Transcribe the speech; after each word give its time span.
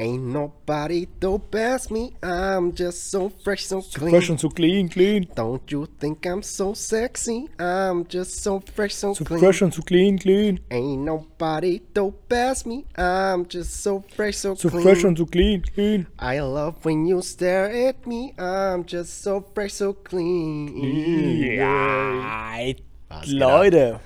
Ain't 0.00 0.22
nobody 0.22 1.06
to 1.20 1.40
pass 1.40 1.90
me, 1.90 2.12
I'm 2.22 2.72
just 2.72 3.10
so 3.10 3.30
fresh, 3.30 3.66
so 3.66 3.82
clean. 3.82 4.10
Fresh 4.10 4.30
und 4.30 4.38
so 4.38 4.48
clean, 4.48 4.88
clean. 4.88 5.26
Don't 5.34 5.68
you 5.72 5.86
think 5.98 6.24
I'm 6.24 6.40
so 6.44 6.72
sexy? 6.72 7.48
I'm 7.58 8.06
just 8.06 8.40
so 8.40 8.60
fresh, 8.60 8.94
so, 8.94 9.12
So 9.14 9.24
clean. 9.24 9.40
fresh 9.40 9.60
und 9.60 9.74
so 9.74 9.82
clean, 9.82 10.16
clean. 10.16 10.60
Ain't 10.70 11.02
nobody 11.02 11.80
to 11.96 12.14
pass 12.28 12.64
me, 12.64 12.84
I'm 12.96 13.46
just 13.48 13.82
so 13.82 14.04
fresh, 14.14 14.36
so, 14.36 14.54
So 14.54 14.70
clean. 14.70 14.84
fresh 14.84 15.02
und 15.04 15.18
so 15.18 15.26
clean, 15.26 15.62
clean. 15.74 16.06
I 16.16 16.38
love 16.40 16.76
when 16.84 17.04
you 17.04 17.20
stare 17.20 17.68
at 17.88 18.06
me, 18.06 18.34
I'm 18.38 18.84
just 18.84 19.20
so 19.24 19.44
fresh, 19.52 19.72
so 19.72 19.94
clean. 19.94 21.48
Geht 21.48 22.82
Leute. 23.26 23.98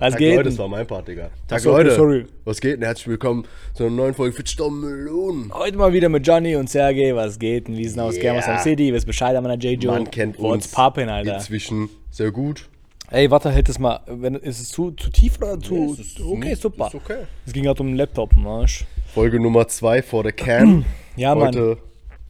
Was 0.00 0.12
Tag 0.12 0.18
geht? 0.20 0.36
Leute, 0.36 0.48
das 0.50 0.58
war 0.58 0.68
mein 0.68 0.86
Part, 0.86 1.08
Digga. 1.08 1.30
Tag 1.48 1.58
so, 1.60 1.72
okay, 1.72 1.82
Leute. 1.82 1.94
sorry. 1.96 2.26
Was 2.44 2.60
geht 2.60 2.74
denn? 2.76 2.82
Herzlich 2.84 3.08
willkommen 3.08 3.44
zu 3.74 3.84
einer 3.84 3.92
neuen 3.96 4.14
Folge 4.14 4.32
Fitstamm 4.36 4.80
Melonen. 4.80 5.52
Heute 5.52 5.76
mal 5.76 5.92
wieder 5.92 6.08
mit 6.08 6.24
Johnny 6.24 6.54
und 6.54 6.70
Sergej. 6.70 7.16
Was 7.16 7.36
geht? 7.38 7.66
denn? 7.66 7.76
Wir 7.76 7.90
sind 7.90 7.98
aus 7.98 8.14
Yeah. 8.14 8.22
Germersheim 8.22 8.58
City. 8.58 8.88
Ihr 8.88 8.94
wisst 8.94 9.06
Bescheid 9.06 9.34
an 9.34 9.42
meiner 9.42 9.56
J-Jo. 9.60 9.90
Man 9.90 10.08
kennt 10.08 10.38
What's 10.38 10.52
uns 10.66 10.68
poppin', 10.68 11.08
Alter? 11.08 11.34
inzwischen 11.34 11.88
sehr 12.12 12.30
gut. 12.30 12.68
Ey, 13.10 13.28
warte, 13.30 13.50
hält 13.50 13.68
das 13.68 13.80
mal. 13.80 14.00
Wenn, 14.06 14.36
ist 14.36 14.60
es 14.60 14.68
zu, 14.68 14.92
zu 14.92 15.10
tief 15.10 15.36
oder 15.38 15.58
zu. 15.58 15.74
Nee, 15.74 16.00
ist 16.02 16.20
okay, 16.20 16.36
nicht- 16.50 16.62
super. 16.62 16.86
ist 16.86 16.94
okay. 16.94 17.18
Es 17.46 17.52
ging 17.52 17.64
gerade 17.64 17.82
um 17.82 17.88
den 17.88 17.96
Laptop, 17.96 18.36
Marsch. 18.36 18.84
Folge 19.12 19.40
Nummer 19.40 19.66
2 19.66 20.02
vor 20.02 20.22
der 20.22 20.32
Can. 20.32 20.84
Ja, 21.16 21.34
Mann. 21.34 21.48
Heute 21.48 21.78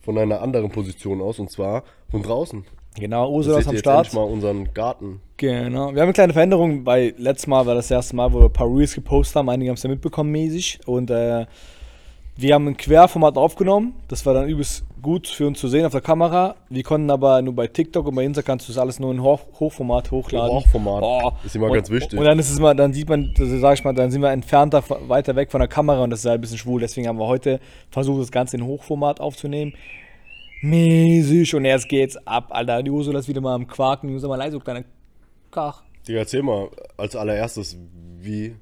von 0.01 0.16
einer 0.16 0.41
anderen 0.41 0.71
Position 0.71 1.21
aus 1.21 1.38
und 1.38 1.51
zwar 1.51 1.85
von 2.10 2.23
draußen. 2.23 2.65
Genau, 2.97 3.30
Ursula 3.30 3.59
ist 3.59 3.69
am 3.69 3.74
jetzt 3.74 3.80
Start. 3.80 4.06
endlich 4.06 4.15
mal 4.15 4.23
unseren 4.23 4.73
Garten. 4.74 5.20
Genau. 5.37 5.95
Wir 5.95 6.01
haben 6.01 6.09
eine 6.09 6.12
kleine 6.12 6.33
Veränderung, 6.33 6.84
weil 6.84 7.15
letztes 7.16 7.46
Mal 7.46 7.65
war 7.65 7.74
das 7.74 7.91
erste 7.91 8.16
Mal, 8.16 8.33
wo 8.33 8.41
wir 8.41 8.46
ein 8.46 8.52
paar 8.52 8.69
Reels 8.69 8.95
gepostet 8.95 9.37
haben. 9.37 9.48
Einige 9.48 9.70
haben 9.70 9.77
es 9.77 9.83
ja 9.83 9.91
mitbekommen 9.91 10.33
mäßig. 10.33 10.80
Und 10.84 11.10
äh, 11.10 11.46
wir 12.37 12.55
haben 12.55 12.69
ein 12.69 12.77
Querformat 12.77 13.37
aufgenommen. 13.37 13.95
Das 14.09 14.24
war 14.24 14.34
dann 14.34 14.48
übelst 14.48 14.84
gut 15.02 15.27
für 15.27 15.46
uns 15.46 15.59
zu 15.59 15.69
sehen 15.69 15.84
auf 15.84 15.93
der 15.93 16.01
Kamera. 16.01 16.54
Wir 16.68 16.82
konnten 16.82 17.10
aber 17.10 17.43
nur 17.43 17.54
bei 17.54 17.66
TikTok 17.66 18.07
und 18.07 18.15
bei 18.15 18.24
Insta 18.24 18.43
kannst 18.43 18.68
du 18.68 18.73
das 18.73 18.79
alles 18.79 18.98
nur 19.01 19.10
in 19.13 19.23
Hoch 19.23 19.41
Hochformat 19.59 20.10
hochladen. 20.10 20.57
Hochformat. 20.57 21.02
Oh. 21.02 21.32
Ist 21.45 21.57
immer 21.57 21.66
und, 21.66 21.74
ganz 21.74 21.91
wichtig. 21.91 22.18
Und 22.18 22.24
dann 22.24 22.38
ist 22.38 22.51
es 22.51 22.59
mal, 22.60 22.74
dann 22.74 22.93
sieht 22.93 23.09
man, 23.09 23.32
also 23.38 23.59
sag 23.59 23.74
ich 23.74 23.85
mal, 23.85 23.93
dann 23.93 24.10
sind 24.10 24.23
wir 24.23 24.30
entfernter, 24.30 24.82
weiter 25.09 25.35
weg 25.37 25.51
von 25.51 25.60
der 25.60 25.68
Kamera 25.68 26.02
und 26.02 26.10
das 26.10 26.20
ist 26.20 26.26
halt 26.26 26.38
ein 26.38 26.41
bisschen 26.41 26.59
schwul. 26.59 26.80
Deswegen 26.80 27.09
haben 27.09 27.18
wir 27.18 27.26
heute 27.26 27.60
versucht, 27.91 28.23
das 28.23 28.30
Ganze 28.30 28.57
in 28.57 28.65
Hochformat 28.65 29.20
aufzunehmen. 29.20 29.74
Mäßig. 30.60 31.54
Und 31.54 31.64
jetzt 31.64 31.88
geht's 31.88 32.16
ab, 32.26 32.48
Alter. 32.51 32.82
Die 32.82 32.90
Ursula 32.90 33.18
ist 33.18 33.28
wieder 33.28 33.40
mal 33.40 33.54
am 33.54 33.66
Quaken. 33.66 34.09
Die 34.09 34.14
Ursula 34.14 34.37
mal 34.37 34.45
leise, 34.45 34.59
du 34.59 34.64
kleiner 34.64 34.84
Kach. 35.51 35.82
Digga, 36.06 36.20
erzähl 36.20 36.42
mal 36.42 36.68
als 36.96 37.16
allererstes, 37.16 37.76
wie. 38.20 38.54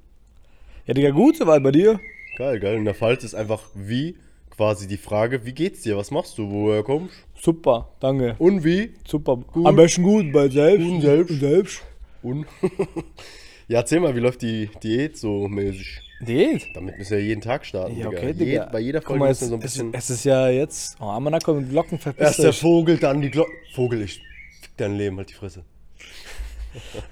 Ja, 0.86 0.94
Digga, 0.94 1.10
gut 1.10 1.36
soweit 1.36 1.62
bei 1.62 1.72
dir. 1.72 2.00
Geil, 2.36 2.60
geil. 2.60 2.76
In 2.76 2.84
der 2.84 2.94
Pfalz 2.94 3.24
ist 3.24 3.34
einfach 3.34 3.62
wie 3.74 4.16
quasi 4.50 4.86
die 4.88 4.96
Frage, 4.96 5.44
wie 5.44 5.52
geht's 5.52 5.82
dir? 5.82 5.96
Was 5.96 6.10
machst 6.10 6.38
du? 6.38 6.50
Woher 6.50 6.82
kommst 6.82 7.14
Super, 7.38 7.90
danke. 8.00 8.34
Und 8.38 8.64
wie? 8.64 8.94
Super. 9.06 9.38
Am 9.64 9.76
besten 9.76 10.02
gut 10.02 10.32
bei 10.32 10.48
selbst. 10.48 10.86
Und 10.86 11.00
selbst. 11.00 11.30
Und 11.30 11.40
selbst. 11.40 11.82
Und? 12.22 12.46
ja, 13.68 13.80
erzähl 13.80 14.00
mal, 14.00 14.14
wie 14.16 14.20
läuft 14.20 14.42
die 14.42 14.70
Diät 14.82 15.16
so 15.16 15.48
mäßig? 15.48 16.05
Diät. 16.20 16.66
Damit 16.74 16.96
müssen 16.98 17.10
wir 17.18 17.22
jeden 17.24 17.40
Tag 17.42 17.66
starten, 17.66 17.96
Ja, 17.98 18.08
Digga. 18.08 18.18
okay, 18.22 18.26
Je- 18.28 18.32
Digga. 18.32 18.68
bei 18.72 18.80
jeder 18.80 19.02
Folge 19.02 19.18
mal, 19.20 19.28
müssen 19.28 19.44
es, 19.44 19.50
wir 19.50 19.50
so 19.50 19.54
ein 19.56 19.58
es, 19.64 19.72
bisschen. 19.72 19.94
es 19.94 20.10
ist 20.10 20.24
ja 20.24 20.48
jetzt. 20.48 20.96
Oh, 21.00 21.04
Amanako 21.04 21.54
mit 21.54 21.68
Glocken 21.70 21.98
verpisst 21.98 22.26
Erst 22.26 22.42
der. 22.42 22.52
Vogel, 22.54 22.96
dann 22.98 23.20
die 23.20 23.30
Glocke. 23.30 23.52
Vogel, 23.74 24.02
ich 24.02 24.14
fick 24.62 24.70
dein 24.78 24.96
Leben, 24.96 25.16
halt 25.18 25.28
die 25.30 25.34
Fresse. 25.34 25.64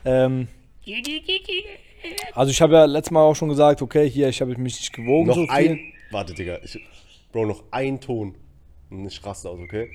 Ähm, 0.05 0.49
also 2.35 2.51
ich 2.51 2.61
habe 2.61 2.75
ja 2.75 2.85
letztes 2.85 3.11
Mal 3.13 3.23
auch 3.23 3.35
schon 3.35 3.49
gesagt, 3.49 3.81
okay, 3.81 4.09
hier, 4.11 4.29
ich 4.29 4.41
habe 4.43 4.51
mich 4.59 4.59
nicht 4.79 4.93
gewogen 4.93 5.27
Noch 5.27 5.37
so 5.37 5.43
viel. 5.47 5.51
ein. 5.51 5.81
Warte, 6.11 6.35
Digga. 6.35 6.59
Ich, 6.63 6.79
Bro, 7.33 7.47
noch 7.47 7.65
ein 7.71 7.99
Ton. 8.01 8.35
Und 8.91 9.07
ich 9.07 9.25
raste 9.25 9.49
aus, 9.49 9.59
okay? 9.59 9.89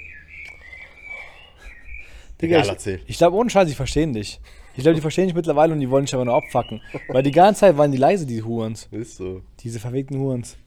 Digga, 2.41 2.61
Egal, 2.63 2.77
ich, 2.83 2.99
ich 3.09 3.17
glaube, 3.17 3.35
ohne 3.37 3.49
Scheiß, 3.49 3.67
die 3.67 3.75
verstehen 3.75 4.13
dich. 4.13 4.39
Ich 4.75 4.83
glaube, 4.83 4.95
die 4.95 5.01
verstehen 5.01 5.25
dich 5.25 5.35
mittlerweile 5.35 5.73
und 5.73 5.79
die 5.79 5.89
wollen 5.89 6.05
dich 6.05 6.13
aber 6.13 6.25
nur 6.25 6.35
abfacken. 6.35 6.81
Weil 7.09 7.23
die 7.23 7.31
ganze 7.31 7.61
Zeit 7.61 7.77
waren 7.77 7.91
die 7.91 7.97
leise, 7.97 8.25
die 8.25 8.41
Hurens. 8.41 8.87
Ist 8.91 9.17
so. 9.17 9.41
Diese 9.59 9.79
verwegten 9.79 10.19
Hurens. 10.19 10.57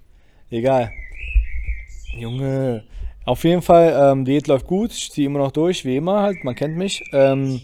Egal. 0.51 0.91
Junge. 2.17 2.85
Auf 3.25 3.45
jeden 3.45 3.63
Fall, 3.63 3.95
ähm, 3.97 4.25
Diät 4.25 4.49
läuft 4.49 4.67
gut. 4.67 4.93
Ich 4.93 5.11
ziehe 5.13 5.27
immer 5.27 5.39
noch 5.39 5.53
durch, 5.53 5.85
wie 5.85 5.97
immer 5.97 6.23
halt. 6.23 6.45
Man 6.45 6.55
kennt 6.55 6.77
mich. 6.77 7.03
Ähm, 7.13 7.61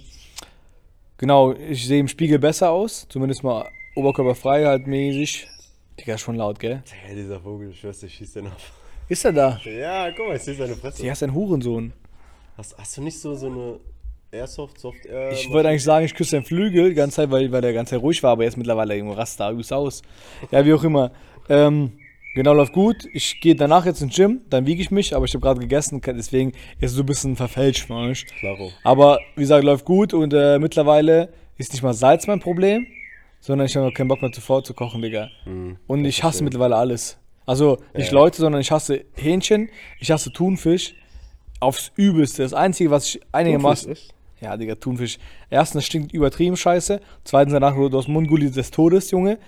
genau, 1.19 1.53
ich 1.53 1.87
sehe 1.87 2.01
im 2.01 2.09
Spiegel 2.09 2.39
besser 2.39 2.71
aus. 2.71 3.07
Zumindest 3.09 3.43
mal 3.43 3.69
oberkörperfrei 3.95 4.65
halt 4.65 4.87
mäßig. 4.87 5.49
Digga, 5.99 6.17
schon 6.17 6.37
laut, 6.37 6.61
gell? 6.61 6.83
Hey, 7.05 7.17
dieser 7.17 7.41
Vogel, 7.41 7.71
ich 7.71 7.81
schwör's, 7.81 7.99
dir, 7.99 8.09
schießt 8.09 8.37
den 8.37 8.47
ab. 8.47 8.57
Ist 9.09 9.25
er 9.25 9.33
da? 9.33 9.61
Ja, 9.65 10.11
guck 10.13 10.29
mal, 10.29 10.37
ich 10.37 10.43
sehe 10.43 10.55
seine 10.55 10.77
Fresse. 10.77 11.03
Die 11.03 11.11
hast 11.11 11.23
ein 11.23 11.35
Hurensohn. 11.35 11.93
Hast, 12.57 12.79
hast 12.79 12.97
du 12.97 13.03
nicht 13.03 13.19
so, 13.19 13.35
so 13.35 13.47
eine 13.47 13.81
Airsoft, 14.31 14.79
Soft 14.79 15.07
Air? 15.07 15.33
Ich 15.33 15.51
wollte 15.51 15.69
eigentlich 15.69 15.85
sagen, 15.85 16.05
ich 16.05 16.15
küsse 16.15 16.37
den 16.37 16.45
Flügel 16.45 16.91
die 16.91 16.95
ganze 16.95 17.17
Zeit, 17.17 17.31
weil, 17.31 17.51
weil 17.51 17.63
der 17.63 17.73
ganze 17.73 17.95
Zeit 17.95 18.03
ruhig 18.03 18.23
war, 18.23 18.33
aber 18.33 18.45
jetzt 18.45 18.57
mittlerweile 18.57 18.95
irgendwo 18.95 19.15
rast 19.15 19.41
da 19.41 19.51
übelst 19.51 19.73
aus. 19.73 20.03
Ja, 20.51 20.65
wie 20.65 20.75
auch 20.75 20.85
immer. 20.85 21.13
Ähm, 21.49 21.93
genau, 22.35 22.53
läuft 22.53 22.75
gut. 22.75 22.97
Ich 23.15 23.41
gehe 23.41 23.55
danach 23.55 23.87
jetzt 23.87 24.03
ins 24.03 24.15
Gym, 24.15 24.43
dann 24.51 24.67
wiege 24.67 24.83
ich 24.83 24.91
mich, 24.91 25.17
aber 25.17 25.25
ich 25.25 25.33
habe 25.33 25.41
gerade 25.43 25.61
gegessen, 25.61 26.03
deswegen 26.05 26.51
ist 26.79 26.91
es 26.91 26.93
so 26.93 27.03
ein 27.03 27.07
bisschen 27.07 27.37
verfälscht, 27.37 27.89
man. 27.89 28.13
Klaro. 28.39 28.71
Aber 28.85 29.19
wie 29.35 29.41
gesagt, 29.41 29.65
läuft 29.65 29.87
gut 29.87 30.13
und 30.13 30.35
äh, 30.35 30.59
mittlerweile 30.59 31.33
ist 31.57 31.73
nicht 31.73 31.83
mal 31.83 31.95
Salz 31.95 32.27
mein 32.27 32.41
Problem, 32.41 32.87
sondern 33.41 33.67
ich 33.67 33.77
habe 33.77 33.87
auch 33.87 33.95
keinen 33.95 34.09
Bock 34.09 34.21
mehr 34.21 34.33
zuvor 34.33 34.63
zu 34.63 34.75
kochen, 34.75 35.01
Digga. 35.01 35.31
und 35.87 36.05
ich 36.05 36.23
hasse 36.23 36.45
mittlerweile 36.45 36.77
alles. 36.77 37.17
Also 37.47 37.79
nicht 37.95 38.09
Ja. 38.09 38.15
Leute, 38.15 38.37
sondern 38.37 38.61
ich 38.61 38.71
hasse 38.71 39.07
Hähnchen, 39.17 39.71
ich 40.01 40.11
hasse 40.11 40.31
Thunfisch 40.31 40.95
aufs 41.61 41.93
Übelste. 41.97 42.43
Das 42.43 42.53
Einzige, 42.53 42.91
was 42.91 43.07
ich 43.07 43.21
einigermaßen... 43.33 43.95
Thunfisch 43.95 44.09
Ja, 44.41 44.57
Digga, 44.57 44.75
Thunfisch. 44.77 45.19
Erstens, 45.51 45.85
stinkt 45.87 46.13
übertrieben 46.13 46.57
scheiße. 46.57 47.01
Zweitens, 47.25 47.53
danach 47.53 47.77
wurde 47.77 47.97
aus 47.97 48.05
dem 48.05 48.15
Mundgulli 48.15 48.51
des 48.51 48.71
Todes, 48.71 49.11
Junge. 49.11 49.39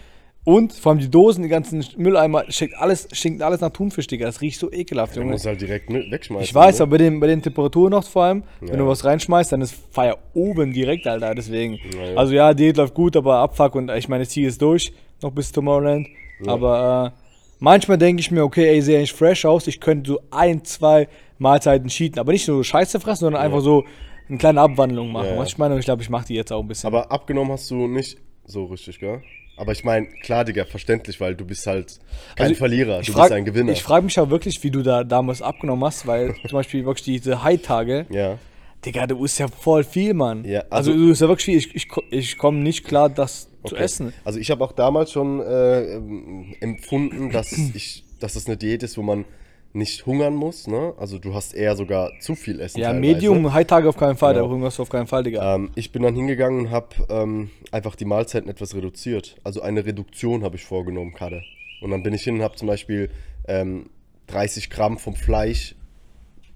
Und 0.42 0.72
vor 0.72 0.92
allem 0.92 0.98
die 1.00 1.10
Dosen, 1.10 1.42
die 1.42 1.50
ganzen 1.50 1.84
Mülleimer, 1.98 2.44
stinkt 2.48 2.74
alles, 2.78 3.06
stinkt 3.12 3.42
alles 3.42 3.60
nach 3.60 3.70
Thunfisch, 3.70 4.06
Digga. 4.06 4.24
Das 4.26 4.40
riecht 4.40 4.58
so 4.58 4.72
ekelhaft, 4.72 5.14
Du 5.14 5.20
Junge. 5.20 5.32
musst 5.32 5.44
halt 5.46 5.60
direkt 5.60 5.90
wegschmeißen. 5.92 6.42
Ich 6.44 6.54
weiß, 6.54 6.78
ne? 6.78 6.82
aber 6.82 6.90
bei 6.92 6.96
den, 6.98 7.20
bei 7.20 7.26
den 7.26 7.42
Temperaturen 7.42 7.90
noch 7.90 8.04
vor 8.08 8.24
allem, 8.24 8.42
wenn 8.60 8.70
Ja. 8.70 8.76
du 8.76 8.86
was 8.86 9.04
reinschmeißt, 9.04 9.52
dann 9.52 9.60
ist 9.60 9.74
Feier 9.90 10.16
oben 10.32 10.72
direkt, 10.72 11.06
Alter. 11.06 11.34
Deswegen. 11.34 11.74
Ja, 11.94 12.04
ja. 12.12 12.16
Also 12.16 12.32
ja, 12.32 12.54
Diät 12.54 12.78
läuft 12.78 12.94
gut, 12.94 13.16
aber 13.16 13.36
Abfuck 13.36 13.74
und 13.74 13.90
ich 13.90 14.08
meine, 14.08 14.22
ich 14.22 14.30
ziehe 14.30 14.48
es 14.48 14.56
durch, 14.56 14.92
noch 15.22 15.30
bis 15.30 15.52
Tomorrowland. 15.52 16.08
Aber 16.46 17.12
äh, 17.14 17.20
manchmal 17.58 17.98
denke 17.98 18.20
ich 18.20 18.30
mir, 18.30 18.42
okay, 18.42 18.66
ey, 18.66 18.80
sehe 18.80 19.02
ich 19.02 19.12
fresh 19.12 19.44
aus, 19.44 19.66
ich 19.66 19.78
könnte 19.78 20.12
so 20.12 20.20
ein, 20.30 20.64
zwei 20.64 21.06
Mahlzeiten 21.38 21.88
cheaten. 21.88 22.18
Aber 22.18 22.32
nicht 22.32 22.48
nur 22.48 22.56
so 22.56 22.62
Scheiße 22.62 22.98
fressen, 22.98 23.20
sondern 23.26 23.42
einfach 23.42 23.60
so 23.60 23.84
eine 24.30 24.38
kleine 24.38 24.60
Abwandlung 24.62 25.12
machen. 25.12 25.26
Ja, 25.26 25.32
ja. 25.34 25.38
Was 25.38 25.48
ich 25.48 25.58
meine, 25.58 25.78
ich 25.78 25.84
glaube, 25.84 26.02
ich 26.02 26.08
mache 26.08 26.26
die 26.26 26.34
jetzt 26.34 26.52
auch 26.52 26.60
ein 26.62 26.68
bisschen. 26.68 26.86
Aber 26.86 27.10
abgenommen 27.12 27.52
hast 27.52 27.70
du 27.70 27.86
nicht 27.86 28.16
so 28.46 28.64
richtig, 28.64 28.98
gell? 29.00 29.22
Aber 29.56 29.72
ich 29.72 29.84
meine, 29.84 30.06
klar, 30.06 30.44
Digga, 30.46 30.64
verständlich, 30.64 31.20
weil 31.20 31.34
du 31.34 31.44
bist 31.44 31.66
halt 31.66 31.98
kein 32.34 32.46
Also, 32.48 32.54
Verlierer, 32.58 33.02
du 33.02 33.12
frag- 33.12 33.24
bist 33.24 33.32
ein 33.32 33.44
Gewinner. 33.44 33.72
Ich 33.72 33.82
frage 33.82 34.04
mich 34.06 34.18
auch 34.18 34.30
wirklich, 34.30 34.62
wie 34.62 34.70
du 34.70 34.82
da 34.82 35.04
damals 35.04 35.42
abgenommen 35.42 35.84
hast, 35.84 36.06
weil 36.06 36.34
zum 36.48 36.52
Beispiel 36.52 36.84
wirklich 36.86 37.04
diese 37.04 37.42
High-Tage, 37.42 38.06
ja. 38.08 38.38
Digga, 38.86 39.06
du 39.06 39.22
isst 39.26 39.38
ja 39.38 39.48
voll 39.48 39.84
viel, 39.84 40.14
Mann. 40.14 40.44
Ja, 40.46 40.60
also, 40.70 40.90
also- 40.92 40.94
du 40.94 41.10
isst 41.10 41.20
ja 41.20 41.28
wirklich 41.28 41.44
viel. 41.44 41.56
Ich, 41.58 41.74
ich, 41.74 41.88
ich 42.10 42.38
komme 42.38 42.60
nicht 42.60 42.84
klar, 42.86 43.10
das 43.10 43.50
zu 43.66 43.74
Okay. 43.74 43.84
essen. 43.84 44.14
Also 44.24 44.38
ich 44.38 44.50
habe 44.50 44.64
auch 44.64 44.72
damals 44.72 45.12
schon 45.12 45.40
äh, 45.40 45.96
ähm, 45.96 46.54
empfunden, 46.60 47.30
dass 47.30 47.52
ich, 47.52 48.04
dass 48.18 48.32
das 48.32 48.46
eine 48.46 48.56
Diät 48.56 48.82
ist, 48.82 48.96
wo 48.96 49.02
man 49.02 49.26
nicht 49.72 50.04
hungern 50.06 50.34
muss, 50.34 50.66
ne? 50.66 50.94
Also 50.98 51.18
du 51.18 51.34
hast 51.34 51.54
eher 51.54 51.76
sogar 51.76 52.10
zu 52.20 52.34
viel 52.34 52.60
Essen. 52.60 52.80
Ja, 52.80 52.92
teilweise. 52.92 53.00
Medium, 53.14 53.52
High-Tage 53.52 53.88
auf 53.88 53.96
keinen 53.96 54.16
Fall, 54.16 54.34
Genau. 54.34 54.46
da 54.46 54.52
hungerst 54.52 54.78
du 54.78 54.82
auf 54.82 54.88
keinen 54.88 55.06
Fall, 55.06 55.22
Digga. 55.22 55.54
Ähm, 55.54 55.70
ich 55.76 55.92
bin 55.92 56.02
dann 56.02 56.14
hingegangen 56.14 56.66
und 56.66 56.70
habe 56.70 56.88
ähm, 57.08 57.50
einfach 57.70 57.94
die 57.94 58.04
Mahlzeiten 58.04 58.50
etwas 58.50 58.74
reduziert. 58.74 59.36
Also 59.44 59.62
eine 59.62 59.86
Reduktion 59.86 60.42
habe 60.42 60.56
ich 60.56 60.64
vorgenommen, 60.64 61.12
gerade. 61.12 61.42
Und 61.80 61.90
dann 61.92 62.02
bin 62.02 62.12
ich 62.14 62.22
hin 62.22 62.36
und 62.36 62.42
habe 62.42 62.56
zum 62.56 62.66
Beispiel 62.68 63.10
ähm, 63.46 63.90
30 64.26 64.70
Gramm 64.70 64.98
vom 64.98 65.14
Fleisch 65.14 65.76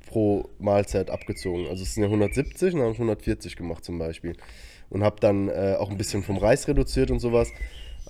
pro 0.06 0.48
Mahlzeit 0.58 1.10
abgezogen. 1.10 1.66
Also 1.68 1.82
es 1.82 1.94
sind 1.94 2.02
ja 2.02 2.08
170 2.08 2.74
und 2.74 2.80
dann 2.80 2.86
habe 2.86 2.92
ich 2.94 2.98
140 2.98 3.56
gemacht 3.56 3.84
zum 3.84 3.98
Beispiel. 3.98 4.36
Und 4.90 5.02
habe 5.02 5.16
dann 5.20 5.48
äh, 5.48 5.76
auch 5.78 5.90
ein 5.90 5.96
bisschen 5.96 6.22
vom 6.22 6.36
Reis 6.36 6.68
reduziert 6.68 7.10
und 7.10 7.18
sowas. 7.20 7.50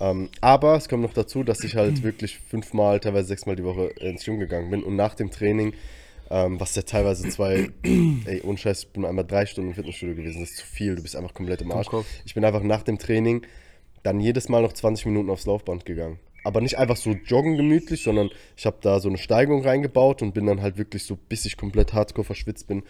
Ähm, 0.01 0.29
aber 0.41 0.77
es 0.77 0.89
kommt 0.89 1.03
noch 1.03 1.13
dazu, 1.13 1.45
dass 1.45 1.63
ich 1.63 1.77
halt 1.77 2.03
wirklich 2.03 2.39
fünfmal, 2.39 3.01
teilweise 3.01 3.29
sechsmal 3.29 3.57
die 3.57 3.65
Woche 3.65 3.87
ins 4.01 4.25
Gym 4.25 4.39
gegangen 4.39 4.71
bin. 4.71 4.83
Und 4.83 4.97
nach 4.97 5.15
dem 5.15 5.31
Training, 5.31 5.75
ähm, 6.31 6.59
was 6.59 6.75
ja 6.75 6.83
teilweise 6.83 7.29
zwei, 7.29 7.71
ey, 7.83 8.43
ohne 8.43 8.59
Scheiß, 8.59 8.85
ich 8.85 8.89
bin 8.89 9.05
einmal 9.05 9.25
drei 9.25 9.47
Stunden 9.47 9.71
im 9.71 9.75
Fitnessstudio 9.77 10.17
gewesen. 10.17 10.41
Das 10.41 10.51
ist 10.51 10.57
zu 10.59 10.67
viel, 10.67 10.97
du 10.97 11.03
bist 11.03 11.15
einfach 11.17 11.35
komplett 11.35 11.63
im 11.63 11.71
Arsch. 11.71 11.89
Ich 12.25 12.35
bin 12.35 12.45
einfach 12.45 12.63
nach 12.63 12.83
dem 12.83 12.99
Training 12.99 13.43
dann 14.03 14.21
jedes 14.21 14.49
Mal 14.49 14.63
noch 14.63 14.73
20 14.73 15.07
Minuten 15.07 15.31
aufs 15.31 15.47
Laufband 15.47 15.85
gegangen. 15.87 16.19
Aber 16.45 16.61
nicht 16.61 16.77
einfach 16.77 16.97
so 16.97 17.13
joggen 17.13 17.57
gemütlich, 17.57 18.03
sondern 18.03 18.31
ich 18.57 18.67
habe 18.67 18.77
da 18.83 19.01
so 19.01 19.09
eine 19.09 19.17
Steigung 19.17 19.63
reingebaut 19.63 20.21
und 20.21 20.35
bin 20.35 20.45
dann 20.45 20.61
halt 20.61 20.77
wirklich 20.77 21.05
so, 21.05 21.17
bis 21.17 21.47
ich 21.47 21.57
komplett 21.57 21.95
hardcore 21.95 22.25
verschwitzt 22.25 22.67
bin, 22.67 22.83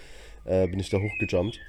äh, 0.45 0.67
bin 0.67 0.81
ich 0.81 0.91
da 0.91 0.99
hochgejumpt. 0.99 1.61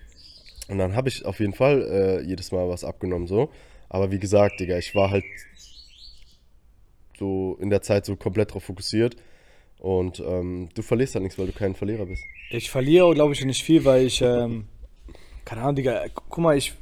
Und 0.68 0.80
dann 0.80 0.96
habe 0.96 1.10
ich 1.10 1.26
auf 1.26 1.40
jeden 1.40 1.54
Fall 1.54 1.84
äh, 1.84 2.28
jedes 2.28 2.52
Mal 2.52 2.68
was 2.68 2.84
abgenommen 2.84 3.28
so. 3.28 3.52
Aber 3.96 4.12
wie 4.12 4.20
gesagt, 4.20 4.60
Digga, 4.60 4.78
ich 4.78 4.94
war 4.94 5.10
halt 5.10 5.24
so 7.18 7.58
in 7.62 7.70
der 7.70 7.82
Zeit 7.82 8.06
so 8.06 8.18
komplett 8.18 8.54
drauf 8.54 8.64
fokussiert. 8.64 9.16
Und 9.80 10.20
ähm, 10.20 10.68
du 10.74 10.82
verlierst 10.82 11.16
halt 11.16 11.24
nichts, 11.24 11.38
weil 11.40 11.48
du 11.48 11.54
kein 11.54 11.76
Verlierer 11.76 12.06
bist. 12.06 12.22
Ich 12.50 12.70
verliere, 12.70 13.14
glaube 13.14 13.34
ich, 13.34 13.46
nicht 13.46 13.64
viel, 13.64 13.86
weil 13.86 14.06
ich, 14.06 14.22
ähm, 14.22 14.66
keine 15.46 15.62
Ahnung, 15.62 15.76
Digga, 15.76 16.06
guck 16.14 16.38
mal, 16.40 16.58
ich, 16.58 16.74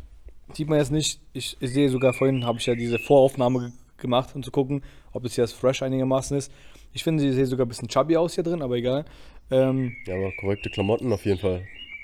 sieht 0.54 0.68
man 0.70 0.80
jetzt 0.80 0.92
nicht, 0.92 1.20
ich, 1.34 1.56
ich 1.60 1.70
sehe 1.72 1.90
sogar 1.90 2.14
vorhin, 2.14 2.46
habe 2.46 2.58
ich 2.60 2.66
ja 2.66 2.74
diese 2.76 2.98
Voraufnahme 3.00 3.60
ge 3.60 3.70
gemacht, 3.98 4.36
um 4.36 4.42
zu 4.44 4.52
gucken, 4.52 4.84
ob 5.14 5.24
es 5.24 5.36
jetzt 5.38 5.54
fresh 5.54 5.82
einigermaßen 5.82 6.36
ist. 6.38 6.52
Ich 6.94 7.04
finde, 7.04 7.22
sie 7.24 7.32
sieht 7.32 7.46
sogar 7.48 7.66
ein 7.66 7.70
bisschen 7.70 7.88
chubby 7.88 8.18
aus 8.18 8.34
hier 8.36 8.44
drin, 8.44 8.62
aber 8.62 8.76
egal. 8.76 9.06
Ähm, 9.52 9.96
Ja, 10.08 10.16
aber 10.16 10.32
korrekte 10.42 10.70
Klamotten 10.70 11.14
auf 11.14 11.26
jeden 11.26 11.40
Fall. 11.40 11.64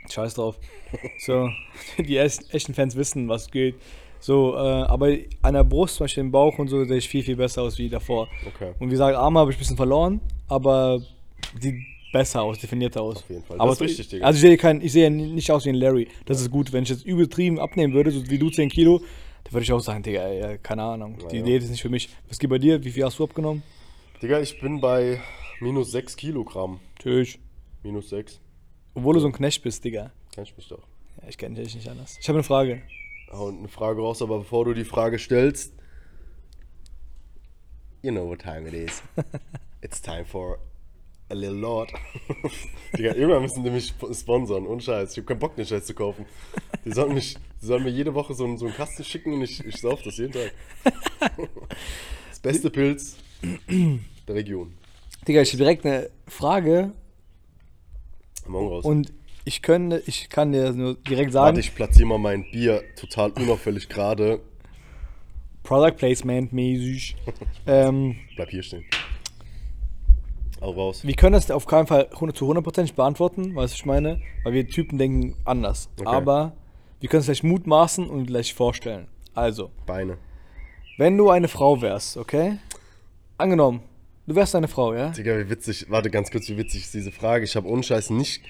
Scheiß 0.10 0.36
drauf. 0.36 0.60
So, 1.20 1.50
die 1.98 2.18
echt- 2.18 2.54
echten 2.54 2.74
Fans 2.76 2.96
wissen, 2.96 3.28
was 3.28 3.50
geht. 3.52 3.76
So, 4.20 4.56
äh, 4.56 4.58
aber 4.60 5.16
an 5.42 5.54
der 5.54 5.64
Brust, 5.64 5.96
zum 5.96 6.04
Beispiel 6.06 6.22
im 6.22 6.32
Bauch 6.32 6.58
und 6.60 6.68
so, 6.68 6.84
sehe 6.86 6.98
ich 6.98 7.08
viel, 7.08 7.24
viel 7.24 7.36
besser 7.36 7.62
aus 7.64 7.78
wie 7.78 7.90
davor. 7.90 8.28
Okay. 8.48 8.74
Und 8.80 8.88
wie 8.88 8.92
gesagt, 8.92 9.16
Arme 9.16 9.40
habe 9.40 9.52
ich 9.52 9.58
ein 9.58 9.60
bisschen 9.60 9.78
verloren, 9.78 10.20
aber 10.48 11.02
sieht 11.60 11.76
besser 12.12 12.42
aus, 12.42 12.60
definierter 12.60 13.02
aus. 13.02 13.18
Auf 13.18 13.30
jeden 13.30 13.44
Fall. 13.44 13.60
Aber 13.60 13.70
Das 13.72 13.82
ist 13.82 13.88
richtig, 13.88 14.08
Digga. 14.10 14.26
Also 14.26 14.38
ich 14.38 14.42
sehe, 14.42 14.58
kein, 14.58 14.82
ich 14.82 14.92
sehe 14.92 15.10
nicht 15.10 15.52
aus 15.52 15.66
wie 15.66 15.70
ein 15.70 15.76
Larry. 15.76 16.08
Das 16.26 16.42
ist 16.42 16.52
gut. 16.52 16.74
Wenn 16.74 16.84
ich 16.84 16.90
jetzt 16.90 17.06
übertrieben 17.06 17.60
abnehmen 17.60 17.94
würde, 17.94 18.12
so 18.12 18.28
wie 18.30 18.38
du 18.40 18.50
10 18.50 18.70
Kilo, 18.70 19.00
dann 19.46 19.54
würde 19.54 19.64
ich 19.64 19.72
auch 19.72 19.80
sagen, 19.80 20.04
Digga, 20.04 20.22
ey, 20.24 20.58
keine 20.58 20.84
Ahnung. 20.84 21.18
Die 21.32 21.38
Ja. 21.38 21.44
Diät 21.44 21.64
ist 21.64 21.70
nicht 21.70 21.82
für 21.82 21.90
mich. 21.90 22.10
Was 22.28 22.40
geht 22.40 22.50
bei 22.50 22.58
dir? 22.58 22.84
Wie 22.84 22.92
viel 22.92 23.06
hast 23.06 23.18
du 23.20 23.24
abgenommen? 23.24 23.64
Digga, 24.22 24.40
ich 24.42 24.60
bin 24.60 24.82
bei 24.82 25.22
minus 25.62 25.92
6 25.92 26.18
Kilogramm. 26.18 26.80
Natürlich. 26.98 27.40
Minus 27.84 28.10
6. 28.10 28.40
Obwohl 28.96 29.14
du 29.14 29.22
so 29.22 29.28
ein 29.28 29.34
Knecht 29.34 29.62
bist, 29.64 29.86
Digga. 29.86 30.12
Kennst 30.34 30.58
mich 30.58 30.68
doch. 30.68 30.84
Ja, 31.22 31.30
ich 31.30 31.38
kenne 31.38 31.56
dich 31.56 31.68
echt 31.68 31.76
nicht 31.76 31.88
anders. 31.90 32.18
Ich 32.20 32.28
habe 32.28 32.40
eine 32.40 32.44
Frage. 32.44 32.82
Hau 33.32 33.50
eine 33.50 33.68
Frage 33.68 34.02
raus, 34.02 34.22
aber 34.22 34.40
bevor 34.40 34.66
du 34.66 34.74
die 34.74 34.86
Frage 34.86 35.20
stellst, 35.20 35.74
you 38.02 38.12
know 38.12 38.28
what 38.28 38.40
time 38.42 38.68
it 38.68 38.74
is. 38.74 39.02
It's 39.82 40.02
time 40.02 40.26
for 40.26 40.60
a 41.30 41.34
little 41.36 41.56
Lord. 41.58 41.92
Digga, 42.98 43.14
irgendwann 43.14 43.44
müssen 43.44 43.64
die 43.64 43.70
mich 43.70 43.86
sp- 43.96 44.12
sponsern, 44.14 44.66
ohne 44.66 44.82
Scheiß. 44.82 45.12
Ich 45.12 45.20
hab 45.20 45.28
keinen 45.28 45.40
Bock, 45.40 45.56
den 45.56 45.66
Scheiß 45.66 45.86
zu 45.86 45.94
kaufen. 45.94 46.26
Die 46.84 46.92
sollen, 46.92 47.14
mich, 47.14 47.38
die 47.62 47.66
sollen 47.66 47.84
mir 47.84 47.92
jede 47.92 48.14
Woche 48.16 48.34
so, 48.34 48.46
einen- 48.46 48.58
so 48.58 48.66
einen 48.66 48.74
Kasten 48.76 49.04
schicken 49.04 49.34
und 49.34 49.42
ich, 49.44 49.64
ich 49.64 49.80
sauf 49.80 50.02
das 50.04 50.18
jeden 50.18 50.34
Tag. 50.34 50.52
Das 52.30 52.40
beste 52.40 52.70
Pilz 52.70 53.18
der 54.28 54.36
Region. 54.36 54.74
Digga, 55.28 55.42
ich 55.42 55.50
habe 55.50 55.58
direkt 55.58 55.86
eine 55.86 56.10
Frage 56.28 56.94
Morgen 58.48 58.68
raus. 58.70 58.86
und 58.86 59.12
ich 59.46 59.62
könnte, 59.62 60.04
ich 60.06 60.30
kann 60.30 60.52
dir 60.52 60.72
nur 60.74 60.96
direkt 60.96 61.32
sagen, 61.32 61.46
Warte, 61.46 61.60
ich 61.60 61.74
platziere 61.74 62.08
mal 62.08 62.18
mein 62.18 62.50
Bier 62.52 62.84
total 62.96 63.32
unauffällig 63.32 63.90
gerade. 63.90 64.42
Product 65.64 65.98
Placement 65.98 66.54
mäßig. 66.54 67.16
ähm, 67.68 68.16
Bleib 68.36 68.50
hier 68.50 68.64
stehen. 68.64 68.86
Auch 70.62 70.76
raus. 70.76 71.06
wir 71.06 71.14
können 71.14 71.34
das 71.34 71.50
auf 71.52 71.66
keinen 71.68 71.88
Fall 71.88 72.10
100 72.12 72.36
zu 72.36 72.52
100% 72.52 72.94
beantworten, 72.94 73.56
weißt 73.56 73.56
du, 73.56 73.62
was 73.62 73.74
ich 73.74 73.86
meine? 73.86 74.22
Weil 74.44 74.54
wir 74.54 74.68
Typen 74.68 74.98
denken 74.98 75.36
anders. 75.46 75.90
Okay. 75.98 76.10
Aber 76.10 76.54
wir 77.00 77.08
können 77.08 77.22
es 77.22 77.28
gleich 77.28 77.44
mutmaßen 77.44 78.10
und 78.10 78.26
gleich 78.26 78.54
vorstellen. 78.54 79.08
Also, 79.34 79.72
Beine. 79.86 80.18
wenn 80.98 81.18
du 81.18 81.30
eine 81.30 81.48
Frau 81.48 81.82
wärst, 81.82 82.18
okay? 82.18 82.58
Angenommen, 83.38 83.80
du 84.28 84.36
wärst 84.36 84.54
eine 84.54 84.68
Frau, 84.68 84.94
ja? 84.94 85.12
Digga, 85.12 85.38
wie 85.38 85.50
witzig. 85.50 85.86
Warte 85.90 86.10
ganz 86.10 86.30
kurz, 86.30 86.50
wie 86.50 86.58
witzig 86.58 86.82
ist 86.82 86.94
diese 86.94 87.14
Frage. 87.14 87.46
Ich 87.46 87.56
habe 87.56 87.70
ohne 87.70 87.84
Scheiß 87.84 88.10
nicht 88.10 88.42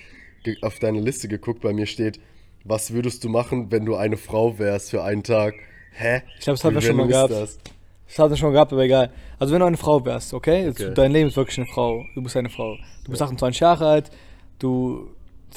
auf 0.61 0.79
deine 0.79 0.99
Liste 0.99 1.27
geguckt. 1.27 1.61
Bei 1.61 1.73
mir 1.73 1.85
steht, 1.85 2.19
was 2.63 2.93
würdest 2.93 3.23
du 3.23 3.29
machen, 3.29 3.71
wenn 3.71 3.85
du 3.85 3.95
eine 3.95 4.17
Frau 4.17 4.57
wärst 4.59 4.91
für 4.91 5.03
einen 5.03 5.23
Tag? 5.23 5.55
Hä? 5.91 6.21
Ich 6.37 6.45
glaub, 6.45 6.55
das 6.55 6.63
hatten 6.63 6.75
wir 6.75 6.81
Wie 6.81 6.87
schon 6.87 6.97
mal 6.97 7.07
gehabt. 7.07 7.31
das? 7.31 7.59
Das 8.07 8.19
hatten 8.19 8.31
wir 8.31 8.37
schon 8.37 8.53
gehabt, 8.53 8.73
aber 8.73 8.83
egal. 8.83 9.11
Also 9.37 9.53
wenn 9.53 9.59
du 9.59 9.67
eine 9.67 9.77
Frau 9.77 10.03
wärst, 10.03 10.33
okay? 10.33 10.69
Okay. 10.69 10.93
Dein 10.95 11.11
Leben 11.11 11.29
ist 11.29 11.37
wirklich 11.37 11.57
eine 11.57 11.67
Frau. 11.67 12.03
Du 12.15 12.23
bist 12.23 12.35
eine 12.35 12.49
Frau. 12.49 12.75
Du 13.05 13.11
bist 13.11 13.21
28 13.21 13.59
Jahre 13.59 13.87
alt. 13.87 14.11
Du 14.57 15.09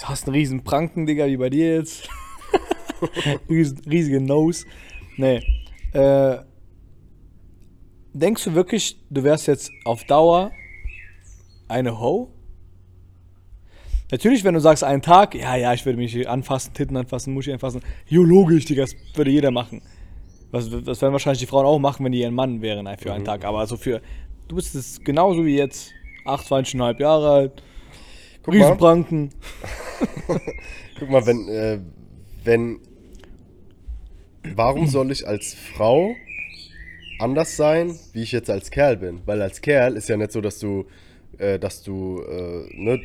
hast 0.02 0.26
einen 0.26 0.34
riesen 0.34 0.62
Pranken, 0.62 1.06
Digga, 1.06 1.26
wie 1.26 1.36
bei 1.36 1.50
dir 1.50 1.76
jetzt. 1.76 2.08
riesen, 3.48 3.80
riesige 3.88 4.20
Nose. 4.20 4.66
Nee. 5.16 5.42
Äh, 5.92 6.38
denkst 8.12 8.44
du 8.44 8.54
wirklich, 8.54 8.98
du 9.10 9.24
wärst 9.24 9.46
jetzt 9.46 9.70
auf 9.84 10.04
Dauer 10.04 10.52
eine 11.68 11.98
Ho? 11.98 12.30
Natürlich, 14.12 14.44
wenn 14.44 14.52
du 14.52 14.60
sagst, 14.60 14.84
einen 14.84 15.00
Tag, 15.00 15.34
ja, 15.34 15.56
ja, 15.56 15.72
ich 15.72 15.86
würde 15.86 15.98
mich 15.98 16.28
anfassen, 16.28 16.74
Titten 16.74 16.98
anfassen, 16.98 17.32
Muschi 17.32 17.50
anfassen. 17.50 17.80
Jo, 18.06 18.22
logisch, 18.22 18.66
Digga, 18.66 18.82
das 18.82 18.94
würde 19.14 19.30
jeder 19.30 19.50
machen. 19.50 19.80
Was, 20.50 20.68
das 20.68 21.00
werden 21.00 21.12
wahrscheinlich 21.12 21.40
die 21.40 21.46
Frauen 21.46 21.64
auch 21.64 21.78
machen, 21.78 22.04
wenn 22.04 22.12
die 22.12 22.22
ein 22.24 22.34
Mann 22.34 22.60
wären 22.60 22.86
für 22.98 23.08
Mhm. 23.08 23.14
einen 23.14 23.24
Tag. 23.24 23.46
Aber 23.46 23.66
so 23.66 23.78
für, 23.78 24.02
du 24.48 24.56
bist 24.56 24.74
es 24.74 25.02
genauso 25.02 25.46
wie 25.46 25.56
jetzt, 25.56 25.92
28,5 26.26 27.00
Jahre 27.00 27.30
alt, 27.30 27.62
Guck 28.42 28.52
mal, 28.54 28.60
Riesenpranken. 28.64 29.30
guck 30.98 31.08
mal, 31.10 31.24
wenn, 31.26 31.48
äh, 31.48 31.78
wenn, 32.44 32.80
warum 34.54 34.88
soll 34.88 35.10
ich 35.10 35.26
als 35.26 35.54
Frau 35.54 36.14
anders 37.18 37.56
sein, 37.56 37.98
wie 38.12 38.22
ich 38.22 38.32
jetzt 38.32 38.50
als 38.50 38.70
Kerl 38.70 38.98
bin? 38.98 39.22
Weil 39.24 39.40
als 39.40 39.62
Kerl 39.62 39.96
ist 39.96 40.08
ja 40.10 40.18
nicht 40.18 40.32
so, 40.32 40.42
dass 40.42 40.58
du, 40.58 40.84
äh, 41.38 41.58
dass 41.58 41.82
du, 41.82 42.20
äh, 42.28 42.68
ne, 42.76 43.00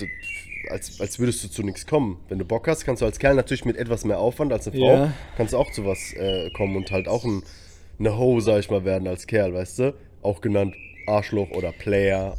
als, 0.71 0.99
als 1.01 1.19
würdest 1.19 1.43
du 1.43 1.49
zu 1.49 1.63
nichts 1.63 1.85
kommen. 1.85 2.19
Wenn 2.29 2.39
du 2.39 2.45
Bock 2.45 2.67
hast, 2.67 2.85
kannst 2.85 3.01
du 3.01 3.05
als 3.05 3.19
Kerl 3.19 3.35
natürlich 3.35 3.65
mit 3.65 3.77
etwas 3.77 4.05
mehr 4.05 4.19
Aufwand 4.19 4.51
als 4.53 4.67
eine 4.67 4.77
Frau, 4.77 4.93
Ja. 4.93 5.13
kannst 5.35 5.53
du 5.53 5.57
auch 5.57 5.71
zu 5.71 5.85
was 5.85 6.13
äh, 6.13 6.49
kommen 6.51 6.75
und 6.75 6.91
halt 6.91 7.07
auch 7.07 7.23
ein, 7.25 7.43
eine 7.99 8.17
Ho, 8.17 8.39
sag 8.39 8.59
ich 8.59 8.69
mal, 8.69 8.85
werden 8.85 9.07
als 9.07 9.27
Kerl, 9.27 9.53
weißt 9.53 9.79
du? 9.79 9.93
Auch 10.21 10.41
genannt 10.41 10.75
Arschloch 11.07 11.49
oder 11.51 11.71
Player. 11.71 12.35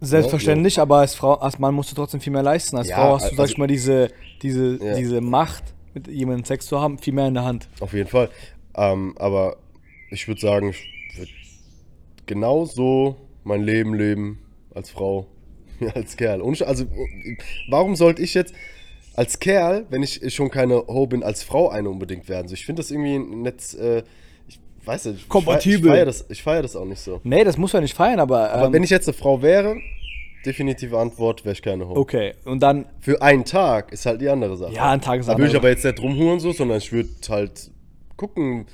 Selbstverständlich, 0.00 0.78
aber 0.78 0.98
als 0.98 1.14
Frau, 1.16 1.34
als 1.34 1.58
Mann 1.58 1.74
musst 1.74 1.90
du 1.90 1.96
trotzdem 1.96 2.20
viel 2.20 2.32
mehr 2.32 2.42
leisten. 2.44 2.76
Als 2.76 2.88
Ja, 2.88 2.96
Frau 2.96 3.14
hast 3.16 3.30
du, 3.32 3.34
sag 3.34 3.40
also- 3.40 3.52
ich 3.52 3.58
mal, 3.58 3.66
diese, 3.66 4.10
diese, 4.42 4.78
Ja. 4.82 4.94
diese 4.96 5.20
Macht, 5.20 5.64
mit 5.94 6.06
jemandem 6.06 6.44
Sex 6.44 6.66
zu 6.66 6.80
haben, 6.80 6.98
viel 6.98 7.12
mehr 7.14 7.26
in 7.26 7.34
der 7.34 7.44
Hand. 7.44 7.68
Auf 7.80 7.92
jeden 7.92 8.08
Fall. 8.08 8.30
Ähm, 8.76 9.14
aber 9.18 9.56
ich 10.10 10.28
würde 10.28 10.40
sagen, 10.40 10.70
ich 10.70 11.18
würde 11.18 11.30
genauso 12.26 13.16
mein 13.44 13.62
Leben 13.62 13.94
leben 13.94 14.38
als 14.74 14.90
Frau, 14.90 15.26
als 15.94 16.16
Kerl. 16.16 16.40
Und 16.40 16.62
also, 16.62 16.84
warum 17.68 17.96
sollte 17.96 18.22
ich 18.22 18.34
jetzt 18.34 18.54
als 19.14 19.38
Kerl, 19.38 19.86
wenn 19.90 20.02
ich 20.02 20.34
schon 20.34 20.50
keine 20.50 20.76
Ho 20.86 21.06
bin, 21.06 21.22
als 21.22 21.42
Frau 21.42 21.68
eine 21.68 21.90
unbedingt 21.90 22.28
werden? 22.28 22.48
So, 22.48 22.54
ich 22.54 22.64
finde 22.64 22.82
das 22.82 22.90
irgendwie 22.90 23.18
nicht, 23.18 23.74
äh, 23.74 24.02
ich 24.46 24.60
weiß 24.84 25.06
nicht, 25.06 25.22
ich 25.22 25.28
Kompatibel. 25.28 25.90
Ich 25.90 25.96
feiere 25.96 26.04
das, 26.06 26.24
ich 26.28 26.42
feier 26.42 26.62
das 26.62 26.76
auch 26.76 26.84
nicht 26.84 27.00
so. 27.00 27.20
Nee, 27.24 27.44
das 27.44 27.56
muss 27.56 27.72
man 27.72 27.82
nicht 27.82 27.94
feiern, 27.94 28.20
aber. 28.20 28.50
Aber 28.50 28.66
ähm, 28.66 28.72
wenn 28.72 28.82
ich 28.82 28.90
jetzt 28.90 29.08
eine 29.08 29.14
Frau 29.14 29.42
wäre, 29.42 29.76
definitive 30.44 30.98
Antwort, 30.98 31.44
wäre 31.44 31.52
ich 31.52 31.62
keine 31.62 31.88
Ho. 31.88 31.96
Okay, 31.96 32.34
und 32.44 32.60
dann, 32.60 32.86
Für 33.00 33.20
einen 33.22 33.44
Tag 33.44 33.92
ist 33.92 34.06
halt 34.06 34.20
die 34.20 34.28
andere 34.28 34.56
Sache. 34.56 34.72
ja, 34.72 34.90
ein 34.90 35.00
Tag 35.00 35.20
ist 35.20 35.28
Da 35.28 35.36
würde 35.36 35.50
ich 35.50 35.56
aber 35.56 35.68
jetzt 35.68 35.84
nicht 35.84 36.00
rumhuren 36.00 36.40
so, 36.40 36.52
sondern 36.52 36.78
ich 36.78 36.92
würde 36.92 37.10
halt 37.28 37.70
gucken, 38.16 38.66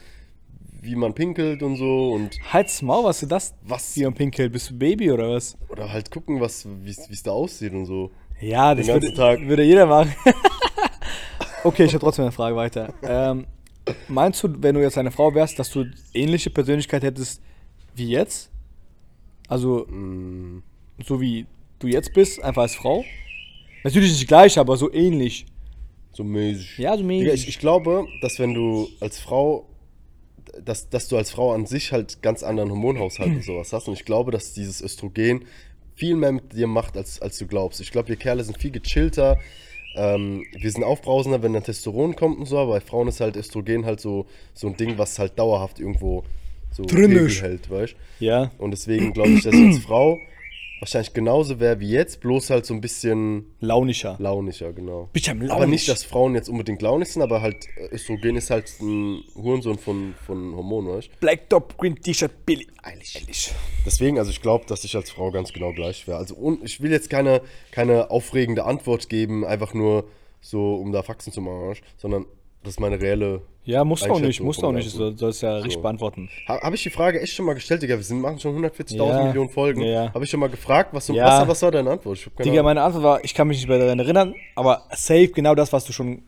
wie 0.85 0.95
man 0.97 1.15
pinkelt 1.15 1.63
und 1.63 1.77
so 1.77 2.13
und 2.13 2.39
Halt's 2.53 2.83
Maul, 2.83 3.05
was 3.05 3.23
ist 3.23 3.33
das? 3.33 3.55
Was? 3.63 3.97
Wie 3.97 4.05
man 4.05 4.15
pinkelt, 4.15 4.53
bist 4.53 4.71
du 4.71 4.79
Baby 4.79 5.11
oder 5.11 5.31
was? 5.31 5.57
oder 5.69 5.91
halt 5.93 6.11
gucken, 6.11 6.41
was 6.41 6.67
wie 6.83 6.91
es 6.91 7.23
da 7.23 7.31
aussieht 7.33 7.73
und 7.73 7.87
so. 7.87 8.11
Ja, 8.41 8.75
das 8.75 8.87
Den 8.87 8.95
ganzen 8.95 9.09
würde, 9.09 9.17
Tag. 9.17 9.41
würde 9.49 9.63
jeder 9.65 9.87
machen. 9.87 10.13
okay, 11.65 11.85
ich 11.85 11.93
habe 11.95 12.01
trotzdem 12.01 12.25
eine 12.25 12.33
Frage 12.33 12.57
weiter. 12.57 12.93
Ähm, 13.03 13.47
meinst 14.09 14.43
du, 14.43 14.49
wenn 14.63 14.75
du 14.75 14.83
jetzt 14.83 14.99
eine 14.99 15.11
Frau 15.11 15.35
wärst, 15.35 15.59
dass 15.59 15.71
du 15.71 15.87
ähnliche 16.13 16.51
Persönlichkeit 16.51 17.03
hättest 17.03 17.41
wie 17.95 18.09
jetzt? 18.09 18.51
Also, 19.49 19.87
Mm, 19.89 20.63
so 21.05 21.21
wie 21.21 21.47
du 21.79 21.87
jetzt 21.87 22.13
bist, 22.15 22.43
einfach 22.43 22.63
als 22.63 22.75
Frau? 22.75 23.05
Natürlich 23.85 24.13
nicht 24.13 24.27
gleich, 24.27 24.59
aber 24.59 24.77
so 24.77 24.93
ähnlich. 24.93 25.47
so 26.13 26.25
mäßig. 26.25 26.79
Ja, 26.79 26.93
so 26.93 27.03
Digga, 27.03 27.07
mäßig. 27.07 27.43
ich, 27.43 27.49
ich 27.49 27.59
glaube, 27.59 28.07
dass 28.23 28.39
wenn 28.39 28.55
du 28.55 28.89
als 29.01 29.19
Frau 29.19 29.67
dass, 30.65 30.89
dass 30.89 31.09
du 31.09 31.17
als 31.17 31.31
Frau 31.31 31.53
an 31.53 31.67
sich 31.67 31.93
halt 31.93 32.23
ganz 32.23 32.43
anderen 32.43 32.71
Hormonhaushalt 32.71 33.31
und 33.31 33.45
sowas 33.45 33.73
hast. 33.73 33.89
Und 33.89 33.95
ich 33.95 34.05
glaube, 34.05 34.31
dass 34.31 34.53
dieses 34.53 34.81
Östrogen 34.83 35.45
viel 35.95 36.17
mehr 36.17 36.33
mit 36.33 36.53
dir 36.53 36.67
macht, 36.67 36.97
als, 36.97 37.23
als 37.23 37.39
du 37.39 37.47
glaubst. 37.47 37.81
Ich 37.81 37.93
glaube, 37.93 38.09
wir 38.09 38.17
Kerle 38.17 38.43
sind 38.45 38.59
viel 38.59 38.71
gechillter. 38.71 39.39
Ähm, 39.97 40.45
wir 40.59 40.71
sind 40.71 40.83
aufbrausender, 40.83 41.43
wenn 41.43 41.53
dann 41.53 41.63
Testosteron 41.63 42.17
kommt 42.17 42.39
und 42.39 42.47
so, 42.47 42.59
aber 42.59 42.73
bei 42.73 42.81
Frauen 42.81 43.07
ist 43.09 43.21
halt 43.21 43.37
Östrogen 43.37 43.87
halt 43.87 44.01
so, 44.01 44.27
so 44.53 44.67
ein 44.67 44.77
Ding, 44.77 44.99
was 44.99 45.19
halt 45.19 45.39
dauerhaft 45.39 45.79
irgendwo 45.79 46.25
so 46.73 46.83
Drin 46.85 47.29
hält, 47.29 47.71
weißt 47.71 47.95
Ja. 48.19 48.51
Und 48.59 48.73
deswegen 48.73 49.13
glaube 49.13 49.31
ich, 49.31 49.45
dass 49.45 49.55
als 49.55 49.79
Frau 49.79 50.19
wahrscheinlich 50.81 51.13
genauso 51.13 51.61
wäre 51.61 51.81
wie 51.81 51.91
jetzt, 51.91 52.21
bloß 52.21 52.51
halt 52.51 52.67
so 52.67 52.75
ein 52.75 52.81
bisschen 52.81 53.47
Launischer. 53.61 54.17
launischer, 54.19 54.73
genau. 54.73 55.09
Ja 55.17 55.33
launisch. 55.33 55.51
Aber 55.51 55.67
nicht, 55.67 55.89
dass 55.89 56.05
Frauen 56.05 56.35
jetzt 56.35 56.49
unbedingt 56.49 56.83
launisch 56.83 57.11
sind, 57.11 57.23
aber 57.23 57.43
halt 57.43 57.67
äh, 57.77 57.95
Östrogen 57.95 58.37
ist 58.37 58.51
halt 58.51 58.71
ein 58.81 59.23
Hurensohn 59.35 59.79
von, 59.79 60.15
von 60.27 60.55
Hormonen, 60.55 60.97
weißt 60.97 61.09
du? 61.09 61.17
Black 61.21 61.49
Top, 61.49 61.77
Green 61.79 61.97
T-Shirt, 61.97 62.45
Billy. 62.45 62.67
Eilish. 62.83 63.53
Deswegen, 63.87 64.19
also 64.19 64.31
ich 64.31 64.43
glaube, 64.43 64.67
dass 64.67 64.85
ich 64.85 64.95
als 64.95 65.11
Frau 65.11 65.31
ganz 65.31 65.53
genau 65.53 65.73
gleich 65.73 66.07
wäre. 66.07 66.19
Also 66.19 66.35
und 66.35 66.63
ich 66.65 66.81
will 66.81 66.91
jetzt 66.91 67.09
keine, 67.09 67.41
keine 67.71 68.11
aufregende 68.11 68.65
Antwort 68.65 69.09
geben, 69.09 69.45
einfach 69.45 69.75
nur 69.75 70.07
so, 70.41 70.75
um 70.77 70.93
da 70.93 71.03
Faxen 71.03 71.33
zu 71.33 71.41
machen, 71.41 71.77
sondern 71.97 72.27
Das 72.65 72.73
ist 72.73 72.81
meine 72.81 72.99
reelle. 73.01 73.43
Ja, 73.67 73.85
musst 73.85 74.05
du 74.07 74.11
auch 74.11 74.21
nicht, 74.21 74.41
musst 74.41 74.63
auch 74.65 74.73
nicht. 74.73 74.99
Du 74.99 75.15
sollst 75.17 75.43
ja 75.43 75.57
richtig 75.57 75.75
So. 75.75 75.83
beantworten. 75.83 76.29
Ha, 76.49 76.61
Habe 76.63 76.75
ich 76.77 76.83
die 76.83 76.91
Frage 76.91 77.21
echt 77.21 77.35
schon 77.35 77.45
mal 77.47 77.55
gestellt, 77.55 77.83
Digga? 77.83 77.97
Wir 77.97 78.03
sind, 78.03 78.21
machen 78.21 78.39
schon 78.39 78.57
140.000 78.59 78.97
Ja. 78.97 79.25
Millionen 79.25 79.51
Folgen. 79.51 79.83
Ja. 79.83 80.13
Habe 80.13 80.25
ich 80.25 80.31
schon 80.31 80.41
mal 80.41 80.49
gefragt, 80.49 80.91
was, 80.93 81.07
du, 81.07 81.13
Ja. 81.15 81.43
was, 81.43 81.49
was 81.49 81.63
war 81.63 81.71
deine 81.71 81.91
Antwort? 81.91 82.17
Ich 82.19 82.25
Digga, 82.39 82.51
Ahnung. 82.53 82.65
meine 82.65 82.83
Antwort 82.83 83.03
war, 83.05 83.25
ich 83.25 83.35
kann 83.35 83.49
mich 83.49 83.59
nicht 83.59 83.69
mehr 83.69 83.79
daran 83.79 83.99
erinnern, 83.99 84.35
aber 84.55 84.83
safe 84.93 85.29
genau 85.29 85.55
das, 85.55 85.73
was 85.75 85.85
du 85.85 85.93
schon 85.93 86.23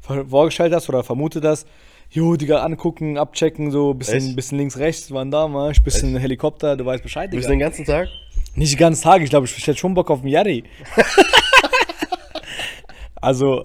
vor- 0.00 0.24
vorgestellt 0.26 0.72
hast 0.74 0.88
oder 0.88 1.04
vermutet 1.04 1.44
hast. 1.44 1.66
Jo, 2.10 2.36
Digga, 2.36 2.62
angucken, 2.62 3.18
abchecken, 3.18 3.70
so 3.70 3.94
bisschen, 3.94 4.18
Echt? 4.18 4.36
bisschen 4.36 4.58
links, 4.58 4.78
rechts, 4.78 5.10
waren 5.12 5.30
da 5.30 5.48
mal, 5.48 5.72
bisschen 5.84 6.16
Helikopter, 6.16 6.76
du 6.76 6.86
weißt 6.86 7.02
Bescheid, 7.02 7.32
Du 7.32 7.36
bist 7.36 7.48
Digga. 7.48 7.54
den 7.54 7.58
ganzen 7.60 7.84
Tag? 7.84 8.08
Nicht 8.54 8.72
den 8.74 8.78
ganzen 8.78 9.02
Tag, 9.02 9.22
ich 9.22 9.30
glaube, 9.30 9.46
ich 9.46 9.66
hätte 9.66 9.78
schon 9.78 9.94
Bock 9.94 10.10
auf 10.10 10.20
einen 10.20 10.28
Yari. 10.28 10.64
also, 13.20 13.64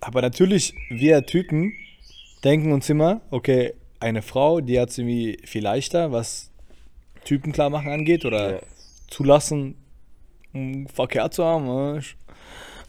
aber 0.00 0.22
natürlich, 0.22 0.74
wir 0.90 1.24
Typen 1.26 1.72
denken 2.44 2.72
uns 2.72 2.88
immer, 2.88 3.20
okay, 3.30 3.74
eine 4.00 4.22
Frau, 4.22 4.60
die 4.60 4.78
hat 4.78 4.90
es 4.90 4.98
irgendwie 4.98 5.38
viel 5.44 5.62
leichter, 5.62 6.12
was 6.12 6.50
Typen 7.24 7.52
klar 7.52 7.68
machen 7.70 7.90
angeht 7.90 8.24
oder 8.24 8.52
Ja. 8.54 8.58
zulassen, 9.08 9.74
um 10.52 10.86
Verkehr 10.86 11.30
zu 11.30 11.44
haben. 11.44 12.00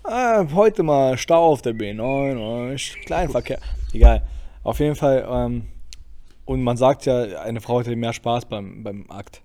Ah, 0.04 0.46
heute 0.54 0.84
mal 0.84 1.18
Stau 1.18 1.52
auf 1.52 1.62
der 1.62 1.74
B9, 1.74 2.72
weißt. 2.72 2.98
Kleinverkehr. 3.06 3.60
Egal. 3.94 4.22
Auf 4.64 4.80
jeden 4.80 4.96
Fall, 4.96 5.28
ähm, 5.30 5.68
und 6.46 6.64
man 6.64 6.78
sagt 6.78 7.06
ja, 7.06 7.42
eine 7.42 7.62
Frau 7.62 7.80
hätte 7.80 7.96
mehr 7.96 8.14
Spaß 8.14 8.46
beim, 8.46 8.84
beim 8.84 9.10
Akt. 9.10 9.42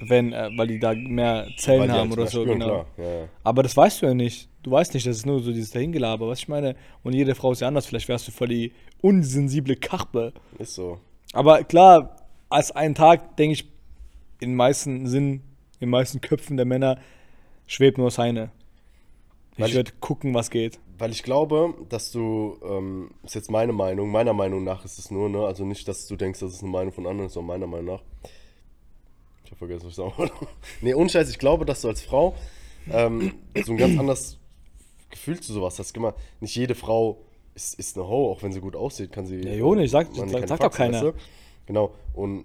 Wenn, 0.00 0.32
äh, 0.32 0.50
weil 0.56 0.66
die 0.66 0.78
da 0.78 0.94
mehr 0.94 1.46
Zellen 1.56 1.92
haben 1.92 2.10
oder 2.12 2.26
so, 2.26 2.42
spüren, 2.42 2.58
genau. 2.60 2.86
Ja, 2.96 3.04
ja. 3.04 3.28
Aber 3.44 3.62
das 3.62 3.76
weißt 3.76 4.00
du 4.02 4.06
ja 4.06 4.14
nicht. 4.14 4.48
Du 4.62 4.70
weißt 4.70 4.94
nicht, 4.94 5.06
das 5.06 5.16
ist 5.18 5.26
nur 5.26 5.40
so 5.40 5.52
dieses 5.52 5.70
Dahingelaber, 5.70 6.26
was 6.28 6.38
ich 6.40 6.48
meine. 6.48 6.74
Und 7.02 7.12
jede 7.14 7.34
Frau 7.34 7.52
ist 7.52 7.60
ja 7.60 7.68
anders. 7.68 7.86
Vielleicht 7.86 8.08
wärst 8.08 8.26
du 8.28 8.32
voll 8.32 8.48
die 8.48 8.72
unsensible 9.02 9.76
Kachbe. 9.76 10.32
Ist 10.58 10.74
so. 10.74 10.98
Aber 11.32 11.62
klar, 11.64 12.16
als 12.48 12.70
einen 12.72 12.94
Tag, 12.94 13.36
denke 13.36 13.52
ich, 13.54 13.64
in 14.40 14.50
den 14.50 14.56
meisten 14.56 15.06
Sinn, 15.06 15.26
in 15.32 15.42
den 15.80 15.90
meisten 15.90 16.20
Köpfen 16.20 16.56
der 16.56 16.66
Männer 16.66 16.98
schwebt 17.66 17.98
nur 17.98 18.10
seine. 18.10 18.50
Weil 19.56 19.66
Ich 19.66 19.70
ich- 19.72 19.76
würde 19.76 19.92
gucken, 20.00 20.34
was 20.34 20.50
geht. 20.50 20.78
Weil 20.98 21.12
ich 21.12 21.22
glaube, 21.22 21.74
dass 21.88 22.10
du, 22.12 22.58
ähm, 22.62 23.10
ist 23.22 23.34
jetzt 23.34 23.50
meine 23.50 23.72
Meinung, 23.72 24.10
meiner 24.10 24.34
Meinung 24.34 24.64
nach 24.64 24.84
ist 24.84 24.98
es 24.98 25.10
nur, 25.10 25.30
ne? 25.30 25.46
Also 25.46 25.64
nicht, 25.64 25.88
dass 25.88 26.06
du 26.06 26.16
denkst, 26.16 26.40
dass 26.40 26.52
es 26.52 26.62
eine 26.62 26.70
Meinung 26.70 26.92
von 26.92 27.06
anderen 27.06 27.28
ist, 27.28 27.32
sondern 27.34 27.60
meiner 27.60 27.66
Meinung 27.66 27.86
nach. 27.96 28.02
Ich 29.50 29.52
hab 29.52 29.58
vergessen, 29.58 29.82
was 29.86 29.90
ich 29.90 29.96
sagen 29.96 30.12
wollte. 30.16 30.34
Nee, 30.80 30.94
ohne 30.94 31.10
Scheiß, 31.10 31.28
ich 31.28 31.38
glaube, 31.38 31.64
dass 31.64 31.80
du 31.82 31.88
als 31.88 32.02
Frau 32.02 32.36
ähm, 32.90 33.34
so 33.64 33.72
ein 33.72 33.78
ganz 33.78 33.98
anderes 33.98 34.38
Gefühl 35.10 35.40
zu 35.40 35.52
sowas 35.52 35.76
hast. 35.80 35.96
Mal, 35.98 36.14
nicht 36.38 36.54
jede 36.54 36.76
Frau 36.76 37.18
ist, 37.56 37.74
ist 37.78 37.96
eine 37.98 38.06
Ho, 38.06 38.30
auch 38.30 38.42
wenn 38.44 38.52
sie 38.52 38.60
gut 38.60 38.76
aussieht, 38.76 39.10
kann 39.10 39.26
sie. 39.26 39.40
Ja, 39.40 39.54
jo, 39.54 39.74
nicht, 39.74 39.90
sagt- 39.90 40.16
man 40.16 40.28
sagt- 40.28 40.32
keine 40.32 40.46
sagt 40.48 40.60
doch 40.62 40.64
Faxen, 40.66 40.92
keiner. 40.92 41.06
weißt 41.08 41.16
du? 41.18 41.22
Genau. 41.66 41.90
Und 42.14 42.44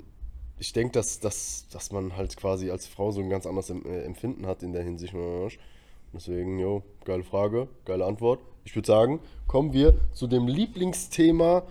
ich 0.58 0.74
denke, 0.74 0.94
dass, 0.94 1.20
dass, 1.20 1.68
dass 1.72 1.92
man 1.92 2.18
halt 2.18 2.36
quasi 2.38 2.72
als 2.72 2.88
Frau 2.88 3.12
so 3.12 3.22
ein 3.22 3.30
ganz 3.30 3.46
anderes 3.46 3.70
äh, 3.70 3.76
Empfinden 4.04 4.48
hat 4.48 4.64
in 4.64 4.74
der 4.74 4.82
Hinsicht. 4.84 5.14
Deswegen, 6.14 6.58
jo, 6.60 6.82
geile 7.04 7.24
Frage, 7.24 7.68
geile 7.86 8.06
Antwort. 8.06 8.40
Ich 8.64 8.76
würde 8.76 8.88
sagen, 8.88 9.20
kommen 9.48 9.74
wir 9.74 9.94
zu 10.14 10.26
dem 10.28 10.48
Lieblingsthema 10.48 11.64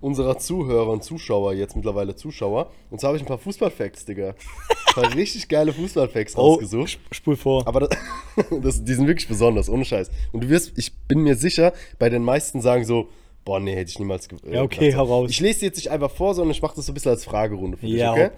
unserer 0.00 0.38
Zuhörer 0.38 0.88
und 0.90 1.04
Zuschauer, 1.04 1.52
jetzt 1.54 1.76
mittlerweile 1.76 2.16
Zuschauer. 2.16 2.70
Und 2.90 3.00
zwar 3.00 3.08
habe 3.08 3.16
ich 3.18 3.22
ein 3.22 3.26
paar 3.28 3.38
Fußballfacts, 3.38 4.04
Digga. 4.06 4.28
Ein 4.30 4.94
paar 4.94 5.14
richtig 5.14 5.48
geile 5.48 5.72
Fußballfacts 5.72 6.36
Oh, 6.36 6.52
rausgesucht. 6.54 6.88
sp- 6.98 7.12
spul 7.14 7.36
vor. 7.36 7.66
Aber 7.68 7.80
das, 7.80 7.90
das, 8.62 8.84
die 8.84 8.94
sind 8.94 9.06
wirklich 9.06 9.28
besonders, 9.28 9.68
ohne 9.68 9.84
Scheiß. 9.84 10.10
Und 10.32 10.44
du 10.44 10.48
wirst, 10.48 10.72
ich 10.76 10.94
bin 11.08 11.20
mir 11.20 11.36
sicher, 11.36 11.72
bei 11.98 12.08
den 12.08 12.22
meisten 12.24 12.60
sagen 12.60 12.84
so, 12.84 13.08
boah, 13.44 13.60
nee, 13.60 13.74
hätte 13.74 13.90
ich 13.90 13.98
niemals 13.98 14.26
äh, 14.28 14.54
Ja, 14.54 14.62
okay, 14.62 14.86
gedacht. 14.86 14.98
hau 14.98 15.04
raus. 15.04 15.30
Ich 15.30 15.40
lese 15.40 15.64
jetzt 15.66 15.76
nicht 15.76 15.90
einfach 15.90 16.10
vor, 16.10 16.34
sondern 16.34 16.52
ich 16.52 16.62
mache 16.62 16.76
das 16.76 16.86
so 16.86 16.92
ein 16.92 16.94
bisschen 16.94 17.10
als 17.12 17.24
Fragerunde 17.24 17.76
für 17.76 17.86
Ja, 17.86 18.14
dich, 18.14 18.24
okay? 18.24 18.34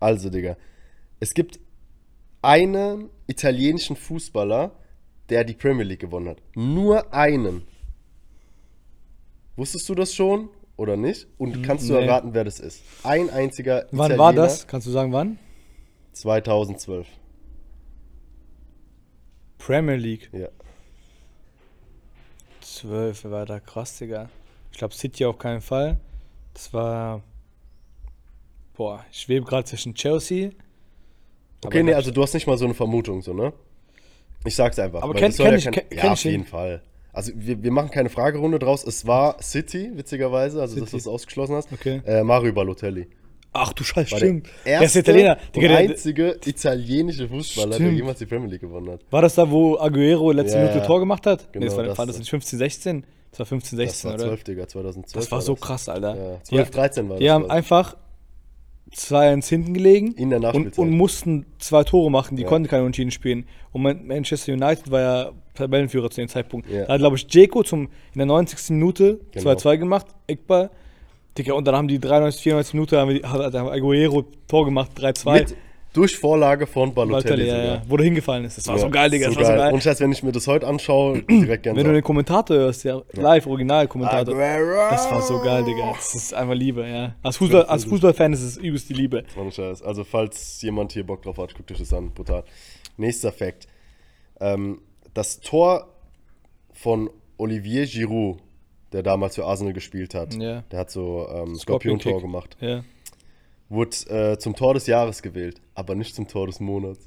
Also, 0.00 0.30
Digga, 0.30 0.56
es 1.20 1.34
gibt 1.34 1.58
einen 2.42 3.08
italienischen 3.26 3.96
Fußballer, 3.96 4.72
der 5.30 5.42
die 5.44 5.54
Premier 5.54 5.84
League 5.84 6.00
gewonnen 6.00 6.28
hat. 6.28 6.38
Nur 6.54 7.12
einen. 7.12 7.62
Wusstest 9.56 9.88
du 9.88 9.94
das 9.94 10.14
schon 10.14 10.48
oder 10.76 10.96
nicht? 10.96 11.26
Und 11.38 11.62
kannst 11.62 11.88
du 11.88 11.94
nee. 11.94 12.04
erraten, 12.04 12.34
wer 12.34 12.44
das 12.44 12.60
ist? 12.60 12.82
Ein 13.02 13.30
einziger 13.30 13.86
wann 13.90 14.12
Italiener. 14.12 14.18
war 14.18 14.32
das? 14.32 14.66
Kannst 14.66 14.86
du 14.86 14.90
sagen, 14.90 15.12
wann? 15.12 15.38
2012. 16.12 17.06
Premier 19.58 19.96
League. 19.96 20.30
Ja. 20.32 20.48
12, 22.60 23.24
wer 23.24 23.30
war 23.30 23.46
da 23.46 23.60
krass, 23.60 23.98
Digga. 23.98 24.28
Ich 24.72 24.78
glaube, 24.78 24.94
City 24.94 25.24
auf 25.24 25.38
keinen 25.38 25.60
Fall. 25.60 25.98
Das 26.54 26.72
war. 26.72 27.22
Boah, 28.76 29.04
ich 29.10 29.20
schwebe 29.20 29.46
gerade 29.46 29.64
zwischen 29.64 29.94
Chelsea. 29.94 30.50
Okay, 31.64 31.82
nee, 31.82 31.94
also 31.94 32.10
du 32.10 32.22
hast 32.22 32.34
nicht 32.34 32.46
mal 32.46 32.58
so 32.58 32.66
eine 32.66 32.74
Vermutung, 32.74 33.22
so, 33.22 33.32
ne? 33.32 33.52
Ich 34.44 34.54
sag's 34.54 34.78
einfach. 34.78 35.02
Aber 35.02 35.14
kenn- 35.14 35.34
kenn 35.34 35.46
ja 35.46 35.54
ich- 35.56 35.64
kenn- 35.66 35.86
Ja, 35.94 36.00
kenn 36.02 36.10
auf 36.10 36.18
ich 36.18 36.24
jeden 36.24 36.44
Fall. 36.44 36.82
Also 37.16 37.32
wir, 37.34 37.62
wir 37.62 37.72
machen 37.72 37.90
keine 37.90 38.10
Fragerunde 38.10 38.58
draus. 38.58 38.84
Es 38.84 39.06
war 39.06 39.42
City, 39.42 39.90
witzigerweise, 39.94 40.60
also 40.60 40.74
dass 40.74 40.84
du 40.84 40.90
City. 40.90 40.96
es 40.98 41.06
ausgeschlossen 41.08 41.54
hast. 41.56 41.72
Okay. 41.72 42.02
Äh, 42.04 42.22
Mario 42.22 42.52
Balotelli. 42.52 43.06
Ach 43.54 43.72
du 43.72 43.84
Scheiße, 43.84 44.10
War 44.12 44.18
stimmt. 44.18 44.48
der 44.66 44.74
Er 44.74 44.82
erste 44.82 44.98
Italiener. 44.98 45.38
und 45.46 45.56
Digga, 45.56 45.68
der, 45.68 45.76
einzige 45.78 46.36
italienische 46.44 47.26
Fußballer, 47.26 47.68
der 47.70 47.74
Stimmt. 47.76 47.96
jemals 47.96 48.18
die 48.18 48.26
Premier 48.26 48.48
League 48.50 48.60
gewonnen 48.60 48.90
hat. 48.90 49.00
war 49.10 49.22
das 49.22 49.34
da, 49.34 49.50
wo 49.50 49.78
Aguero 49.78 50.30
letzte 50.32 50.58
Ja, 50.58 50.64
Minute. 50.68 50.86
Tor 50.86 51.00
gemacht 51.00 51.24
hat? 51.26 51.40
nee, 51.46 51.60
Genau, 51.60 51.64
das 51.66 51.76
war, 51.78 51.84
das- 51.84 51.96
war 51.98 52.06
das 52.06 52.18
nicht 52.18 52.28
15, 52.28 52.58
16? 52.58 53.04
Das 53.30 53.38
war 53.38 53.46
15, 53.46 53.78
Das 53.78 53.88
16, 53.88 54.08
war 54.10 54.14
oder? 54.16 54.24
12, 54.26 54.44
Digga, 54.44 54.68
2012. 54.68 55.24
Das 55.24 55.32
war 55.32 55.40
so 55.40 55.54
das. 55.54 55.60
krass, 55.62 55.88
Alter. 55.88 56.16
Ja, 56.16 56.36
Die- 56.36 56.42
12, 56.44 56.70
13 56.70 57.08
war 57.08 57.16
Die 57.16 57.24
das. 57.24 57.32
haben 57.32 57.42
glaub 57.44 57.50
ich. 57.52 57.56
einfach 57.56 57.96
2-1 58.92 59.48
hinten 59.48 59.74
gelegen 59.74 60.12
In 60.14 60.30
der 60.30 60.54
und, 60.54 60.78
und 60.78 60.90
mussten 60.90 61.46
zwei 61.58 61.82
Tore 61.84 62.10
machen. 62.10 62.36
Die 62.36 62.42
Ja. 62.42 62.48
konnten 62.48 62.68
keine 62.68 62.82
Unentschieden 62.82 63.10
spielen. 63.10 63.46
Und 63.72 63.82
Man- 63.82 64.06
Manchester 64.06 64.52
United 64.52 64.90
war 64.90 65.00
ja 65.00 65.32
Tabellenführer 65.56 66.10
zu 66.10 66.20
dem 66.20 66.28
Zeitpunkt. 66.28 66.70
Ja. 66.70 66.84
Da 66.84 66.92
hat, 66.94 67.00
glaube 67.00 67.16
ich, 67.16 67.26
Jeko 67.32 67.62
zum, 67.62 67.82
in 67.82 68.18
der 68.18 68.26
90. 68.26 68.70
Minute 68.70 69.20
Genau. 69.32 69.50
2-2 69.50 69.78
gemacht, 69.78 70.06
Eckball. 70.26 70.70
Digga, 71.36 71.52
und 71.54 71.66
dann 71.66 71.74
haben 71.76 71.88
die 71.88 71.98
93, 71.98 72.42
94 72.42 72.74
Minute, 72.74 72.98
haben 72.98 73.10
die, 73.10 73.22
hat, 73.24 73.40
hat 73.40 73.54
Aguero 73.54 74.24
Tor 74.48 74.64
gemacht, 74.64 74.92
3-2. 74.98 75.32
Mit, 75.32 75.56
durch 75.92 76.18
Vorlage 76.18 76.66
von 76.66 76.92
Balotelli, 76.92 77.46
Balotelli, 77.46 77.48
ja, 77.48 77.74
ja, 77.76 77.82
wo 77.88 77.96
der 77.96 78.04
hingefallen 78.04 78.44
ist. 78.44 78.58
Das 78.58 78.66
war 78.68 78.74
Ja, 78.76 78.80
so 78.82 78.90
geil, 78.90 79.08
Digga. 79.08 79.28
das 79.28 79.36
war 79.36 79.44
so 79.46 79.52
geil. 79.52 79.72
Und 79.72 79.82
Scheiß, 79.82 80.00
wenn 80.00 80.12
ich 80.12 80.22
mir 80.22 80.30
das 80.32 80.46
heute 80.46 80.66
anschaue, 80.66 81.22
direkt 81.30 81.62
gerne 81.62 81.78
Wenn 81.78 81.86
du 81.86 81.92
den 81.94 82.02
Kommentator 82.02 82.54
hörst, 82.54 82.84
der 82.84 83.02
live, 83.12 83.46
Original-Kommentator. 83.46 84.34
Das 84.34 85.10
war 85.10 85.22
so 85.22 85.40
geil, 85.40 85.64
Digga. 85.64 85.92
Das 85.94 86.14
ist 86.14 86.34
einfach 86.34 86.52
Liebe, 86.54 86.86
ja. 86.86 87.14
Als, 87.22 87.38
Fußball, 87.38 87.64
als 87.64 87.84
Fußballfan 87.86 88.32
ist 88.34 88.42
es 88.42 88.56
übelst 88.58 88.90
die 88.90 88.94
Liebe. 88.94 89.24
Ohne 89.40 89.50
Scheiß. 89.50 89.80
Also, 89.82 90.04
falls 90.04 90.60
jemand 90.60 90.92
hier 90.92 91.04
Bock 91.06 91.22
drauf 91.22 91.38
hat, 91.38 91.54
guckt 91.54 91.72
euch 91.72 91.78
das 91.78 91.92
an. 91.94 92.10
Brutal. 92.12 92.44
Nächster 92.98 93.32
Fakt. 93.32 93.66
Ähm, 94.38 94.80
das 95.16 95.40
Tor 95.40 95.88
von 96.72 97.10
Olivier 97.38 97.86
Giroud, 97.86 98.38
der 98.92 99.02
damals 99.02 99.34
für 99.36 99.44
Arsenal 99.44 99.72
gespielt 99.72 100.14
hat, 100.14 100.34
Ja. 100.34 100.62
der 100.70 100.78
hat 100.78 100.90
so 100.90 101.26
ähm, 101.28 101.56
Skorpion-Tor 101.56 102.20
gemacht, 102.20 102.56
Ja. 102.60 102.84
wurde 103.68 103.96
äh, 104.08 104.38
zum 104.38 104.54
Tor 104.54 104.74
des 104.74 104.86
Jahres 104.86 105.22
gewählt, 105.22 105.60
aber 105.74 105.94
nicht 105.94 106.14
zum 106.14 106.28
Tor 106.28 106.46
des 106.46 106.60
Monats. 106.60 107.00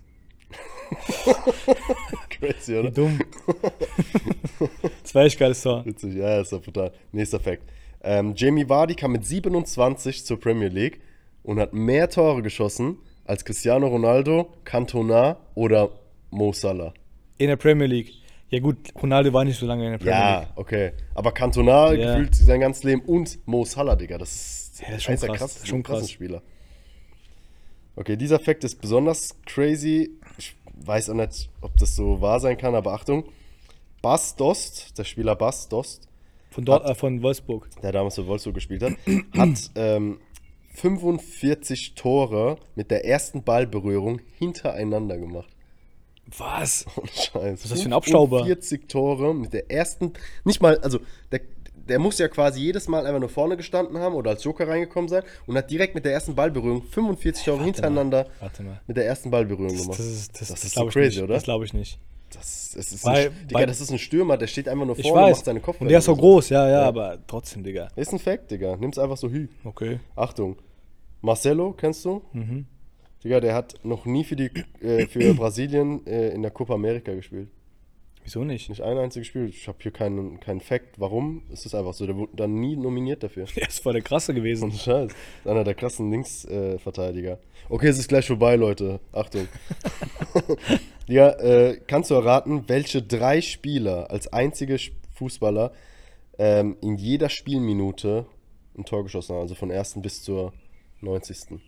Crazy, 2.30 2.74
Wie 2.74 2.78
oder? 2.80 2.92
dumm. 2.92 3.20
das 5.04 5.14
war 5.16 5.24
echt 5.26 5.40
geiles 5.40 5.62
Tor. 5.62 5.86
Witzig, 5.86 6.16
ja, 6.16 6.42
ist 6.42 6.52
doch 6.52 6.62
brutal. 6.62 6.92
Nächster 7.12 7.40
Fakt. 7.40 7.64
Ähm, 8.02 8.34
Jamie 8.36 8.68
Vardy 8.68 8.96
kam 8.96 9.12
mit 9.12 9.26
27 9.26 10.26
zur 10.26 10.40
Premier 10.40 10.70
League 10.70 11.02
und 11.44 11.60
hat 11.60 11.74
mehr 11.74 12.10
Tore 12.10 12.42
geschossen 12.42 12.98
als 13.26 13.46
Cristiano 13.46 13.88
Ronaldo, 13.88 14.52
Cantona 14.64 15.38
oder 15.56 15.90
Mo 16.32 16.52
Salah. 16.54 16.94
In 17.40 17.48
der 17.48 17.56
Premier 17.56 17.88
League. 17.88 18.12
Ja 18.52 18.60
gut, 18.60 18.78
Ronaldo 19.02 19.32
war 19.34 19.44
nicht 19.46 19.58
so 19.60 19.66
lange 19.66 19.86
in 19.86 19.92
der 19.92 19.98
Premier 19.98 20.12
League. 20.14 20.48
Ja, 20.50 20.54
okay. 20.56 20.92
Aber 21.16 21.32
Cantona 21.32 21.94
Ja. 21.94 22.14
gefühlt 22.16 22.36
sein 22.36 22.60
ganzes 22.60 22.84
Leben 22.84 23.02
und 23.02 23.40
Mo 23.48 23.66
Salah, 23.66 23.96
Digga. 23.96 24.18
Das 24.20 24.30
ist, 24.36 24.82
Ja, 24.82 24.88
das 24.90 24.98
ist 24.98 25.04
schon 25.04 25.16
krass, 25.16 25.28
krass, 25.38 25.54
das 25.54 25.64
ist 25.64 25.68
schon 25.68 25.84
krass. 25.84 26.10
Spieler. 26.12 26.42
Okay, 27.96 28.16
dieser 28.16 28.40
Fakt 28.40 28.64
ist 28.64 28.80
besonders 28.80 29.36
crazy. 29.46 30.12
Ich 30.38 30.56
weiß 30.86 31.10
auch 31.10 31.16
nicht, 31.16 31.50
ob 31.62 31.76
das 31.78 31.96
so 31.96 32.22
wahr 32.22 32.40
sein 32.40 32.58
kann, 32.58 32.76
aber 32.76 32.94
Achtung. 32.94 33.26
Bas 34.02 34.36
Dost, 34.36 34.98
der 34.98 35.04
Spieler 35.04 35.36
Bas 35.36 35.68
Dost, 35.68 36.08
Von, 36.52 36.64
dort, 36.66 36.86
äh, 36.90 36.96
von 36.96 37.22
Wolfsburg. 37.22 37.70
der 37.82 37.92
damals 37.92 38.16
für 38.16 38.26
Wolfsburg 38.28 38.56
gespielt 38.56 38.82
hat, 38.84 38.94
hat 39.38 39.72
ähm, 39.76 40.20
45 40.74 41.94
Tore 41.96 42.58
mit 42.76 42.90
der 42.92 43.06
ersten 43.06 43.44
Ballberührung 43.44 44.22
hintereinander 44.38 45.18
gemacht. 45.18 45.50
Was? 46.38 46.86
Ohne 46.98 47.08
Scheiß. 47.08 47.34
Was 47.54 47.64
ist 47.66 47.72
das 47.72 47.82
für 47.82 47.90
ein 47.90 47.94
Abstauber? 47.94 48.46
40 48.46 48.88
Tore 48.90 49.34
mit 49.34 49.54
der 49.54 49.72
ersten, 49.72 50.14
nicht 50.46 50.62
mal, 50.62 50.78
also 50.80 51.00
der, 51.32 51.42
der 51.76 51.98
muss 52.00 52.20
ja 52.20 52.28
quasi 52.28 52.60
jedes 52.62 52.88
Mal 52.88 53.06
einfach 53.08 53.20
nur 53.20 53.30
vorne 53.30 53.58
gestanden 53.58 53.98
haben 53.98 54.14
oder 54.16 54.32
als 54.32 54.44
Joker 54.44 54.68
reingekommen 54.68 55.08
sein 55.10 55.24
und 55.48 55.58
hat 55.58 55.72
direkt 55.72 55.96
mit 55.96 56.06
der 56.06 56.14
ersten 56.14 56.36
Ballberührung 56.36 56.84
45 56.84 57.46
Tore 57.46 57.64
hintereinander 57.64 58.28
Warte 58.40 58.62
mal. 58.64 58.80
mit 58.86 58.96
der 58.98 59.06
ersten 59.08 59.32
Ballberührung 59.32 59.74
Das, 59.74 59.82
gemacht. 59.84 60.00
das 60.00 60.06
ist, 60.06 60.42
das, 60.42 60.48
Das 60.50 60.64
ist 60.64 60.76
so 60.76 60.86
crazy, 60.86 61.08
nicht. 61.18 61.24
oder? 61.24 61.34
Das 61.34 61.44
glaube 61.44 61.66
ich 61.66 61.74
nicht. 61.74 61.98
Das, 62.32 62.74
das 62.76 62.92
ist 62.92 63.04
Weil- 63.06 63.30
ein, 63.30 63.48
Digga, 63.48 63.60
weil- 63.62 63.66
das 63.66 63.82
ist 63.82 63.92
ein 63.92 63.98
Stürmer, 63.98 64.38
der 64.38 64.46
steht 64.46 64.68
einfach 64.70 64.86
nur 64.86 64.96
vorne 64.98 65.10
und 65.10 65.30
weiß. 65.32 65.38
macht 65.38 65.46
seine 65.46 65.60
Kopfbälle. 65.62 65.88
Und 65.88 65.90
der 65.90 65.98
ist 65.98 66.06
so 66.06 66.16
groß, 66.16 66.50
ja, 66.50 66.68
ja, 66.70 66.82
Ja. 66.82 66.88
aber 66.88 67.18
trotzdem, 67.26 67.64
Digga. 67.64 67.88
Ist 67.96 68.14
ein 68.14 68.20
Fact, 68.20 68.52
Digga. 68.52 68.76
Nimm's 68.76 69.00
einfach 69.00 69.18
so 69.18 69.30
hü. 69.30 69.48
Okay. 69.64 70.00
Achtung. 70.16 70.58
Marcelo, 71.22 71.74
kennst 71.74 72.06
du? 72.06 72.22
Mhm. 72.34 72.68
Digga, 73.24 73.40
der 73.40 73.54
hat 73.54 73.76
noch 73.84 74.06
nie 74.06 74.24
für, 74.24 74.36
die, 74.36 74.50
äh, 74.82 75.06
für 75.08 75.34
Brasilien 75.36 76.06
äh, 76.08 76.30
in 76.30 76.42
der 76.42 76.52
Copa 76.52 76.74
America 76.74 77.14
gespielt. 77.14 77.50
Wieso 78.24 78.44
nicht? 78.44 78.70
Nicht 78.70 78.82
ein 78.82 78.98
einziges 78.98 79.28
Spiel. 79.28 79.50
Ich 79.50 79.68
habe 79.68 79.80
hier 79.82 79.92
keinen, 79.92 80.40
keinen 80.40 80.62
Fact. 80.62 81.00
Warum? 81.00 81.44
Es 81.52 81.66
ist 81.66 81.74
einfach 81.74 81.94
so. 81.94 82.06
Der 82.06 82.16
wurde 82.16 82.36
dann 82.36 82.54
nie 82.60 82.76
nominiert 82.76 83.24
dafür. 83.24 83.46
Der 83.56 83.68
ist 83.68 83.82
voll 83.82 83.94
der 83.94 84.02
krasse 84.02 84.34
gewesen. 84.34 84.72
Scheiß. 84.72 85.12
Einer 85.46 85.64
der 85.64 85.74
krassen 85.74 86.12
Linksverteidiger. 86.12 87.34
Äh, 87.34 87.38
okay, 87.70 87.88
es 87.88 87.98
ist 87.98 88.08
gleich 88.08 88.28
vorbei, 88.28 88.56
Leute. 88.56 89.00
Achtung. 89.12 89.48
ja, 91.08 91.30
äh, 91.40 91.80
kannst 91.88 92.12
du 92.12 92.16
erraten, 92.16 92.66
welche 92.68 93.02
drei 93.02 93.42
Spieler 93.42 94.12
als 94.12 94.32
einzige 94.32 94.78
Fußballer 95.16 95.72
ähm, 96.38 96.78
in 96.82 96.98
jeder 96.98 97.30
Spielminute 97.30 98.28
ein 98.78 98.86
Tor 98.86 99.04
geschossen 99.04 99.34
haben? 99.34 99.42
Also 99.42 99.56
von 99.56 99.72
ersten 99.72 100.02
bis 100.02 100.22
zur 100.22 100.54
90. 101.02 101.60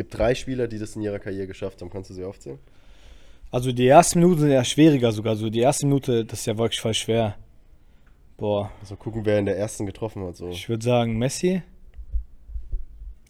Es 0.00 0.04
gibt 0.04 0.18
drei 0.18 0.34
Spieler, 0.34 0.66
die 0.66 0.78
das 0.78 0.96
in 0.96 1.02
ihrer 1.02 1.18
Karriere 1.18 1.46
geschafft 1.46 1.82
haben. 1.82 1.90
Kannst 1.90 2.08
du 2.08 2.14
sie 2.14 2.24
aufzählen? 2.24 2.58
Also 3.50 3.70
die 3.70 3.86
ersten 3.86 4.20
Minuten 4.20 4.40
sind 4.40 4.50
ja 4.50 4.64
schwieriger 4.64 5.12
sogar. 5.12 5.36
So 5.36 5.50
die 5.50 5.60
erste 5.60 5.84
Minute, 5.84 6.24
das 6.24 6.40
ist 6.40 6.46
ja 6.46 6.56
wirklich 6.56 6.80
voll 6.80 6.94
schwer. 6.94 7.36
Boah, 8.38 8.72
Also 8.80 8.96
gucken, 8.96 9.26
wer 9.26 9.38
in 9.38 9.44
der 9.44 9.58
ersten 9.58 9.84
getroffen 9.84 10.24
hat. 10.24 10.36
So. 10.36 10.48
ich 10.48 10.70
würde 10.70 10.82
sagen 10.82 11.18
Messi. 11.18 11.60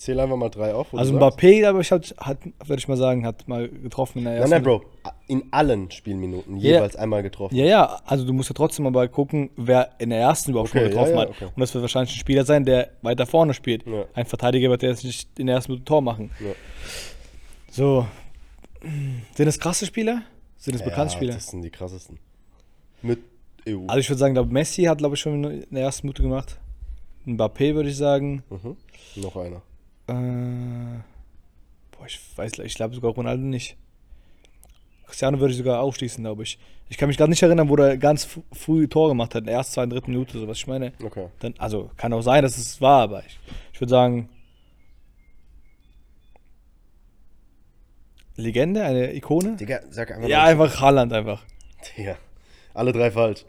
Zähl 0.01 0.19
einfach 0.19 0.37
mal 0.39 0.49
drei 0.49 0.73
auf. 0.73 0.95
Also. 0.95 1.15
Mbappé, 1.15 1.59
glaube 1.59 1.83
ich, 1.83 1.93
hat, 1.93 2.15
hat 2.19 2.39
würde 2.65 2.81
ich 2.81 2.89
mal 2.89 2.97
sagen, 2.97 3.27
hat 3.27 3.47
mal 3.47 3.69
getroffen 3.69 4.19
in 4.21 4.25
der 4.25 4.33
Nein, 4.33 4.41
ersten. 4.41 4.55
nein, 4.55 4.63
Bro. 4.63 4.83
In 5.27 5.45
allen 5.51 5.91
Spielminuten 5.91 6.57
Ja. 6.57 6.77
jeweils 6.77 6.97
einmal 6.97 7.23
getroffen. 7.23 7.55
Ja, 7.55 7.67
ja, 7.67 8.01
also 8.07 8.25
du 8.25 8.33
musst 8.33 8.49
ja 8.49 8.55
trotzdem 8.55 8.87
aber 8.87 9.07
gucken, 9.09 9.51
wer 9.57 9.91
in 9.99 10.09
der 10.09 10.21
ersten 10.21 10.53
überhaupt 10.53 10.71
schon 10.71 10.81
Okay, 10.81 10.89
getroffen 10.89 11.11
ja, 11.11 11.17
ja, 11.17 11.21
hat. 11.23 11.29
okay. 11.31 11.45
Und 11.55 11.61
das 11.61 11.75
wird 11.75 11.83
wahrscheinlich 11.83 12.15
ein 12.15 12.19
Spieler 12.19 12.47
sein, 12.47 12.65
der 12.65 12.93
weiter 13.03 13.27
vorne 13.27 13.53
spielt. 13.53 13.87
Ja. 13.87 14.07
Ein 14.15 14.25
Verteidiger 14.25 14.71
wird 14.71 14.83
jetzt 14.83 15.05
nicht 15.05 15.39
in 15.39 15.47
der 15.49 15.57
ersten 15.57 15.73
Minute 15.73 15.85
Tor 15.85 16.01
machen. 16.01 16.31
So. 17.71 18.07
Sind 19.35 19.47
das 19.47 19.59
krasse 19.61 19.85
Spieler? 19.85 20.23
Sind 20.57 20.75
das 20.77 20.83
bekannte 20.83 21.13
Spieler? 21.13 21.35
Das 21.35 21.49
sind 21.49 21.61
die 21.61 21.71
krassesten. 21.71 22.19
Mit 23.03 23.19
EU. 23.69 23.83
Also 23.87 23.99
ich 24.01 24.09
würde 24.09 24.19
sagen, 24.19 24.49
Messi 24.51 24.85
hat, 24.85 24.97
glaube 24.99 25.15
ich, 25.15 25.21
schon 25.21 25.45
in 25.45 25.67
der 25.71 25.83
ersten 25.83 26.07
Minute 26.07 26.23
gemacht. 26.23 26.59
Mbappé 27.27 27.75
würde 27.75 27.91
ich 27.91 27.97
sagen. 27.99 28.43
mhm. 28.49 28.77
Noch 29.17 29.37
einer. 29.37 29.61
Äh, 30.11 31.01
boah, 31.93 32.07
ich 32.07 32.21
weiß, 32.37 32.59
ich 32.59 32.75
glaube 32.75 32.95
sogar 32.95 33.13
Ronaldo 33.13 33.45
nicht. 33.45 33.77
Cristiano 35.07 35.41
würde 35.41 35.53
ich 35.53 35.59
sogar 35.59 35.81
ausschließen, 35.81 36.23
glaube 36.23 36.45
ich. 36.45 36.59
Ich 36.89 36.97
kann 36.97 37.09
mich 37.09 37.17
gerade 37.17 37.31
nicht 37.31 37.43
erinnern, 37.43 37.69
wo 37.69 37.77
der 37.77 37.97
ganz 37.99 38.29
früh 38.53 38.87
Tor 38.89 39.09
gemacht 39.09 39.35
hat, 39.35 39.41
in 39.41 39.47
der 39.47 39.57
ersten, 39.57 39.75
zweiten, 39.75 39.91
dritten 39.91 40.13
Minute, 40.13 40.39
so 40.39 40.47
was 40.47 40.59
ich 40.59 40.67
meine. 40.67 40.93
Okay. 41.03 41.29
Dann, 41.41 41.55
also 41.59 41.91
kann 41.97 42.13
auch 42.13 42.23
sein, 42.23 42.43
dass 42.43 42.57
es 42.59 42.81
war, 42.81 43.03
aber 43.03 43.25
ich, 43.27 43.39
ich 43.73 43.81
würde 43.81 43.91
sagen, 43.91 44.29
Legende, 48.37 48.85
eine 48.85 49.15
Ikone? 49.15 49.57
Digga, 49.57 49.81
sag 49.91 50.13
einfach 50.13 50.29
Ja, 50.29 50.45
einfach 50.45 50.81
Haaland 50.81 51.13
einfach. 51.13 51.43
Digga. 51.97 52.17
Alle 52.73 52.93
drei 52.93 53.11
falsch. 53.11 53.45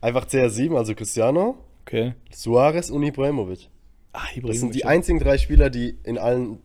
Einfach 0.00 0.26
CR7, 0.26 0.76
also 0.76 0.94
Cristiano, 0.94 1.58
Okay. 1.86 2.14
Suarez 2.30 2.90
und 2.90 3.02
Ibrahimovic. 3.02 3.68
Ah, 4.12 4.26
Das 4.42 4.58
sind 4.58 4.74
die 4.74 4.84
einzigen 4.84 5.18
drei 5.20 5.38
Spieler, 5.38 5.70
die 5.70 5.96
in 6.04 6.18
allen 6.18 6.58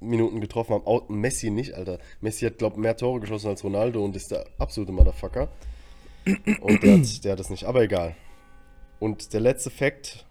Minuten 0.00 0.40
getroffen 0.40 0.74
haben. 0.74 0.86
Au- 0.86 1.04
Messi 1.08 1.50
nicht, 1.50 1.74
Alter. 1.74 1.98
Messi 2.20 2.44
hat, 2.44 2.58
glaub 2.58 2.76
mehr 2.76 2.96
Tore 2.96 3.20
geschossen 3.20 3.48
als 3.48 3.62
Ronaldo 3.64 4.04
und 4.04 4.16
ist 4.16 4.30
der 4.30 4.46
absolute 4.58 4.92
Motherfucker. 4.92 5.48
Und 6.60 6.82
der 6.82 6.98
hat, 6.98 7.24
der 7.24 7.32
hat 7.32 7.40
das 7.40 7.50
nicht. 7.50 7.64
Aber 7.64 7.82
egal. 7.82 8.14
Und 9.00 9.32
der 9.32 9.40
letzte 9.40 9.70
Fakt 9.70 10.26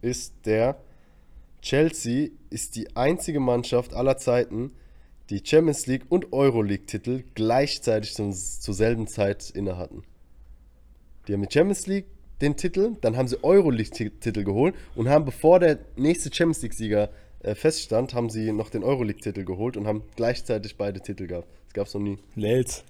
ist 0.00 0.32
der: 0.44 0.76
Chelsea 1.60 2.28
ist 2.50 2.76
die 2.76 2.94
einzige 2.96 3.40
Mannschaft 3.40 3.94
aller 3.94 4.16
Zeiten, 4.16 4.72
die 5.30 5.42
Champions 5.44 5.86
League 5.86 6.04
und 6.08 6.32
Euroleague-Titel 6.32 7.24
gleichzeitig 7.34 8.14
zum, 8.14 8.32
zur 8.32 8.74
selben 8.74 9.06
Zeit 9.08 9.50
inne 9.50 9.76
hatten. 9.76 10.04
Die 11.26 11.32
haben 11.34 11.42
die 11.42 11.52
Champions 11.52 11.86
League 11.86 12.06
den 12.42 12.56
Titel, 12.56 12.96
dann 13.00 13.16
haben 13.16 13.28
sie 13.28 13.42
Euroleague-Titel 13.42 14.44
geholt 14.44 14.74
und 14.94 15.08
haben, 15.08 15.24
bevor 15.24 15.60
der 15.60 15.78
nächste 15.96 16.34
Champions 16.34 16.62
League-Sieger 16.62 17.08
äh, 17.42 17.54
feststand, 17.54 18.14
haben 18.14 18.28
sie 18.28 18.52
noch 18.52 18.68
den 18.68 18.82
Euroleague-Titel 18.82 19.44
geholt 19.44 19.76
und 19.76 19.86
haben 19.86 20.02
gleichzeitig 20.16 20.76
beide 20.76 21.00
Titel 21.00 21.26
gehabt. 21.26 21.46
Das 21.66 21.74
gab 21.74 21.86
es 21.86 21.94
noch 21.94 22.00
nie. 22.00 22.18
Lels. 22.34 22.84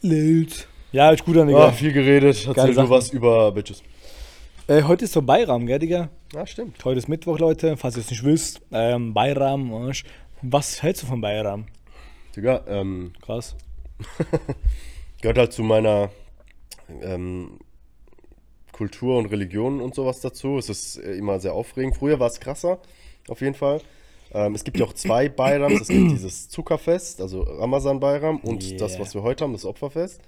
Lels. 0.00 0.66
Ja, 0.92 1.10
ist 1.10 1.24
gut 1.24 1.36
an, 1.36 1.48
Digga. 1.48 1.66
Ah, 1.66 1.72
viel 1.72 1.92
geredet. 1.92 2.46
Erzähl 2.46 2.74
du 2.74 2.88
was 2.88 3.10
über 3.10 3.52
Bitches. 3.52 3.82
Äh, 4.68 4.84
heute 4.84 5.04
ist 5.04 5.12
so 5.12 5.22
Bayram, 5.22 5.66
gell, 5.66 5.78
Digga? 5.78 6.08
Ja, 6.32 6.46
stimmt. 6.46 6.82
Heute 6.84 6.98
ist 6.98 7.08
Mittwoch, 7.08 7.38
Leute, 7.38 7.76
falls 7.76 7.96
ihr 7.96 8.00
es 8.00 8.10
nicht 8.10 8.24
wisst. 8.24 8.60
Ähm, 8.70 9.12
Bayram, 9.12 9.72
Arsch. 9.74 10.04
Was 10.40 10.82
hältst 10.82 11.02
du 11.02 11.06
von 11.06 11.20
Bayram? 11.20 11.66
Digga, 12.36 12.62
ähm, 12.68 13.12
Krass. 13.20 13.56
gehört 15.20 15.38
halt 15.38 15.52
zu 15.52 15.62
meiner 15.62 16.10
ähm, 17.02 17.58
Kultur 18.78 19.18
und 19.18 19.26
Religion 19.26 19.80
und 19.80 19.94
sowas 19.94 20.20
dazu. 20.20 20.56
Es 20.56 20.68
ist 20.68 20.96
äh, 20.98 21.14
immer 21.14 21.40
sehr 21.40 21.52
aufregend. 21.52 21.96
Früher 21.96 22.18
war 22.20 22.28
es 22.28 22.38
krasser, 22.40 22.78
auf 23.28 23.40
jeden 23.40 23.54
Fall. 23.54 23.80
Ähm, 24.32 24.54
es 24.54 24.62
gibt 24.62 24.78
ja 24.78 24.86
auch 24.86 24.92
zwei 24.92 25.28
Bayrams. 25.40 25.80
Es 25.80 25.88
gibt 25.88 26.12
dieses 26.12 26.48
Zuckerfest, 26.48 27.20
also 27.20 27.42
Ramazan 27.42 27.98
Bayram 27.98 28.38
und 28.38 28.62
Yeah. 28.62 28.78
das, 28.78 28.98
was 29.00 29.14
wir 29.14 29.22
heute 29.22 29.44
haben, 29.44 29.52
das 29.52 29.64
Opferfest. 29.64 30.20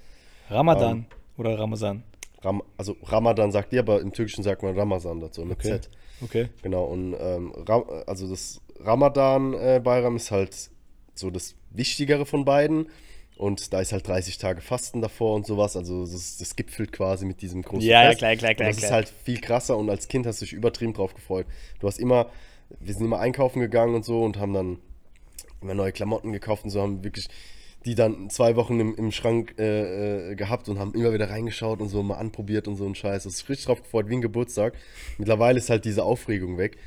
Ramadan 0.49 0.97
Ähm, 0.97 1.05
oder 1.37 1.57
Ramazan? 1.57 2.03
Ram 2.43 2.61
also 2.77 2.95
Ramadan 3.03 3.51
sagt 3.51 3.71
ihr, 3.71 3.79
aber 3.79 4.01
im 4.01 4.11
Türkischen 4.11 4.43
sagt 4.43 4.63
man 4.63 4.77
Ramazan 4.77 5.19
dazu, 5.21 5.45
mit 5.45 5.59
Okay. 5.59 5.79
Z. 5.79 5.89
Okay. 6.21 6.49
Genau, 6.61 6.85
und 6.85 7.15
ähm, 7.19 7.53
also 8.05 8.27
das 8.29 8.59
Ramadan-Bayram 8.79 10.15
ist 10.15 10.31
halt 10.31 10.69
so 11.15 11.29
das 11.29 11.55
Wichtigere 11.69 12.25
von 12.25 12.45
beiden. 12.45 12.87
Und 13.41 13.73
da 13.73 13.81
ist 13.81 13.91
halt 13.91 14.07
30 14.07 14.37
Tage 14.37 14.61
Fasten 14.61 15.01
davor 15.01 15.33
und 15.33 15.47
sowas. 15.47 15.75
Also 15.75 16.05
das, 16.05 16.37
das 16.37 16.55
gipfelt 16.55 16.91
quasi 16.91 17.25
mit 17.25 17.41
diesem 17.41 17.63
großen 17.63 17.81
Ja, 17.81 18.03
ja, 18.03 18.09
Fest. 18.09 18.19
klar, 18.19 18.35
klar, 18.35 18.51
Und 18.51 18.55
klar, 18.57 18.67
das 18.69 18.77
ist 18.77 18.83
klar. 18.83 18.93
halt 18.93 19.11
viel 19.25 19.41
krasser 19.41 19.77
und 19.77 19.89
als 19.89 20.07
Kind 20.07 20.27
hast 20.27 20.41
du 20.41 20.45
dich 20.45 20.53
übertrieben 20.53 20.93
drauf 20.93 21.15
gefreut. 21.15 21.47
Du 21.79 21.87
hast 21.87 21.97
immer, 21.97 22.29
wir 22.79 22.93
sind 22.93 23.03
immer 23.03 23.19
einkaufen 23.19 23.59
gegangen 23.59 23.95
und 23.95 24.05
so 24.05 24.21
und 24.23 24.37
haben 24.37 24.53
dann 24.53 24.77
immer 25.59 25.73
neue 25.73 25.91
Klamotten 25.91 26.33
gekauft 26.33 26.65
und 26.65 26.69
so, 26.69 26.83
haben 26.83 27.03
wirklich 27.03 27.29
die 27.85 27.95
dann 27.95 28.29
zwei 28.29 28.55
Wochen 28.57 28.79
im, 28.79 28.93
im 28.93 29.11
Schrank 29.11 29.55
äh, 29.57 30.33
äh, 30.33 30.35
gehabt 30.35 30.69
und 30.69 30.77
haben 30.77 30.93
immer 30.93 31.11
wieder 31.11 31.31
reingeschaut 31.31 31.81
und 31.81 31.89
so 31.89 32.03
mal 32.03 32.17
anprobiert 32.17 32.67
und 32.67 32.75
so 32.75 32.85
ein 32.85 32.93
Scheiß. 32.93 33.23
Das 33.23 33.33
ist 33.33 33.49
richtig 33.49 33.65
drauf 33.65 33.81
gefreut, 33.81 34.07
wie 34.07 34.17
ein 34.17 34.21
Geburtstag. 34.21 34.75
Mittlerweile 35.17 35.57
ist 35.57 35.71
halt 35.71 35.85
diese 35.85 36.03
Aufregung 36.03 36.59
weg. 36.59 36.77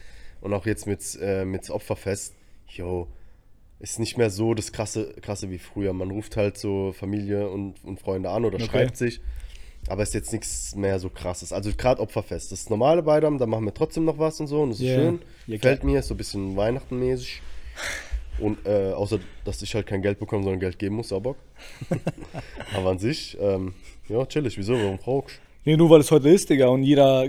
Und 0.41 0.53
auch 0.53 0.67
jetzt 0.67 0.87
mit, 0.87 1.01
äh, 1.21 1.45
mit 1.45 1.69
Opferfest, 1.69 2.35
yo, 2.69 3.09
ist 3.85 3.99
nicht 3.99 4.17
mehr 4.17 4.31
so 4.31 4.55
das 4.55 4.73
krasse, 4.73 5.13
krasse 5.21 5.51
wie 5.51 5.59
früher. 5.59 5.93
Man 5.93 6.11
ruft 6.11 6.37
halt 6.37 6.57
so 6.57 6.93
Familie 6.99 7.49
und, 7.51 7.75
und 7.85 8.01
Freunde 8.01 8.31
an 8.31 8.45
oder 8.45 8.57
Okay. 8.57 8.67
schreibt 8.67 8.97
sich. 8.97 9.21
Aber 9.89 10.03
ist 10.03 10.15
jetzt 10.15 10.33
nichts 10.33 10.75
mehr 10.75 10.99
so 10.99 11.11
krasses. 11.11 11.53
Also 11.53 11.71
gerade 11.77 12.01
Opferfest. 12.01 12.51
Das 12.51 12.71
normale 12.71 13.03
Beidam, 13.03 13.37
da 13.37 13.45
machen 13.47 13.67
wir 13.67 13.75
trotzdem 13.75 14.07
noch 14.07 14.19
was 14.19 14.41
und 14.41 14.47
so. 14.47 14.63
Und 14.63 14.71
das 14.71 14.81
ist 14.81 14.87
Ja. 14.87 14.95
schön. 14.95 15.19
Ja, 15.47 15.57
Gefällt 15.57 15.81
klar. 15.81 15.93
mir, 15.93 15.99
ist 15.99 16.09
so 16.09 16.15
ein 16.15 16.17
bisschen 16.17 16.57
Weihnachtenmäßig. 16.57 17.43
Und 18.39 18.67
äh, 18.67 18.93
außer, 18.93 19.21
dass 19.45 19.61
ich 19.61 19.75
halt 19.75 19.87
kein 19.87 20.01
Geld 20.01 20.19
bekomme, 20.19 20.43
sondern 20.45 20.61
Geld 20.61 20.79
geben 20.79 20.97
muss, 20.97 21.11
Bock. 21.11 21.37
Aber 22.75 22.91
an 22.91 22.99
sich, 22.99 23.37
ähm, 23.39 23.75
ja, 24.09 24.25
chillig. 24.25 24.57
Wieso? 24.57 24.73
Warum 24.75 24.99
fragst 24.99 25.39
Nee, 25.67 25.77
nur 25.77 25.91
weil 25.91 26.01
es 26.01 26.11
heute 26.11 26.31
ist, 26.31 26.49
Digga. 26.49 26.69
Und 26.69 26.83
jeder 26.83 27.29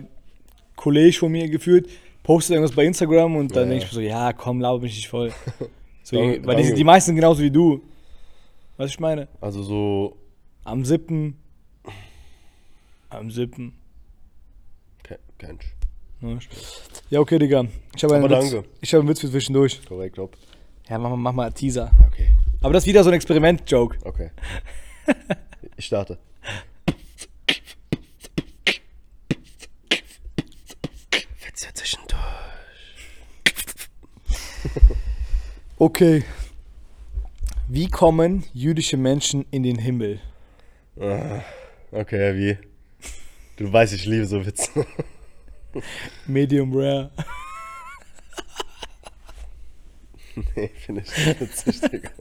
Kollege 0.78 1.18
von 1.18 1.32
mir 1.34 1.50
gefühlt 1.50 1.90
postet 2.24 2.56
irgendwas 2.56 2.76
bei 2.76 2.86
Instagram 2.86 3.36
und 3.36 3.54
dann 3.56 3.64
Ja, 3.64 3.70
denke 3.72 3.86
ich 3.86 3.92
mir 3.92 3.96
so, 3.96 4.02
ja, 4.02 4.32
komm, 4.34 4.62
laber 4.62 4.80
mich 4.80 4.96
nicht 4.96 5.10
voll. 5.10 5.34
So, 6.06 6.18
Danke- 6.18 6.46
weil 6.46 6.62
die, 6.62 6.74
die 6.76 6.84
meisten 6.84 7.16
genauso 7.16 7.42
wie 7.42 7.50
du. 7.50 7.82
Was 8.78 8.92
ich 8.92 9.00
meine? 9.00 9.28
Also 9.42 9.64
so, 9.64 10.16
Am 10.64 10.86
siebten. 10.86 11.38
Am 13.10 13.32
siebten. 13.32 13.74
ke- 15.04 15.20
kein 15.40 15.58
Sch-? 15.60 16.50
Ja, 17.10 17.20
okay, 17.22 17.40
Digga. 17.40 17.66
Ich 17.96 18.04
habe 18.04 18.16
einen, 18.16 18.26
Witz- 18.30 18.64
ich 18.82 18.94
hab 18.94 19.00
einen 19.00 19.10
Witz 19.10 19.20
für 19.22 19.30
zwischendurch. 19.32 19.84
korrekt, 19.88 20.20
ob. 20.20 20.36
Ja, 20.90 21.00
mach 21.00 21.10
mal, 21.10 21.16
mach 21.18 21.34
mal 21.34 21.52
Teaser. 21.52 21.92
Ja, 22.00 22.08
okay, 22.08 22.30
Aber 22.62 22.74
das 22.74 22.84
ist 22.84 22.88
wieder 22.88 23.04
so 23.04 23.10
ein 23.10 23.16
Experiment-Joke. 23.16 23.98
okay. 24.06 24.30
Ich 25.78 25.86
starte. 25.86 26.20
Okay. 35.78 36.24
Wie 37.68 37.88
kommen 37.88 38.44
jüdische 38.54 38.98
Menschen 38.98 39.46
in 39.52 39.64
den 39.64 39.78
Himmel? 39.80 40.20
Ah, 41.00 41.42
Okay, 41.92 42.36
wie? 42.36 42.58
Du 43.58 43.72
weißt, 43.72 43.94
ich 43.94 44.06
liebe 44.06 44.26
so 44.26 44.46
Witze. 44.46 44.70
Medium 46.28 46.76
rare. 46.76 47.10
nee, 50.56 50.70
finde 50.86 51.02
ich 51.02 51.26
nicht 51.26 51.40
witzig, 51.40 51.82
Digga. 51.82 52.10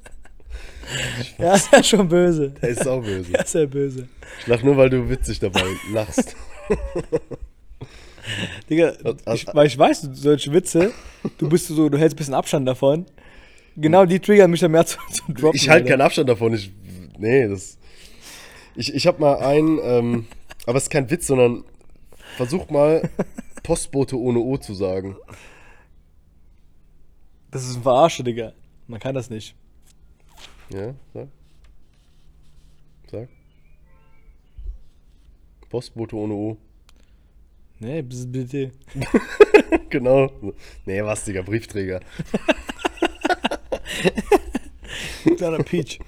Ja, 1.39 1.55
ist 1.55 1.73
ja 1.73 1.83
schon 1.83 2.07
böse. 2.09 2.51
Der 2.51 2.69
ist 2.69 2.87
auch 2.87 3.03
böse. 3.03 3.33
Ja, 3.33 3.41
ist 3.41 3.55
ja 3.55 3.65
böse. 3.65 4.07
Ich 4.41 4.47
lach 4.47 4.63
nur, 4.63 4.77
weil 4.77 4.91
du 4.91 5.09
witzig 5.09 5.39
dabei 5.41 5.65
lachst. 5.91 6.37
Digga, 8.69 8.93
ich, 9.33 9.47
weil 9.55 9.67
ich 9.67 9.79
weiß, 9.79 10.03
solche 10.13 10.53
Witze, 10.53 10.93
du 11.39 11.49
bist 11.49 11.69
so, 11.69 11.89
du 11.89 11.97
hältst 11.97 12.17
ein 12.17 12.19
bisschen 12.19 12.35
Abstand 12.35 12.69
davon. 12.69 13.07
Genau 13.77 14.05
die 14.05 14.21
triggern 14.21 14.51
mich 14.51 14.61
dann 14.61 14.73
mehr 14.73 14.87
zu, 14.87 14.99
zu 15.11 15.33
droppen. 15.33 15.57
Ich 15.57 15.69
halte 15.69 15.89
keinen 15.89 16.01
Abstand 16.01 16.29
davon. 16.29 16.55
Ich, 16.55 16.73
nee, 17.19 17.47
das. 17.49 17.79
Ich, 18.77 18.93
ich 18.93 19.07
habe 19.07 19.21
mal 19.21 19.37
einen, 19.39 19.79
ähm, 19.83 20.27
aber 20.67 20.79
es 20.79 20.85
ist 20.85 20.91
kein 20.91 21.11
Witz, 21.11 21.27
sondern 21.27 21.65
versuch 22.37 22.71
mal 22.71 23.09
Postbote 23.63 24.19
ohne 24.19 24.41
O 24.41 24.57
zu 24.57 24.75
sagen. 24.75 25.17
Das 27.51 27.65
ist 27.65 27.77
ein 27.77 27.83
Verarsche, 27.83 28.25
Digga. 28.25 28.53
Man 28.89 29.01
kann 29.01 29.15
das 29.15 29.31
nicht. 29.31 29.55
Ja, 30.73 30.95
sag. 31.13 31.29
Sag. 33.11 33.29
Postbote 35.69 36.17
ohne 36.17 36.35
O. 36.35 36.57
Nee, 37.79 38.03
bitte. 38.03 38.73
Genau. 39.91 40.29
Nee, 40.87 41.05
was, 41.05 41.25
Digga, 41.25 41.43
Briefträger. 41.43 42.01
Kleiner 45.37 45.63
Peach. 45.63 45.99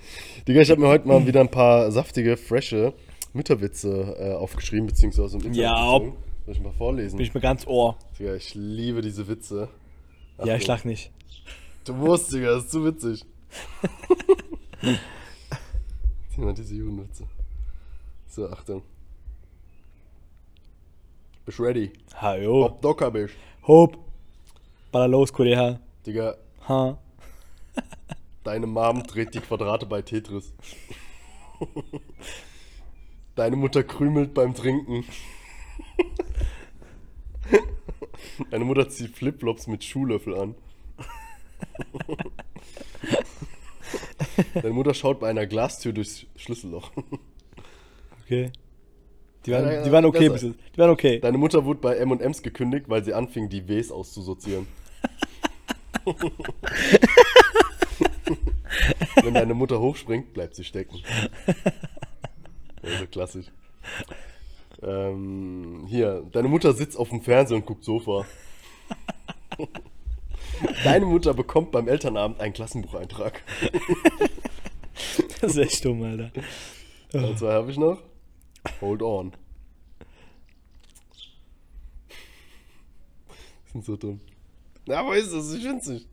Digga, 0.46 0.60
ich 0.60 0.70
habe 0.70 0.80
mir 0.80 0.88
heute 0.88 1.08
mal 1.08 1.26
wieder 1.26 1.40
ein 1.40 1.50
paar 1.50 1.90
saftige, 1.90 2.36
frische 2.36 2.92
Mütterwitze 3.32 4.16
äh, 4.18 4.32
aufgeschrieben, 4.34 4.86
beziehungsweise 4.86 5.36
im 5.38 5.44
Internet. 5.44 5.56
Ja, 5.58 5.98
gezogen. 5.98 6.16
Soll 6.44 6.54
ich 6.54 6.60
mal 6.60 6.72
vorlesen? 6.72 7.16
Bin 7.16 7.26
ich 7.26 7.34
mir 7.34 7.40
ganz 7.40 7.66
ohr. 7.66 7.96
Digga, 8.18 8.34
ich 8.34 8.54
liebe 8.54 9.02
diese 9.02 9.26
Witze. 9.28 9.68
Ja, 10.44 10.56
ich 10.56 10.66
lach 10.66 10.84
nicht. 10.84 11.10
Du 11.84 11.94
musst, 11.94 12.32
Digga, 12.32 12.52
das 12.54 12.64
ist 12.64 12.70
zu 12.70 12.84
witzig. 12.84 13.24
Zieh 16.30 16.40
mal 16.40 16.54
diese 16.54 16.74
Jugendwitze. 16.74 17.24
So, 18.28 18.48
Achtung. 18.48 18.82
Bist 21.44 21.60
ready? 21.60 21.92
Ha, 22.20 22.36
jo. 22.36 22.66
Ob 22.66 22.82
Docker 22.82 23.10
bist. 23.10 23.34
Hopp. 23.66 23.96
Baller 24.92 25.08
los, 25.08 25.32
Kollege. 25.32 25.80
Digga, 26.04 26.36
Ha. 26.68 26.98
Deine 28.46 28.66
Mom 28.66 29.02
dreht 29.02 29.34
die 29.34 29.40
Quadrate 29.40 29.86
bei 29.86 30.02
Tetris. 30.02 30.54
Deine 33.34 33.56
Mutter 33.56 33.82
krümelt 33.82 34.32
beim 34.34 34.54
Trinken. 34.54 35.04
Deine 38.50 38.64
Mutter 38.64 38.88
zieht 38.88 39.16
Flipflops 39.16 39.66
mit 39.66 39.84
Schuhlöffel 39.84 40.36
an. 40.36 40.54
Deine 44.54 44.74
Mutter 44.74 44.94
schaut 44.94 45.20
bei 45.20 45.28
einer 45.28 45.46
Glastür 45.46 45.92
durchs 45.92 46.26
Schlüsselloch. 46.36 46.92
Okay. 48.24 48.52
Die 49.44 49.52
waren, 49.52 49.70
Ja, 49.70 49.82
die 49.82 49.92
waren 49.92 50.04
okay, 50.04 50.28
bis 50.28 50.42
Die 50.42 50.78
waren 50.78 50.90
okay. 50.90 51.20
Deine 51.20 51.38
Mutter 51.38 51.64
wurde 51.64 51.80
bei 51.80 51.96
M&M's 51.96 52.42
gekündigt, 52.42 52.88
weil 52.88 53.04
sie 53.04 53.14
anfing, 53.14 53.48
die 53.48 53.68
Ws 53.68 53.90
auszusortieren. 53.90 54.66
Wenn 59.22 59.34
deine 59.34 59.54
Mutter 59.54 59.80
hochspringt, 59.80 60.32
bleibt 60.32 60.54
sie 60.54 60.64
stecken. 60.64 61.02
Also 62.82 63.06
klassisch. 63.06 63.46
Ähm, 64.82 65.86
hier, 65.88 66.24
deine 66.32 66.48
Mutter 66.48 66.72
sitzt 66.72 66.96
auf 66.98 67.08
dem 67.08 67.22
Fernseher 67.22 67.56
und 67.56 67.66
guckt 67.66 67.84
Sofa. 67.84 68.26
Deine 70.84 71.06
Mutter 71.06 71.34
bekommt 71.34 71.72
beim 71.72 71.88
Elternabend 71.88 72.40
einen 72.40 72.52
Klassenbucheintrag. 72.52 73.42
Das 75.40 75.52
ist 75.52 75.58
echt 75.58 75.84
dumm, 75.84 76.02
Alter. 76.02 76.30
Und 77.12 77.38
zwei 77.38 77.52
habe 77.52 77.70
ich 77.70 77.78
noch. 77.78 78.02
Hold 78.80 79.02
on. 79.02 79.32
Die 83.66 83.72
sind 83.72 83.84
so 83.84 83.96
dumm. 83.96 84.20
Na, 84.86 85.00
aber 85.00 85.16
ist 85.16 85.32
das? 85.32 85.52
Ich 85.52 85.62
find's 85.62 85.86
nicht. 85.88 86.06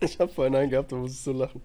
Ich 0.00 0.18
hab 0.18 0.32
vorhin 0.34 0.54
einen 0.54 0.70
gehabt, 0.70 0.90
da 0.92 0.96
muss 0.96 1.12
ich 1.12 1.20
so 1.20 1.32
lachen. 1.32 1.60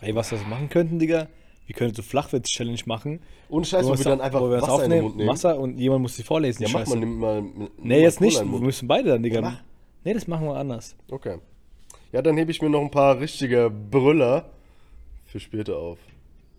Ey, 0.00 0.14
was 0.14 0.30
wir 0.30 0.38
so 0.38 0.44
machen 0.44 0.68
könnten, 0.68 0.98
Digga? 0.98 1.28
Wir 1.66 1.74
könnten 1.74 1.94
so 1.94 2.02
Flachwitz-Challenge 2.02 2.80
machen. 2.86 3.20
Ohne 3.50 3.64
Scheiß, 3.66 3.84
wo 3.86 3.96
wir 3.96 4.04
dann 4.04 4.20
einfach 4.22 4.40
wo 4.40 4.50
wir 4.50 4.62
Wasser 4.62 4.84
in 4.84 4.90
den 4.90 5.00
aufnehmen, 5.00 5.02
Mund 5.04 5.16
nehmen. 5.16 5.28
Wasser 5.28 5.58
und 5.58 5.78
jemand 5.78 6.02
muss 6.02 6.16
sie 6.16 6.22
vorlesen. 6.22 6.62
Ja, 6.62 6.68
die 6.68 6.72
mach 6.72 6.80
Scheiße. 6.80 6.90
mal, 6.96 7.00
nimm 7.00 7.18
mal. 7.18 7.42
nimm 7.42 7.68
Nee, 7.78 8.00
jetzt 8.02 8.20
nicht. 8.20 8.38
Wir 8.38 8.44
müssen 8.60 8.88
beide 8.88 9.10
dann, 9.10 9.22
Digga. 9.22 9.40
mach. 9.42 9.60
Nee, 10.04 10.14
das 10.14 10.26
machen 10.26 10.46
wir 10.46 10.54
anders. 10.56 10.96
Okay. 11.10 11.38
Ja, 12.12 12.22
dann 12.22 12.36
hebe 12.38 12.50
ich 12.50 12.62
mir 12.62 12.70
noch 12.70 12.80
ein 12.80 12.90
paar 12.90 13.20
richtige 13.20 13.68
Brüller 13.70 14.48
für 15.26 15.40
später 15.40 15.76
auf. 15.76 15.98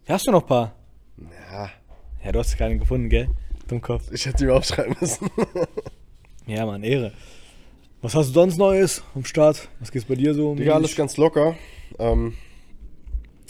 Hast 0.08 0.28
du 0.28 0.32
noch 0.32 0.41
ein 0.43 0.48
paar? 0.48 0.76
Ja, 1.52 1.69
Ja, 2.24 2.32
du 2.32 2.39
hast 2.39 2.56
keinen 2.58 2.80
gefunden, 2.80 3.10
gell? 3.10 3.30
Dummkopf. 3.67 4.12
ich 4.12 4.26
hätte 4.26 4.38
die 4.38 4.45
mir 4.45 4.56
aufschreiben 4.56 4.95
müssen. 5.00 5.30
Ja, 6.49 6.65
Mann, 6.65 6.81
Ehre. 6.81 7.12
Was 8.01 8.15
hast 8.15 8.29
du 8.29 8.33
sonst 8.33 8.57
Neues 8.57 9.03
am 9.13 9.23
Start? 9.23 9.69
Was 9.79 9.91
geht's 9.91 10.05
bei 10.05 10.15
dir 10.15 10.33
so? 10.33 10.55
Digga, 10.55 10.73
alles 10.73 10.95
ganz 10.95 11.15
locker. 11.15 11.55
Ähm, 11.99 12.33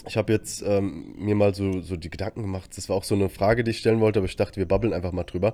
ich 0.06 0.18
habe 0.18 0.34
jetzt 0.34 0.62
ähm, 0.68 1.16
mir 1.18 1.34
mal 1.34 1.56
so, 1.56 1.80
so 1.80 1.96
die 1.96 2.10
Gedanken 2.10 2.42
gemacht. 2.42 2.72
Das 2.76 2.90
war 2.90 2.98
auch 2.98 3.06
so 3.06 3.16
eine 3.16 3.30
Frage, 3.30 3.64
die 3.64 3.72
ich 3.72 3.78
stellen 3.78 4.02
wollte, 4.02 4.20
aber 4.20 4.26
ich 4.26 4.36
dachte, 4.36 4.58
wir 4.58 4.68
babbeln 4.68 4.92
einfach 4.92 5.14
mal 5.14 5.24
drüber. 5.24 5.54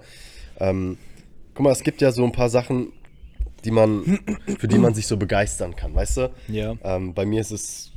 Ähm, 0.59 0.97
guck 1.53 1.65
mal, 1.65 1.71
es 1.71 1.83
gibt 1.83 2.01
ja 2.01 2.11
so 2.11 2.23
ein 2.23 2.31
paar 2.31 2.49
Sachen, 2.49 2.93
die 3.63 3.71
man, 3.71 4.19
für 4.57 4.67
die 4.67 4.79
man 4.79 4.95
sich 4.95 5.05
so 5.05 5.17
begeistern 5.17 5.75
kann, 5.75 5.93
weißt 5.93 6.17
du? 6.17 6.31
Ja. 6.47 6.75
Ähm, 6.83 7.13
bei 7.13 7.27
mir 7.27 7.41
ist 7.41 7.51
es, 7.51 7.91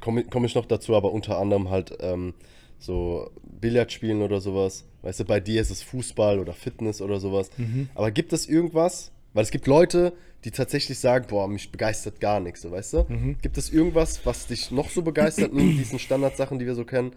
komme 0.00 0.24
komm 0.24 0.46
ich 0.46 0.54
noch 0.54 0.64
dazu, 0.64 0.96
aber 0.96 1.12
unter 1.12 1.38
anderem 1.38 1.68
halt 1.68 1.94
ähm, 2.00 2.32
so 2.78 3.30
Billardspielen 3.42 4.22
oder 4.22 4.40
sowas. 4.40 4.86
Weißt 5.02 5.20
du, 5.20 5.24
bei 5.24 5.40
dir 5.40 5.60
ist 5.60 5.70
es 5.70 5.82
Fußball 5.82 6.38
oder 6.38 6.52
Fitness 6.52 7.00
oder 7.00 7.20
sowas. 7.20 7.50
Aber 7.94 8.10
gibt 8.10 8.32
es 8.32 8.46
irgendwas, 8.48 9.10
weil 9.32 9.42
es 9.44 9.50
gibt 9.50 9.66
Leute, 9.66 10.12
die 10.44 10.50
tatsächlich 10.50 10.98
sagen, 10.98 11.26
boah, 11.28 11.48
mich 11.48 11.70
begeistert 11.70 12.20
gar 12.20 12.40
nichts, 12.40 12.62
so 12.62 12.70
weißt 12.70 12.92
du? 12.94 13.06
Gibt 13.42 13.58
es 13.58 13.70
irgendwas, 13.70 14.24
was 14.26 14.46
dich 14.46 14.70
noch 14.70 14.90
so 14.90 15.02
begeistert 15.02 15.52
neben 15.52 15.76
diesen 15.76 15.98
Standardsachen, 15.98 16.58
die 16.58 16.66
wir 16.66 16.74
so 16.74 16.84
kennen, 16.84 17.12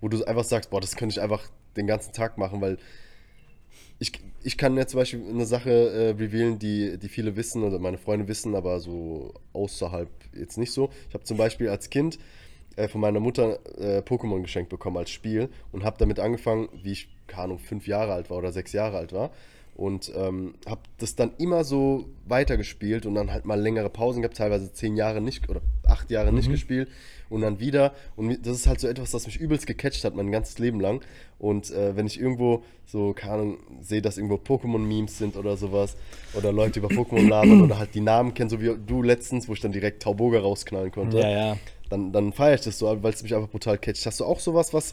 wo 0.00 0.08
du 0.08 0.24
einfach 0.24 0.44
sagst, 0.44 0.70
boah, 0.70 0.80
das 0.80 0.96
könnte 0.96 1.14
ich 1.14 1.20
einfach 1.20 1.42
den 1.76 1.86
ganzen 1.86 2.12
Tag 2.12 2.38
machen, 2.38 2.60
weil 2.60 2.78
ich, 3.98 4.12
ich 4.42 4.58
kann 4.58 4.76
ja 4.76 4.86
zum 4.86 5.00
Beispiel 5.00 5.22
eine 5.28 5.46
Sache 5.46 5.70
äh, 5.70 6.10
revealen, 6.10 6.58
die, 6.58 6.98
die 6.98 7.08
viele 7.08 7.36
wissen 7.36 7.62
oder 7.62 7.78
meine 7.78 7.98
Freunde 7.98 8.28
wissen, 8.28 8.54
aber 8.54 8.78
so 8.80 9.32
außerhalb 9.54 10.08
jetzt 10.34 10.58
nicht 10.58 10.72
so. 10.72 10.90
Ich 11.08 11.14
habe 11.14 11.24
zum 11.24 11.38
Beispiel 11.38 11.68
als 11.68 11.88
Kind 11.88 12.18
äh, 12.76 12.88
von 12.88 13.00
meiner 13.00 13.20
Mutter 13.20 13.58
äh, 13.78 13.98
Pokémon 14.00 14.42
geschenkt 14.42 14.70
bekommen 14.70 14.96
als 14.96 15.10
Spiel 15.10 15.48
und 15.72 15.84
habe 15.84 15.96
damit 15.98 16.20
angefangen, 16.20 16.68
wie 16.82 16.92
ich, 16.92 17.08
keine 17.26 17.44
Ahnung, 17.44 17.58
fünf 17.58 17.86
Jahre 17.86 18.12
alt 18.12 18.30
war 18.30 18.38
oder 18.38 18.52
sechs 18.52 18.72
Jahre 18.72 18.98
alt 18.98 19.12
war. 19.12 19.30
Und 19.74 20.10
ähm, 20.16 20.54
habe 20.66 20.80
das 20.96 21.16
dann 21.16 21.32
immer 21.36 21.62
so 21.62 22.06
weitergespielt 22.26 23.04
und 23.04 23.14
dann 23.14 23.30
halt 23.30 23.44
mal 23.44 23.60
längere 23.60 23.90
Pausen 23.90 24.22
gehabt, 24.22 24.38
teilweise 24.38 24.72
zehn 24.72 24.96
Jahre 24.96 25.20
nicht 25.20 25.50
oder 25.50 25.60
acht 25.86 26.10
Jahre 26.10 26.32
nicht 26.32 26.50
gespielt 26.50 26.88
und 27.28 27.42
dann 27.42 27.60
wieder. 27.60 27.92
Und 28.16 28.46
das 28.46 28.56
ist 28.56 28.66
halt 28.66 28.80
so 28.80 28.88
etwas, 28.88 29.10
das 29.10 29.26
mich 29.26 29.38
übelst 29.38 29.66
gecatcht 29.66 30.04
hat, 30.04 30.14
mein 30.14 30.30
ganzes 30.32 30.58
Leben 30.58 30.80
lang. 30.80 31.02
Und 31.38 31.70
äh, 31.70 31.94
wenn 31.94 32.06
ich 32.06 32.18
irgendwo 32.18 32.62
so, 32.86 33.12
keine 33.12 33.34
Ahnung, 33.34 33.58
sehe, 33.82 34.00
dass 34.00 34.16
irgendwo 34.16 34.36
Pokémon-Memes 34.36 35.18
sind 35.18 35.36
oder 35.36 35.58
sowas 35.58 35.96
oder 36.34 36.52
Leute 36.52 36.78
über 36.78 36.88
Pokémon 36.88 37.28
labern 37.28 37.60
oder 37.64 37.78
halt 37.78 37.94
die 37.94 38.00
Namen 38.00 38.32
kennen, 38.32 38.48
so 38.48 38.60
wie 38.60 38.74
du 38.86 39.02
letztens, 39.02 39.48
wo 39.48 39.52
ich 39.52 39.60
dann 39.60 39.72
direkt 39.72 40.02
Tauboga 40.02 40.40
rausknallen 40.40 40.90
konnte 40.90 41.18
Ja, 41.18 41.30
ja. 41.30 41.56
Dann, 41.88 42.12
dann 42.12 42.32
feiere 42.32 42.54
ich 42.54 42.60
das 42.62 42.78
so, 42.78 43.02
weil 43.02 43.12
es 43.12 43.22
mich 43.22 43.34
einfach 43.34 43.48
brutal 43.48 43.78
catcht. 43.78 44.06
Hast 44.06 44.20
du 44.20 44.24
auch 44.24 44.40
sowas, 44.40 44.74
was 44.74 44.92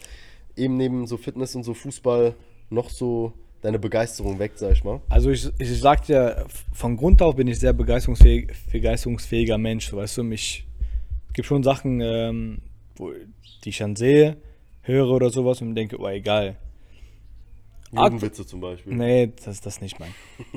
eben 0.56 0.78
neben 0.78 1.08
so 1.08 1.18
Fitness 1.18 1.56
und 1.56 1.64
so 1.64 1.74
Fußball 1.74 2.36
noch 2.70 2.90
so 2.90 3.34
deine 3.62 3.80
Begeisterung 3.80 4.40
weckt, 4.40 4.60
sag 4.60 4.74
ich 4.74 4.84
mal? 4.84 5.02
Also 5.10 5.32
ich, 5.32 5.50
ich 5.58 5.80
sag 5.80 6.06
dir, 6.06 6.46
von 6.74 6.98
Grund 6.98 7.22
auf 7.22 7.36
bin 7.36 7.48
ich 7.48 7.60
sehr 7.60 7.74
begeisterungsfähig, 7.74 8.52
begeisterungsfähiger 8.72 9.58
Mensch. 9.58 9.92
Weißt 9.94 10.18
du, 10.18 10.24
mich 10.24 10.66
gibt 11.34 11.48
schon 11.48 11.64
Sachen, 11.64 12.02
ähm, 12.02 12.60
wo, 12.96 13.12
die 13.64 13.70
ich 13.70 13.78
dann 13.78 13.96
sehe, 13.96 14.38
höre 14.82 15.10
oder 15.10 15.30
sowas 15.30 15.62
und 15.62 15.76
denke, 15.76 16.00
oh 16.00 16.08
egal. 16.08 16.58
Jugendwitze 17.94 18.46
zum 18.46 18.60
Beispiel. 18.60 18.94
Nee, 18.94 19.32
das 19.46 19.62
das 19.62 19.82
nicht 19.82 20.00
mein. 20.00 20.14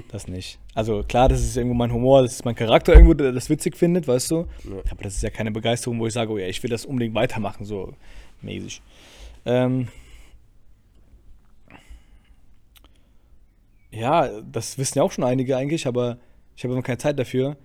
Das 0.09 0.27
nicht. 0.27 0.59
Also 0.75 1.03
klar, 1.03 1.29
das 1.29 1.41
ist 1.41 1.57
irgendwo 1.57 1.75
mein 1.75 1.93
Humor, 1.93 2.23
das 2.23 2.35
ist 2.35 2.45
mein 2.45 2.55
Charakter 2.55 2.95
irgendwo, 2.95 3.15
der 3.15 3.33
das 3.33 3.51
witzig 3.51 3.77
findet, 3.77 4.09
weißt 4.09 4.31
du. 4.31 4.47
Ja. 4.65 4.83
Aber 4.91 5.05
das 5.05 5.17
ist 5.17 5.23
ja 5.23 5.31
keine 5.31 5.51
Begeisterung, 5.51 5.99
wo 6.01 6.07
ich 6.07 6.13
sage, 6.13 6.33
oh 6.33 6.39
ja, 6.39 6.47
ich 6.47 6.63
will 6.63 6.71
das 6.71 6.87
unbedingt 6.87 7.15
weitermachen, 7.15 7.65
so 7.65 7.95
mäßig. 8.43 8.81
Ähm, 9.45 9.89
ja, 13.91 14.41
das 14.41 14.79
wissen 14.79 14.99
ja 14.99 15.05
auch 15.05 15.13
schon 15.13 15.25
einige 15.25 15.57
eigentlich, 15.57 15.87
aber 15.87 16.19
ich 16.57 16.65
habe 16.65 16.73
immer 16.73 16.83
keine 16.83 16.99
Zeit 16.99 17.19
dafür. 17.19 17.57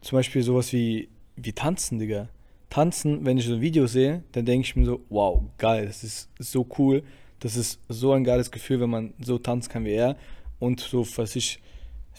Zum 0.00 0.16
Beispiel 0.16 0.42
sowas 0.42 0.72
wie, 0.72 1.08
wie 1.36 1.52
Tanzen, 1.52 1.98
Digga. 1.98 2.28
Tanzen, 2.70 3.24
wenn 3.24 3.38
ich 3.38 3.46
so 3.46 3.54
ein 3.54 3.60
Video 3.60 3.86
sehe, 3.86 4.22
dann 4.32 4.44
denke 4.44 4.66
ich 4.66 4.76
mir 4.76 4.84
so, 4.84 5.00
wow, 5.08 5.42
geil, 5.56 5.86
das 5.86 6.04
ist 6.04 6.28
so 6.38 6.66
cool. 6.78 7.02
Das 7.40 7.56
ist 7.56 7.80
so 7.88 8.12
ein 8.12 8.24
geiles 8.24 8.50
Gefühl, 8.50 8.80
wenn 8.80 8.90
man 8.90 9.14
so 9.20 9.38
tanzen 9.38 9.70
kann 9.70 9.84
wie 9.84 9.92
er. 9.92 10.16
Und 10.58 10.80
so, 10.80 11.06
was 11.16 11.36
ich, 11.36 11.60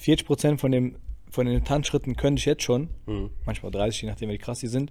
40% 0.02 0.58
von 0.58 0.72
dem 0.72 0.96
von 1.32 1.46
den 1.46 1.64
Tanzschritten 1.64 2.16
könnte 2.16 2.40
ich 2.40 2.46
jetzt 2.46 2.64
schon, 2.64 2.90
Mhm. 3.06 3.30
manchmal 3.46 3.72
30, 3.72 4.02
je 4.02 4.08
nachdem, 4.10 4.30
wie 4.30 4.40
krass 4.40 4.62
die 4.62 4.68
sind. 4.68 4.90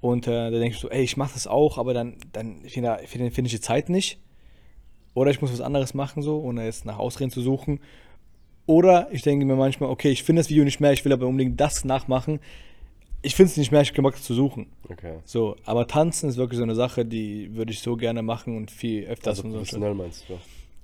Und 0.00 0.28
äh, 0.28 0.30
da 0.30 0.50
denke 0.50 0.68
ich 0.76 0.78
so, 0.78 0.88
ey, 0.90 1.02
ich 1.02 1.16
mache 1.16 1.32
das 1.34 1.48
auch, 1.48 1.76
aber 1.78 1.92
dann, 1.92 2.18
dann 2.32 2.60
finde 2.68 2.98
find, 3.06 3.34
find 3.34 3.46
ich 3.48 3.54
die 3.54 3.60
Zeit 3.60 3.88
nicht. 3.88 4.20
Oder 5.14 5.32
ich 5.32 5.40
muss 5.40 5.52
was 5.52 5.60
anderes 5.60 5.92
machen, 5.92 6.22
so, 6.22 6.38
ohne 6.40 6.64
jetzt 6.64 6.84
nach 6.84 6.98
Ausreden 6.98 7.30
zu 7.32 7.40
suchen. 7.40 7.80
Oder 8.66 9.08
ich 9.10 9.22
denke 9.22 9.44
mir 9.44 9.56
manchmal, 9.56 9.90
okay, 9.90 10.10
ich 10.10 10.22
finde 10.22 10.40
das 10.40 10.50
Video 10.50 10.62
nicht 10.62 10.78
mehr, 10.78 10.92
ich 10.92 11.04
will 11.04 11.12
aber 11.12 11.26
unbedingt 11.26 11.58
das 11.60 11.84
nachmachen. 11.84 12.38
Ich 13.26 13.34
finde 13.34 13.50
es 13.50 13.56
nicht 13.56 13.72
mehr, 13.72 13.82
das 13.82 14.22
zu 14.22 14.34
suchen. 14.34 14.68
Okay. 14.88 15.14
So, 15.24 15.56
aber 15.64 15.88
tanzen 15.88 16.28
ist 16.28 16.36
wirklich 16.36 16.58
so 16.58 16.62
eine 16.62 16.76
Sache, 16.76 17.04
die 17.04 17.52
würde 17.56 17.72
ich 17.72 17.80
so 17.80 17.96
gerne 17.96 18.22
machen 18.22 18.56
und 18.56 18.70
viel 18.70 19.04
öfters 19.04 19.38
Also 19.38 19.42
und 19.42 19.50
so. 19.50 19.56
professionell 19.56 19.94
meinst 19.94 20.28
du? 20.28 20.34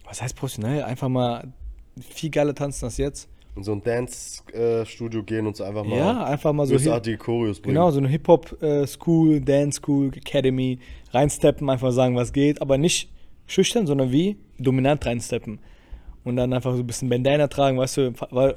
Was 0.05 0.21
heißt 0.21 0.35
professionell? 0.35 0.83
Einfach 0.83 1.09
mal 1.09 1.53
viel 2.01 2.31
geiler 2.31 2.53
tanzen 2.53 2.87
als 2.87 2.97
jetzt. 2.97 3.29
In 3.55 3.63
so 3.63 3.71
ein 3.71 3.83
Dance-Studio 3.85 5.23
gehen 5.23 5.47
und 5.47 5.57
so 5.57 5.63
einfach 5.63 5.85
mal 5.85 5.97
ja, 5.97 6.25
einfach 6.25 6.53
mal 6.53 6.67
so. 6.67 6.73
Bösartige 6.73 7.17
Choreos 7.17 7.61
bringen. 7.61 7.75
Genau, 7.75 7.93
so 7.93 7.99
eine 7.99 8.09
Hip-Hop-School, 8.09 9.41
Dance-School, 9.41 10.11
Academy, 10.17 10.81
reinsteppen, 11.13 11.71
einfach 11.71 11.93
sagen, 11.93 12.17
was 12.17 12.33
geht, 12.33 12.61
aber 12.61 12.77
nicht 12.77 13.09
schüchtern, 13.47 13.87
sondern 13.87 14.11
wie 14.11 14.37
dominant 14.59 15.07
reinsteppen. 15.07 15.61
Und 16.25 16.35
dann 16.35 16.53
einfach 16.53 16.73
so 16.73 16.81
ein 16.81 16.87
bisschen 16.89 17.09
Bandana 17.09 17.47
tragen, 17.47 17.79
weißt 17.79 17.97
du, 17.99 18.15
weil 18.31 18.57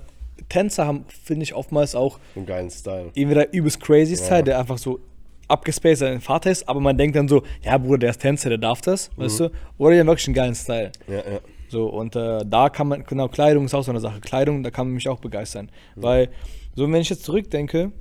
Tänzer 0.50 0.86
haben, 0.86 1.06
finde 1.24 1.43
ich, 1.43 1.54
oftmals 1.56 1.95
auch 1.95 2.19
einen 2.36 2.45
geilen 2.45 2.69
Style. 2.69 3.12
entweder 3.15 3.54
übelst 3.54 3.80
crazy 3.80 4.15
Style, 4.15 4.38
Ja. 4.39 4.41
der 4.43 4.60
einfach 4.60 4.78
so 4.78 5.00
abgespaced 5.48 6.00
sein 6.00 6.21
Vater 6.21 6.50
ist, 6.52 6.67
aber 6.67 6.80
man 6.80 6.98
denkt 6.98 7.15
dann 7.15 7.28
so, 7.28 7.43
ja 7.63 7.78
Bruder, 7.78 8.00
der 8.00 8.10
ist 8.12 8.21
Tänzer, 8.21 8.50
der 8.50 8.58
darf 8.58 8.82
das, 8.82 9.12
weißt 9.15 9.39
du? 9.41 9.52
Oder 9.78 9.93
die 9.93 10.00
haben 10.00 10.08
wirklich 10.08 10.28
einen 10.28 10.34
geilen 10.36 10.56
Style. 10.56 10.91
Ja, 11.08 11.15
ja. 11.17 11.39
So, 11.69 11.88
und 11.88 12.15
äh, 12.15 12.39
da 12.45 12.69
kann 12.69 12.88
man, 12.88 13.04
genau, 13.04 13.28
Kleidung 13.28 13.65
ist 13.65 13.74
auch 13.74 13.84
so 13.84 13.91
eine 13.91 14.00
Sache. 14.00 14.19
Kleidung, 14.21 14.62
da 14.63 14.71
kann 14.71 14.88
man 14.88 14.93
mich 14.95 15.08
auch 15.10 15.19
begeistern. 15.19 15.69
Weil, 15.95 16.30
so, 16.76 16.84
wenn 16.91 17.02
ich 17.02 17.10
jetzt 17.10 17.24
zurückdenke, 17.24 17.91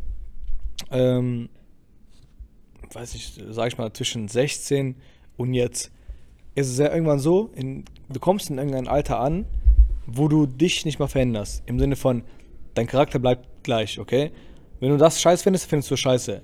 ähm, 0.90 1.48
weiß 2.92 3.14
ich, 3.14 3.40
sag 3.50 3.68
ich 3.68 3.78
mal, 3.78 3.92
zwischen 3.92 4.28
16 4.28 4.96
und 5.36 5.54
jetzt, 5.54 5.90
ist 6.54 6.68
es 6.70 6.78
ja 6.78 6.92
irgendwann 6.92 7.18
so, 7.18 7.50
in, 7.54 7.84
du 8.08 8.20
kommst 8.20 8.50
in 8.50 8.58
irgendein 8.58 8.86
Alter 8.88 9.18
an, 9.18 9.46
wo 10.06 10.28
du 10.28 10.46
dich 10.46 10.84
nicht 10.84 10.98
mehr 10.98 11.08
veränderst. 11.08 11.62
Im 11.66 11.78
Sinne 11.78 11.96
von, 11.96 12.22
dein 12.74 12.86
Charakter 12.86 13.18
bleibt 13.18 13.46
gleich, 13.62 13.98
okay? 13.98 14.30
Wenn 14.80 14.90
du 14.90 14.96
das 14.96 15.20
scheiße 15.20 15.42
findest, 15.42 15.66
findest 15.68 15.90
du 15.90 15.96
scheiße. 15.96 16.42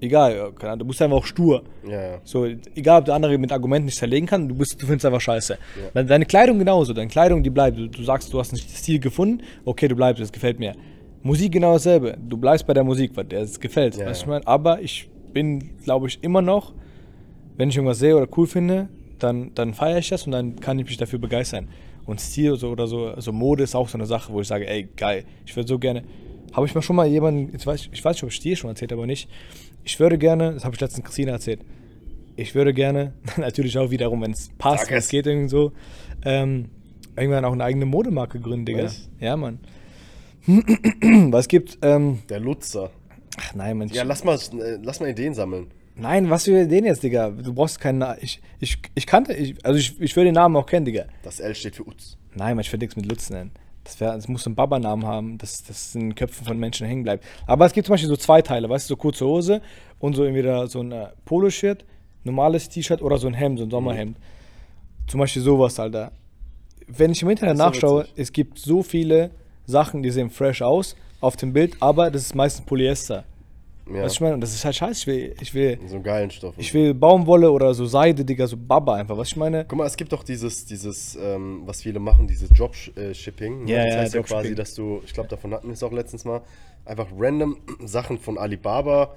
Egal, 0.00 0.34
ja, 0.36 0.66
Ahnung, 0.68 0.78
du 0.80 0.84
bist 0.86 1.00
einfach 1.00 1.18
auch 1.18 1.24
stur. 1.26 1.62
Ja, 1.86 1.92
ja. 2.12 2.20
So, 2.24 2.44
egal 2.74 3.00
ob 3.00 3.04
der 3.04 3.14
andere 3.14 3.38
mit 3.38 3.52
Argumenten 3.52 3.84
nicht 3.86 3.98
zerlegen 3.98 4.26
kann, 4.26 4.48
du, 4.48 4.54
bist, 4.56 4.74
du 4.82 4.86
findest 4.86 5.04
einfach 5.06 5.20
scheiße. 5.20 5.56
Deine- 5.94 6.08
Deine 6.08 6.26
Kleidung 6.26 6.58
genauso, 6.58 6.92
deine 6.92 7.08
Kleidung, 7.08 7.42
die 7.44 7.50
bleibt. 7.50 7.78
Du, 7.78 7.86
du 7.88 8.02
sagst, 8.02 8.32
du 8.32 8.38
hast 8.40 8.50
einen 8.52 8.58
Stil 8.60 8.98
gefunden, 8.98 9.42
okay, 9.64 9.86
du 9.86 9.94
bleibst, 9.94 10.20
das 10.20 10.32
gefällt 10.32 10.58
mir. 10.58 10.74
Musik 11.22 11.52
genau 11.52 11.74
dasselbe. 11.74 12.16
Du 12.28 12.36
bleibst 12.36 12.66
bei 12.66 12.74
der 12.74 12.82
Musik, 12.82 13.12
weil 13.14 13.26
dir 13.26 13.38
es 13.40 13.60
gefällt. 13.60 13.96
Ja, 13.96 14.06
weißt 14.06 14.22
du, 14.26 14.30
ja. 14.30 14.38
ich 14.38 14.44
mein? 14.44 14.46
Aber 14.46 14.80
ich 14.80 15.08
bin, 15.32 15.76
glaube 15.84 16.08
ich, 16.08 16.18
immer 16.24 16.42
noch, 16.42 16.72
wenn 17.56 17.68
ich 17.68 17.76
irgendwas 17.76 18.00
sehe 18.00 18.16
oder 18.16 18.26
cool 18.36 18.48
finde, 18.48 18.88
dann, 19.20 19.52
dann 19.54 19.72
feiere 19.72 19.98
ich 19.98 20.08
das 20.08 20.26
und 20.26 20.32
dann 20.32 20.56
kann 20.58 20.80
ich 20.80 20.86
mich 20.86 20.96
dafür 20.96 21.20
begeistern. 21.20 21.68
Und 22.04 22.20
Stil 22.20 22.56
so, 22.56 22.70
oder 22.70 22.86
so, 22.86 23.18
so 23.20 23.32
Mode 23.32 23.62
ist 23.62 23.74
auch 23.74 23.88
so 23.88 23.96
eine 23.96 24.06
Sache, 24.06 24.32
wo 24.32 24.40
ich 24.40 24.48
sage, 24.48 24.68
ey, 24.68 24.88
geil, 24.96 25.24
ich 25.46 25.54
würde 25.54 25.68
so 25.68 25.78
gerne. 25.78 26.02
Habe 26.52 26.66
ich 26.66 26.74
mal 26.74 26.82
schon 26.82 26.96
mal 26.96 27.06
jemanden, 27.06 27.54
ich 27.54 27.66
weiß, 27.66 27.88
ich 27.92 28.04
weiß 28.04 28.16
nicht, 28.16 28.24
ob 28.24 28.30
ich 28.30 28.40
dir 28.40 28.56
schon 28.56 28.70
erzählt 28.70 28.92
habe, 28.92 29.00
aber 29.00 29.06
nicht. 29.06 29.28
Ich 29.84 29.98
würde 30.00 30.18
gerne, 30.18 30.52
das 30.54 30.64
habe 30.64 30.74
ich 30.74 30.80
letztens 30.80 31.04
Christina 31.04 31.32
erzählt, 31.32 31.60
ich 32.36 32.54
würde 32.54 32.74
gerne, 32.74 33.14
natürlich 33.36 33.78
auch 33.78 33.90
wiederum, 33.90 34.22
wenn 34.22 34.32
es 34.32 34.50
passt, 34.58 34.90
wenn 34.90 34.98
es. 34.98 35.08
geht 35.08 35.26
irgendwie 35.26 35.48
so, 35.48 35.72
ähm, 36.24 36.70
irgendwann 37.16 37.44
auch 37.44 37.52
eine 37.52 37.64
eigene 37.64 37.86
Modemarke 37.86 38.40
gründen, 38.40 38.66
Digga. 38.66 38.84
Was? 38.84 39.08
Ja, 39.20 39.36
Mann. 39.36 39.60
Es 41.34 41.48
gibt, 41.48 41.78
ähm, 41.82 42.18
Der 42.28 42.40
Lutzer. 42.40 42.90
ach 43.38 43.54
nein, 43.54 43.78
Mensch. 43.78 43.92
Ja, 43.92 44.02
lass 44.02 44.24
mal, 44.24 44.36
äh, 44.36 44.78
lass 44.82 45.00
mal 45.00 45.08
Ideen 45.08 45.34
sammeln. 45.34 45.68
Nein, 45.94 46.30
was 46.30 46.44
für 46.44 46.66
den 46.66 46.84
jetzt, 46.84 47.02
Digga? 47.02 47.30
Du 47.30 47.52
brauchst 47.52 47.78
keinen 47.80 47.98
Namen. 47.98 48.18
Ich, 48.20 48.40
ich, 48.60 48.78
ich 48.94 49.06
kannte, 49.06 49.34
ich, 49.34 49.64
also 49.64 49.78
ich, 49.78 50.00
ich 50.00 50.16
würde 50.16 50.28
den 50.28 50.34
Namen 50.34 50.56
auch 50.56 50.66
kennen, 50.66 50.86
Digga. 50.86 51.04
Das 51.22 51.40
L 51.40 51.54
steht 51.54 51.76
für 51.76 51.86
Uz. 51.86 52.16
Nein, 52.34 52.56
man, 52.56 52.60
ich 52.60 52.72
würde 52.72 52.84
nichts 52.84 52.96
mit 52.96 53.06
Lutz 53.06 53.28
nennen. 53.30 53.50
Das, 53.84 54.00
wär, 54.00 54.14
das 54.14 54.28
muss 54.28 54.44
so 54.44 54.48
einen 54.48 54.54
Baba-Namen 54.54 55.06
haben, 55.06 55.38
dass 55.38 55.64
das 55.64 55.94
in 55.94 56.00
den 56.00 56.14
Köpfen 56.14 56.46
von 56.46 56.58
Menschen 56.58 56.86
hängen 56.86 57.02
bleibt. 57.02 57.24
Aber 57.46 57.66
es 57.66 57.72
gibt 57.72 57.86
zum 57.86 57.94
Beispiel 57.94 58.08
so 58.08 58.16
zwei 58.16 58.40
Teile, 58.40 58.68
weißt 58.68 58.88
du, 58.88 58.94
so 58.94 58.96
kurze 58.96 59.26
Hose 59.26 59.60
und 59.98 60.14
so 60.14 60.24
entweder 60.24 60.66
so 60.68 60.80
ein 60.80 60.92
äh, 60.92 61.08
Poloshirt, 61.24 61.84
normales 62.24 62.68
T-Shirt 62.68 63.02
oder 63.02 63.18
so 63.18 63.26
ein 63.26 63.34
Hemd, 63.34 63.58
so 63.58 63.64
ein 63.64 63.70
Sommerhemd. 63.70 64.16
Zum 65.08 65.20
Beispiel 65.20 65.42
sowas, 65.42 65.78
Alter. 65.78 66.12
Wenn 66.86 67.10
ich 67.10 67.22
im 67.22 67.30
Internet 67.30 67.56
nachschaue, 67.56 68.02
witzig. 68.02 68.14
es 68.16 68.32
gibt 68.32 68.58
so 68.58 68.82
viele 68.82 69.30
Sachen, 69.66 70.02
die 70.02 70.10
sehen 70.10 70.30
fresh 70.30 70.62
aus 70.62 70.96
auf 71.20 71.36
dem 71.36 71.52
Bild, 71.52 71.76
aber 71.80 72.10
das 72.10 72.22
ist 72.22 72.34
meistens 72.34 72.64
Polyester. 72.64 73.24
Ja. 73.86 74.02
Weißt 74.02 74.14
du, 74.14 74.16
ich 74.16 74.20
meine, 74.20 74.34
und 74.34 74.40
das 74.40 74.54
ist 74.54 74.64
halt 74.64 74.76
scheiße. 74.76 75.00
Ich 75.00 75.06
will, 75.06 75.34
ich 75.40 75.54
will, 75.54 75.78
so 75.86 75.96
einen 75.96 76.04
geilen 76.04 76.30
Stoff. 76.30 76.54
ich 76.56 76.72
will 76.72 76.94
Baumwolle 76.94 77.50
oder 77.50 77.74
so 77.74 77.84
Seide, 77.86 78.24
Digga, 78.24 78.46
so 78.46 78.56
Baba 78.56 78.94
einfach. 78.94 79.16
Was 79.16 79.28
ich 79.28 79.36
meine? 79.36 79.64
Guck 79.66 79.78
mal, 79.78 79.86
es 79.86 79.96
gibt 79.96 80.12
doch 80.12 80.22
dieses, 80.22 80.64
dieses, 80.66 81.16
ähm, 81.20 81.62
was 81.66 81.82
viele 81.82 81.98
machen, 81.98 82.26
dieses 82.28 82.48
Dropshipping. 82.50 83.66
Ja, 83.66 83.84
das 83.84 83.94
ja, 83.94 84.00
heißt 84.00 84.14
ja 84.14 84.22
quasi, 84.22 84.54
dass 84.54 84.74
du, 84.74 85.02
ich 85.04 85.12
glaube, 85.12 85.28
davon 85.28 85.52
hatten 85.52 85.66
wir 85.66 85.74
es 85.74 85.82
auch 85.82 85.92
letztens 85.92 86.24
mal, 86.24 86.42
einfach 86.84 87.06
random 87.18 87.56
Sachen 87.84 88.18
von 88.18 88.38
Alibaba 88.38 89.14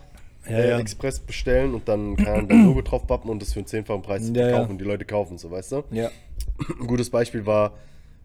Ja, 0.50 0.52
äh, 0.58 0.70
ja. 0.72 0.80
Express 0.80 1.20
bestellen 1.20 1.74
und 1.76 1.88
dann 1.88 2.16
kann 2.16 2.34
man 2.36 2.48
dein 2.48 2.66
Logo 2.66 2.82
drauf 2.82 3.06
pappen 3.06 3.30
und 3.30 3.42
das 3.42 3.54
für 3.54 3.60
einen 3.60 3.68
zehnfachen 3.68 4.02
Preis 4.02 4.30
Ja, 4.34 4.50
verkaufen 4.50 4.72
und 4.72 4.78
die 4.80 4.86
Leute 4.86 5.06
kaufen, 5.06 5.38
so 5.38 5.52
weißt 5.52 5.72
du? 5.74 5.84
Ja. 5.92 6.10
Ein 6.80 6.88
gutes 6.88 7.10
Beispiel 7.10 7.46
war, 7.46 7.74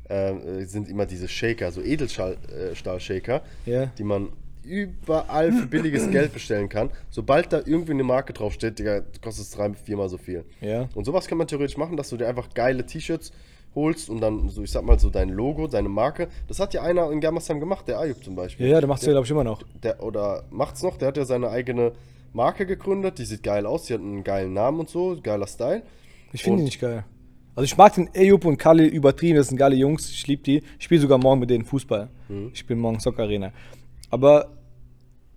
äh, 0.08 0.64
sind 0.64 0.88
immer 0.88 1.06
diese 1.06 1.28
Shaker, 1.28 1.70
so 1.70 1.80
Edelstahl-Shaker, 1.82 3.42
Ja. 3.66 3.86
die 3.98 4.04
man 4.04 4.28
überall 4.70 5.52
für 5.52 5.66
billiges 5.66 6.10
Geld 6.12 6.32
bestellen 6.32 6.68
kann. 6.68 6.90
Sobald 7.10 7.52
da 7.52 7.60
irgendwie 7.64 7.92
eine 7.92 8.04
Marke 8.04 8.32
draufsteht, 8.32 8.78
Digga, 8.78 9.02
kostet 9.20 9.46
es 9.46 9.50
drei, 9.50 9.72
viermal 9.74 10.08
so 10.08 10.16
viel. 10.16 10.44
Ja. 10.60 10.88
Und 10.94 11.04
sowas 11.04 11.26
kann 11.26 11.38
man 11.38 11.48
theoretisch 11.48 11.76
machen, 11.76 11.96
dass 11.96 12.08
du 12.08 12.16
dir 12.16 12.28
einfach 12.28 12.48
geile 12.54 12.86
T-Shirts 12.86 13.32
holst 13.74 14.10
und 14.10 14.20
dann 14.20 14.48
so, 14.48 14.62
ich 14.62 14.70
sag 14.70 14.84
mal, 14.84 14.98
so 14.98 15.10
dein 15.10 15.28
Logo, 15.28 15.66
deine 15.66 15.88
Marke. 15.88 16.28
Das 16.48 16.60
hat 16.60 16.74
ja 16.74 16.82
einer 16.82 17.10
in 17.10 17.20
Germersheim 17.20 17.60
gemacht, 17.60 17.86
der 17.88 17.98
Ayub 17.98 18.22
zum 18.22 18.34
Beispiel. 18.34 18.66
Ja, 18.66 18.74
ja, 18.74 18.80
der 18.80 18.88
macht's 18.88 19.04
ja, 19.04 19.12
glaube 19.12 19.24
ich, 19.24 19.30
immer 19.30 19.44
noch. 19.44 19.62
Der, 19.82 20.02
oder 20.02 20.44
macht's 20.50 20.82
noch, 20.82 20.96
der 20.96 21.08
hat 21.08 21.16
ja 21.16 21.24
seine 21.24 21.50
eigene 21.50 21.92
Marke 22.32 22.66
gegründet, 22.66 23.18
die 23.18 23.24
sieht 23.24 23.42
geil 23.42 23.66
aus, 23.66 23.84
die 23.84 23.94
hat 23.94 24.00
einen 24.00 24.24
geilen 24.24 24.52
Namen 24.52 24.80
und 24.80 24.88
so, 24.88 25.18
geiler 25.22 25.46
Style. 25.46 25.82
Ich 26.32 26.42
finde 26.42 26.58
die 26.58 26.64
nicht 26.64 26.80
geil. 26.80 27.04
Also 27.56 27.64
ich 27.64 27.76
mag 27.76 27.94
den 27.94 28.08
Eyup 28.14 28.44
und 28.44 28.56
Khalil 28.56 28.86
übertrieben, 28.86 29.36
das 29.36 29.48
sind 29.48 29.58
geile 29.58 29.74
Jungs, 29.76 30.08
ich 30.10 30.26
liebe 30.26 30.42
die. 30.42 30.62
Ich 30.78 30.84
spiele 30.84 31.00
sogar 31.00 31.18
morgen 31.18 31.40
mit 31.40 31.50
denen 31.50 31.64
Fußball. 31.64 32.08
Mhm. 32.28 32.50
Ich 32.52 32.60
spiele 32.60 32.78
morgen 32.78 33.00
Soccer 33.00 33.24
Arena. 33.24 33.52
Aber 34.08 34.48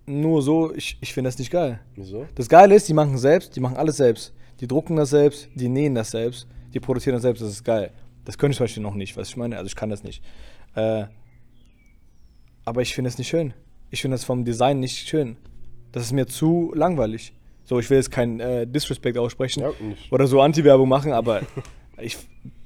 nur 0.06 0.42
so, 0.42 0.74
ich, 0.74 0.98
ich 1.00 1.12
finde 1.12 1.28
das 1.28 1.38
nicht 1.38 1.50
geil. 1.50 1.80
Wieso? 1.96 2.26
Das 2.34 2.48
Geile 2.48 2.74
ist, 2.74 2.88
die 2.88 2.94
machen 2.94 3.16
selbst, 3.18 3.56
die 3.56 3.60
machen 3.60 3.76
alles 3.76 3.96
selbst. 3.96 4.32
Die 4.60 4.66
drucken 4.66 4.96
das 4.96 5.10
selbst, 5.10 5.48
die 5.54 5.68
nähen 5.68 5.94
das 5.94 6.10
selbst, 6.10 6.46
die 6.72 6.80
produzieren 6.80 7.14
das 7.14 7.22
selbst, 7.22 7.42
das 7.42 7.50
ist 7.50 7.64
geil. 7.64 7.90
Das 8.24 8.38
könnte 8.38 8.52
ich 8.52 8.56
zum 8.58 8.64
Beispiel 8.64 8.82
noch 8.82 8.94
nicht, 8.94 9.16
was 9.16 9.28
ich 9.28 9.36
meine, 9.36 9.56
also 9.56 9.66
ich 9.66 9.76
kann 9.76 9.90
das 9.90 10.02
nicht. 10.02 10.22
Äh, 10.74 11.04
aber 12.64 12.82
ich 12.82 12.94
finde 12.94 13.08
es 13.08 13.18
nicht 13.18 13.28
schön. 13.28 13.52
Ich 13.90 14.00
finde 14.02 14.14
das 14.16 14.24
vom 14.24 14.44
Design 14.44 14.80
nicht 14.80 15.08
schön. 15.08 15.36
Das 15.92 16.04
ist 16.04 16.12
mir 16.12 16.26
zu 16.26 16.72
langweilig. 16.74 17.32
So, 17.64 17.78
ich 17.78 17.88
will 17.90 17.96
jetzt 17.96 18.10
keinen 18.10 18.40
äh, 18.40 18.66
Disrespect 18.66 19.16
aussprechen 19.16 19.60
Ja, 19.60 19.70
oder 20.10 20.26
so 20.26 20.40
Anti-Werbung 20.40 20.88
machen, 20.88 21.12
aber 21.12 21.42
ich, 21.98 22.18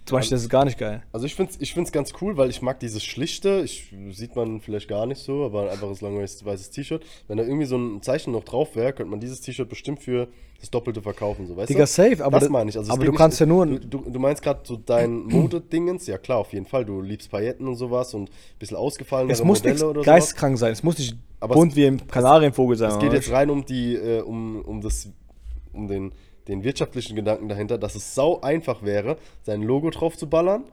zum 0.09 0.18
Beispiel, 0.18 0.35
das 0.37 0.42
ist 0.42 0.49
gar 0.49 0.64
nicht 0.64 0.79
geil. 0.79 1.03
Also 1.12 1.27
ich 1.27 1.35
find's, 1.35 1.57
ich 1.61 1.73
find's 1.75 1.92
ganz 1.92 2.12
cool, 2.21 2.37
weil 2.37 2.51
ich 2.51 2.62
mag 2.62 2.81
dieses 2.81 3.05
Schlichte, 3.05 3.62
ich, 3.64 3.92
sieht 4.11 4.35
man 4.37 4.61
vielleicht 4.61 4.88
gar 4.88 5.07
nicht 5.07 5.21
so, 5.23 5.44
aber 5.44 5.62
ein 5.64 5.68
einfaches 5.68 6.01
langweiliges 6.01 6.44
weißes 6.44 6.71
T-Shirt. 6.71 7.05
Wenn 7.29 7.38
da 7.38 7.44
irgendwie 7.44 7.66
so 7.66 7.77
ein 7.77 8.03
Zeichen 8.03 8.33
noch 8.33 8.44
drauf 8.44 8.75
wäre, 8.77 8.92
könnte 8.92 9.11
man 9.11 9.21
dieses 9.21 9.40
T-Shirt 9.40 9.68
bestimmt 9.68 10.01
für 10.03 10.29
das 10.61 10.71
Doppelte 10.71 11.01
verkaufen, 11.03 11.47
so 11.47 11.57
weißt 11.57 11.71
Digga, 11.71 11.83
du? 11.83 11.87
safe, 11.87 12.25
aber 12.25 12.40
das 12.40 12.49
da- 12.49 12.53
meine 12.53 12.68
ich. 12.71 12.77
Also 12.77 12.90
es 12.90 12.97
aber 12.97 13.05
du 13.05 13.12
kannst 13.12 13.38
ja 13.38 13.47
nur- 13.47 13.64
Du, 13.66 13.99
du, 13.99 14.18
meinst 14.18 14.42
gerade 14.42 14.59
so 14.64 14.77
dein 14.77 15.23
Modedingens, 15.27 16.07
ja 16.09 16.18
klar, 16.18 16.38
auf 16.38 16.53
jeden 16.53 16.66
Fall. 16.66 16.85
Du 16.85 17.01
liebst 17.01 17.31
Pailletten 17.31 17.68
und 17.68 17.77
sowas 17.77 18.12
und 18.14 18.29
ein 18.29 18.33
bisschen 18.59 18.77
ausgefallenere 18.77 19.33
Es 19.35 19.44
muss 19.44 19.59
Modelle 19.62 19.85
oder 19.87 20.01
sowas. 20.01 20.07
geisteskrank 20.07 20.59
sein, 20.59 20.73
es 20.73 20.83
muss 20.83 20.99
nicht 20.99 21.14
Aber 21.38 21.55
bunt 21.55 21.73
es- 21.73 21.77
wie 21.77 21.87
ein 21.87 22.05
Kanarienvogel 22.09 22.77
sein. 22.77 22.90
Es 22.90 22.99
geht 22.99 23.12
jetzt 23.12 23.31
rein 23.31 23.51
um 23.51 23.64
die, 23.64 23.94
äh, 23.94 24.21
um, 24.23 24.61
um 24.62 24.81
das, 24.81 25.09
um 25.73 25.87
den, 25.87 26.11
den 26.49 26.65
wirtschaftlichen 26.65 27.15
Gedanken 27.15 27.49
dahinter, 27.49 27.79
dass 27.79 27.95
es 27.95 28.15
sau 28.15 28.41
einfach 28.41 28.83
wäre, 28.83 29.19
sein 29.43 29.63
Logo 29.63 29.91
drauf 29.91 30.17
zu 30.17 30.29
ballern 30.29 30.65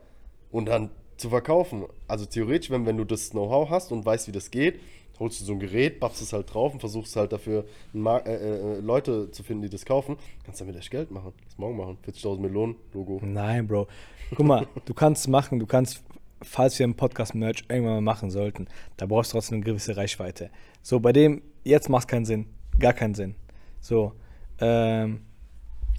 und 0.51 0.67
dann 0.67 0.89
zu 1.17 1.29
verkaufen. 1.29 1.85
Also 2.07 2.25
theoretisch, 2.25 2.69
wenn, 2.71 2.85
wenn 2.85 2.97
du 2.97 3.03
das 3.03 3.31
Know-how 3.31 3.69
hast 3.69 3.91
und 3.91 4.05
weißt, 4.05 4.27
wie 4.27 4.31
das 4.31 4.51
geht, 4.51 4.79
holst 5.19 5.39
du 5.39 5.45
so 5.45 5.53
ein 5.53 5.59
Gerät, 5.59 5.99
pappst 5.99 6.21
es 6.21 6.33
halt 6.33 6.53
drauf 6.53 6.73
und 6.73 6.79
versuchst 6.79 7.15
halt 7.15 7.31
dafür 7.31 7.65
ein 7.93 8.01
Mar 8.01 8.25
äh, 8.25 8.33
äh, 8.35 8.79
Leute 8.79 9.31
zu 9.31 9.43
finden, 9.43 9.63
die 9.63 9.69
das 9.69 9.85
kaufen, 9.85 10.17
kannst 10.43 10.61
damit 10.61 10.75
echt 10.75 10.91
Geld 10.91 11.11
machen. 11.11 11.33
Das 11.45 11.57
morgen 11.57 11.77
machen. 11.77 11.97
40.000 12.05 12.39
Millionen 12.39 12.75
Logo. 12.93 13.19
Nein, 13.23 13.67
Bro. 13.67 13.87
Guck 14.35 14.45
mal, 14.45 14.67
du 14.85 14.93
kannst 14.93 15.27
machen, 15.27 15.59
du 15.59 15.65
kannst, 15.65 16.03
falls 16.41 16.77
wir 16.79 16.83
einen 16.83 16.95
Podcast-Merch 16.95 17.65
irgendwann 17.69 17.95
mal 17.95 18.01
machen 18.01 18.29
sollten, 18.29 18.67
da 18.97 19.05
brauchst 19.05 19.31
du 19.31 19.37
trotzdem 19.37 19.57
eine 19.57 19.65
gewisse 19.65 19.95
Reichweite. 19.95 20.49
So, 20.81 20.99
bei 20.99 21.13
dem, 21.13 21.41
jetzt 21.63 21.89
macht 21.89 22.03
es 22.03 22.07
keinen 22.07 22.25
Sinn. 22.25 22.47
Gar 22.77 22.93
keinen 22.93 23.15
Sinn. 23.15 23.35
So, 23.79 24.13
ähm, 24.59 25.21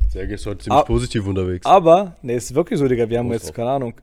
Sergej 0.08 0.34
ist 0.34 0.46
heute 0.46 0.64
ziemlich 0.64 0.80
Ah. 0.80 0.84
positiv 0.84 1.26
unterwegs. 1.26 1.66
aber, 1.66 2.16
ne, 2.22 2.34
ist 2.34 2.54
wirklich 2.54 2.78
so, 2.78 2.86
Digga, 2.88 3.08
wir 3.08 3.18
haben 3.18 3.26
Muss 3.26 3.34
jetzt, 3.42 3.50
auch. 3.50 3.54
keine 3.54 3.70
Ahnung, 3.70 3.94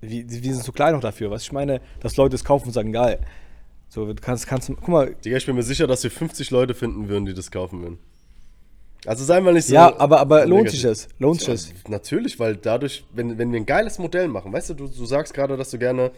wir, 0.00 0.28
wir 0.30 0.52
sind 0.54 0.62
zu 0.64 0.72
klein 0.72 0.94
noch 0.94 1.00
dafür. 1.00 1.30
Was 1.30 1.42
ich 1.42 1.52
meine, 1.52 1.80
dass 2.00 2.16
Leute 2.16 2.36
es 2.36 2.44
kaufen 2.44 2.68
und 2.68 2.72
sagen, 2.72 2.92
geil. 2.92 3.18
So, 3.88 4.06
du 4.06 4.14
kannst, 4.14 4.46
kannst, 4.46 4.68
guck 4.68 4.88
mal, 4.88 5.14
Digga, 5.24 5.36
ich 5.38 5.46
bin 5.46 5.56
mir 5.56 5.62
sicher, 5.62 5.86
dass 5.86 6.02
wir 6.04 6.10
50 6.10 6.50
Leute 6.50 6.74
finden 6.74 7.08
würden, 7.08 7.24
die 7.26 7.34
das 7.34 7.50
kaufen 7.50 7.80
würden. 7.82 7.98
Also 9.06 9.24
seien 9.24 9.44
wir 9.44 9.52
nicht 9.52 9.66
so. 9.66 9.74
ja, 9.74 9.98
aber, 9.98 10.20
aber 10.20 10.44
lohnt 10.44 10.70
sich 10.70 10.82
das? 10.82 11.08
Lohnt 11.18 11.40
sich 11.40 11.48
das? 11.48 11.72
Natürlich, 11.88 12.38
weil 12.38 12.56
dadurch, 12.56 13.04
wenn, 13.14 13.38
wenn 13.38 13.50
wir 13.52 13.60
ein 13.60 13.64
geiles 13.66 13.98
Modell 13.98 14.28
machen, 14.28 14.52
weißt 14.52 14.70
du, 14.70 14.74
du, 14.74 14.88
du 14.88 15.06
sagst 15.06 15.32
gerade, 15.34 15.56
dass 15.56 15.70
du 15.70 15.78
gerne 15.78 16.10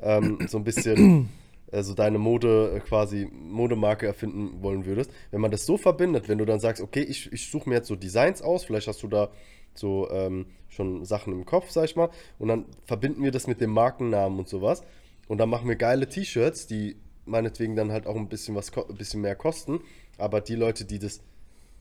ähm, 0.00 0.38
so 0.46 0.58
ein 0.58 0.64
bisschen 0.64 1.28
äh, 1.72 1.82
so 1.82 1.94
deine 1.94 2.18
Mode 2.18 2.74
äh, 2.76 2.80
quasi, 2.80 3.28
Modemarke 3.32 4.06
erfinden 4.06 4.62
wollen 4.62 4.86
würdest. 4.86 5.10
Wenn 5.30 5.40
man 5.40 5.50
das 5.50 5.66
so 5.66 5.76
verbindet, 5.76 6.28
wenn 6.28 6.38
du 6.38 6.44
dann 6.44 6.60
sagst, 6.60 6.82
okay, 6.82 7.02
ich, 7.02 7.32
ich 7.32 7.50
suche 7.50 7.68
mir 7.68 7.76
jetzt 7.76 7.88
so 7.88 7.96
Designs 7.96 8.42
aus, 8.42 8.64
vielleicht 8.64 8.88
hast 8.88 9.02
du 9.02 9.08
da 9.08 9.30
so 9.74 10.10
ähm, 10.10 10.46
schon 10.68 11.04
Sachen 11.04 11.32
im 11.32 11.44
Kopf, 11.44 11.70
sag 11.70 11.84
ich 11.84 11.96
mal, 11.96 12.10
und 12.38 12.48
dann 12.48 12.66
verbinden 12.84 13.22
wir 13.22 13.30
das 13.30 13.46
mit 13.46 13.60
dem 13.60 13.70
Markennamen 13.70 14.38
und 14.38 14.48
sowas. 14.48 14.82
Und 15.28 15.38
dann 15.38 15.48
machen 15.48 15.68
wir 15.68 15.76
geile 15.76 16.08
T-Shirts, 16.08 16.66
die 16.66 16.96
meinetwegen 17.24 17.74
dann 17.74 17.92
halt 17.92 18.06
auch 18.06 18.16
ein 18.16 18.28
bisschen 18.28 18.54
was 18.54 18.72
ein 18.76 18.96
bisschen 18.96 19.20
mehr 19.20 19.34
kosten. 19.34 19.80
Aber 20.18 20.40
die 20.40 20.54
Leute, 20.54 20.84
die 20.84 20.98
das, 20.98 21.20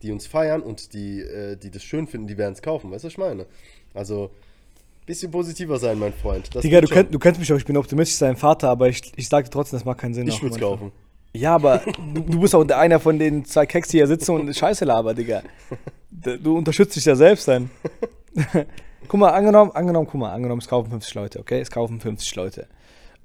die 0.02 0.12
uns 0.12 0.28
feiern 0.28 0.62
und 0.62 0.94
die, 0.94 1.22
äh, 1.22 1.56
die 1.56 1.72
das 1.72 1.84
schön 1.84 2.08
finden, 2.08 2.28
die 2.28 2.38
werden 2.38 2.54
es 2.54 2.62
kaufen, 2.62 2.92
weißt 2.92 3.04
du, 3.04 3.08
was 3.08 3.14
ich 3.14 3.18
meine? 3.18 3.46
Also, 3.94 4.32
bisschen 5.06 5.32
positiver 5.32 5.78
sein, 5.80 6.00
mein 6.00 6.14
Freund. 6.14 6.54
Das 6.56 6.62
Digga, 6.62 6.82
du, 6.82 6.88
kenn, 6.88 7.10
du 7.12 7.20
kennst 7.20 7.40
mich 7.40 7.52
auch, 7.54 7.58
ich 7.58 7.66
bin 7.66 7.78
optimistisch, 7.78 8.20
dein 8.20 8.36
Vater, 8.36 8.70
aber 8.70 8.90
ich, 8.90 9.12
ich 9.16 9.28
sage 9.30 9.50
trotzdem, 9.50 9.78
das 9.80 9.86
macht 9.86 10.00
keinen 10.00 10.14
Sinn. 10.14 10.28
ich 10.28 10.42
würde 10.42 10.56
es 10.56 10.62
kaufen. 10.62 10.92
Ja, 11.34 11.56
aber 11.56 11.82
du, 12.14 12.22
du 12.22 12.40
bist 12.40 12.56
auch 12.56 12.68
einer 12.70 13.00
von 13.00 13.20
den 13.20 13.44
zwei 13.46 13.66
Keks, 13.66 13.90
die 13.90 13.98
hier 13.98 14.08
sitzen 14.08 14.32
und 14.36 14.56
Scheiße 14.56 14.86
labern, 14.86 15.16
Digga. 15.16 15.42
Du 16.10 16.58
unterstützt 16.58 16.96
dich 16.96 17.04
ja 17.06 17.16
selbst 17.16 17.48
dann. 17.48 17.70
guck 19.08 19.20
mal, 19.20 19.30
angenommen, 19.32 19.72
angenommen, 19.72 20.08
guck 20.10 20.20
mal, 20.22 20.32
angenommen, 20.32 20.62
es 20.62 20.68
kaufen 20.68 20.90
50 20.90 21.14
Leute, 21.16 21.40
okay? 21.40 21.60
Es 21.60 21.70
kaufen 21.70 22.00
50 22.00 22.36
Leute. 22.36 22.68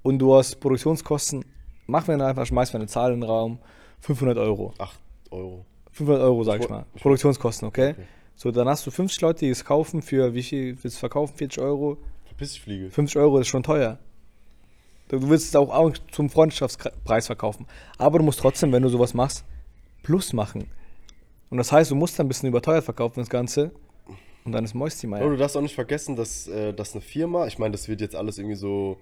Und 0.03 0.19
du 0.19 0.35
hast 0.35 0.61
Produktionskosten, 0.61 1.45
mach 1.87 2.07
mir 2.09 2.23
einfach, 2.25 2.47
schmeiß 2.47 2.73
mir 2.73 2.81
eine 2.81 2.88
Zahl 2.88 3.12
in 3.12 3.21
den 3.21 3.29
Raum, 3.31 3.59
500 4.01 4.37
Euro. 4.38 4.75
8 4.79 4.99
Euro. 5.31 5.64
500 5.93 6.23
Euro, 6.23 6.43
sag 6.45 6.61
ich 6.61 6.69
wo- 6.69 6.73
mal. 6.73 6.87
ich- 6.95 7.03
Produktionskosten, 7.03 7.69
okay? 7.69 7.90
Okay. 7.90 8.03
So, 8.42 8.50
dann 8.50 8.66
hast 8.68 8.87
du 8.87 8.90
50 8.90 9.20
Leute, 9.20 9.40
die 9.40 9.50
es 9.50 9.66
kaufen 9.66 10.00
für, 10.00 10.33
wie 10.33 10.42
viel 10.42 10.83
willst 10.83 10.96
du 10.96 11.00
verkaufen? 11.00 11.37
40 11.37 11.62
Euro? 11.62 11.98
Verpiss 12.24 12.55
dich, 12.55 12.62
Fliege. 12.62 12.90
50 12.90 13.18
Euro 13.18 13.38
ist 13.38 13.48
schon 13.48 13.62
teuer. 13.62 13.98
Du 15.09 15.29
willst 15.29 15.48
es 15.48 15.57
auch, 15.57 15.92
zum 16.11 16.31
Freundschaftspreis 16.31 17.26
verkaufen. 17.26 17.66
Aber 17.98 18.18
du 18.18 18.24
musst 18.24 18.40
trotzdem, 18.40 18.72
wenn 18.72 18.83
du 18.83 18.88
sowas 18.88 19.12
machst, 19.12 19.44
Plus 20.03 20.33
machen. 20.33 20.70
Und 21.50 21.59
das 21.59 21.70
heißt, 21.70 21.90
du 21.90 21.94
musst 21.94 22.18
dann 22.18 22.24
ein 22.24 22.29
bisschen 22.29 22.48
überteuert 22.48 22.83
verkaufen, 22.83 23.20
das 23.20 23.29
Ganze. 23.29 23.72
Und 24.46 24.53
dann 24.53 24.64
ist 24.64 24.72
Moisty 24.72 25.07
Aber 25.07 25.29
du 25.29 25.37
darfst 25.37 25.55
auch 25.55 25.61
nicht 25.61 25.74
vergessen, 25.74 26.16
dass, 26.16 26.48
äh, 26.48 26.72
dass 26.72 26.94
eine 26.94 27.03
Firma, 27.03 27.46
ich 27.46 27.59
meine, 27.59 27.72
das 27.72 27.88
wird 27.88 28.00
jetzt 28.00 28.16
alles 28.16 28.38
irgendwie 28.38 28.57
so 28.57 28.96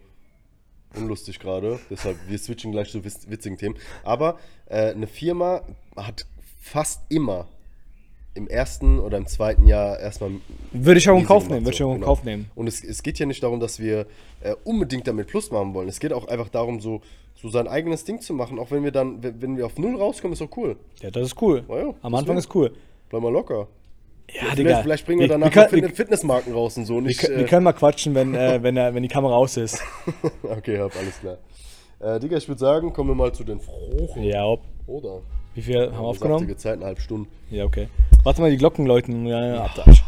unlustig 0.96 1.38
gerade, 1.38 1.78
deshalb 1.90 2.16
wir 2.26 2.38
switchen 2.40 2.72
gleich 2.72 2.90
zu 2.90 2.98
witz- 3.04 3.30
witzigen 3.30 3.56
Themen. 3.56 3.76
Aber 4.02 4.36
äh, 4.66 4.90
eine 4.90 5.06
Firma 5.06 5.62
hat 5.94 6.26
fast 6.60 7.02
immer 7.08 7.46
im 8.38 8.48
ersten 8.48 8.98
oder 8.98 9.18
im 9.18 9.26
zweiten 9.26 9.66
Jahr 9.66 9.98
erstmal. 10.00 10.30
Würde 10.72 10.98
ich 10.98 11.08
auch 11.10 11.18
in 11.18 11.26
Kauf 11.26 11.48
nehmen, 11.48 11.64
würde 11.66 11.74
ich 11.74 11.82
auch 11.82 11.88
in 11.90 11.94
genau. 11.96 12.06
Kauf 12.06 12.24
nehmen. 12.24 12.50
Und 12.54 12.66
es, 12.66 12.82
es 12.82 13.02
geht 13.02 13.18
ja 13.18 13.26
nicht 13.26 13.42
darum, 13.42 13.60
dass 13.60 13.78
wir 13.80 14.06
äh, 14.40 14.54
unbedingt 14.64 15.06
damit 15.06 15.26
Plus 15.26 15.50
machen 15.50 15.74
wollen. 15.74 15.88
Es 15.88 16.00
geht 16.00 16.12
auch 16.12 16.26
einfach 16.28 16.48
darum, 16.48 16.80
so, 16.80 17.02
so 17.34 17.48
sein 17.50 17.68
eigenes 17.68 18.04
Ding 18.04 18.20
zu 18.20 18.32
machen. 18.32 18.58
Auch 18.58 18.70
wenn 18.70 18.82
wir 18.84 18.92
dann, 18.92 19.22
wenn 19.22 19.56
wir 19.56 19.66
auf 19.66 19.76
Null 19.78 19.96
rauskommen, 19.96 20.32
ist 20.32 20.40
doch 20.40 20.56
cool. 20.56 20.76
Ja, 21.02 21.10
das 21.10 21.26
ist 21.26 21.42
cool. 21.42 21.64
Ja, 21.68 21.76
ja, 21.78 21.94
Am 22.02 22.14
Anfang 22.14 22.36
deswegen. 22.36 22.38
ist 22.38 22.54
cool. 22.54 22.72
Bleib 23.10 23.22
mal 23.22 23.32
locker. 23.32 23.68
Ja, 24.30 24.42
Vielleicht, 24.54 24.82
vielleicht 24.82 25.06
bringen 25.06 25.20
wir 25.20 25.28
danach 25.28 25.54
wir, 25.54 25.66
können, 25.66 25.84
Fit- 25.84 25.96
Fitnessmarken 25.96 26.52
raus 26.52 26.76
und 26.76 26.84
so. 26.84 26.96
wir, 26.96 27.02
Nicht, 27.02 27.22
wir, 27.22 27.30
wir 27.30 27.44
äh, 27.44 27.48
können 27.48 27.64
mal 27.64 27.72
quatschen, 27.72 28.14
wenn, 28.14 28.34
äh, 28.34 28.62
wenn, 28.62 28.76
wenn 28.76 29.02
die 29.02 29.08
Kamera 29.08 29.34
aus 29.34 29.56
ist. 29.56 29.80
Okay, 30.42 30.78
hab, 30.78 30.94
alles 30.96 31.18
klar. 31.20 31.38
Äh, 32.00 32.20
Digga, 32.20 32.36
ich 32.36 32.46
würde 32.46 32.58
sagen, 32.60 32.92
kommen 32.92 33.10
wir 33.10 33.14
mal 33.14 33.32
zu 33.32 33.42
den 33.42 33.58
Frochen. 33.58 34.22
Ja, 34.22 34.44
ob. 34.44 34.60
Oder? 34.86 35.22
Wie 35.54 35.62
viel 35.62 35.80
haben 35.80 35.92
wir 35.92 36.00
aufgenommen? 36.00 36.40
Saftige 36.40 36.56
Zeit, 36.58 36.74
eine 36.74 36.84
halbe 36.84 37.00
Stunde. 37.00 37.28
Ja, 37.50 37.64
okay. 37.64 37.88
Warte 38.28 38.42
mal, 38.42 38.50
die 38.50 38.58
Glocken 38.58 38.84
läuten. 38.84 39.24
Ja, 39.24 39.42
ja, 39.42 39.64
Abwasch. 39.64 40.04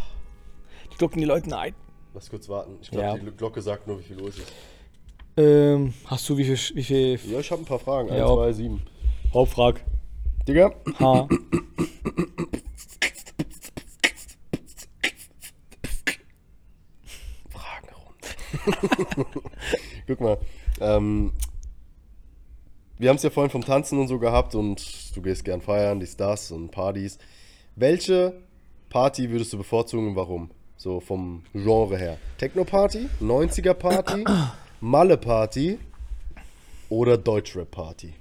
Die 0.93 0.97
Glocken, 0.99 1.21
die 1.23 1.25
läuten 1.27 1.55
ein. 1.55 1.75
Lass 2.13 2.29
kurz 2.29 2.51
warten. 2.51 2.77
Ich 2.83 2.91
glaube, 2.91 3.07
Ja. 3.07 3.17
die 3.17 3.31
Glocke 3.35 3.63
sagt 3.63 3.87
nur, 3.87 3.99
wie 3.99 4.03
viel 4.03 4.21
Uhr 4.21 4.29
es 4.29 4.37
ist. 4.37 4.53
Ähm, 5.39 5.95
hast 6.05 6.29
du 6.29 6.37
wie 6.37 6.45
viel, 6.45 6.59
wie 6.77 6.85
viel 6.85 7.19
Ja, 7.25 7.41
ich 7.41 7.51
habe 7.51 7.63
ein 7.63 7.65
paar 7.65 7.79
Fragen. 7.79 8.11
1, 8.11 8.19
Ja, 8.19 8.27
2, 8.27 8.53
7. 8.53 8.83
Hauptfrag? 9.33 9.83
Digga, 10.47 10.71
H. 10.99 11.29
Fragenrunde. 17.49 19.41
Guck 20.07 20.21
mal. 20.21 20.39
Ähm, 20.81 21.33
wir 22.99 23.09
haben 23.09 23.17
es 23.17 23.23
ja 23.23 23.31
vorhin 23.31 23.51
vom 23.51 23.65
Tanzen 23.65 23.99
und 23.99 24.09
so 24.09 24.19
gehabt 24.19 24.55
und 24.55 25.17
du 25.17 25.23
gehst 25.23 25.45
gern 25.45 25.61
feiern, 25.63 26.01
dies, 26.01 26.17
das 26.17 26.51
und 26.51 26.71
Partys. 26.71 27.19
Welche 27.81 28.35
Party 28.91 29.31
würdest 29.31 29.55
du 29.55 29.57
bevorzugen 29.57 30.09
und 30.09 30.15
warum? 30.17 30.51
So 30.77 31.01
vom 31.01 31.45
Genre 31.55 31.97
her. 31.97 32.19
Techno-Party, 32.37 33.09
90er-Party, 33.23 34.23
Malle-Party 34.83 35.79
oder 36.91 37.17
Deutschrap-Party? 37.17 38.13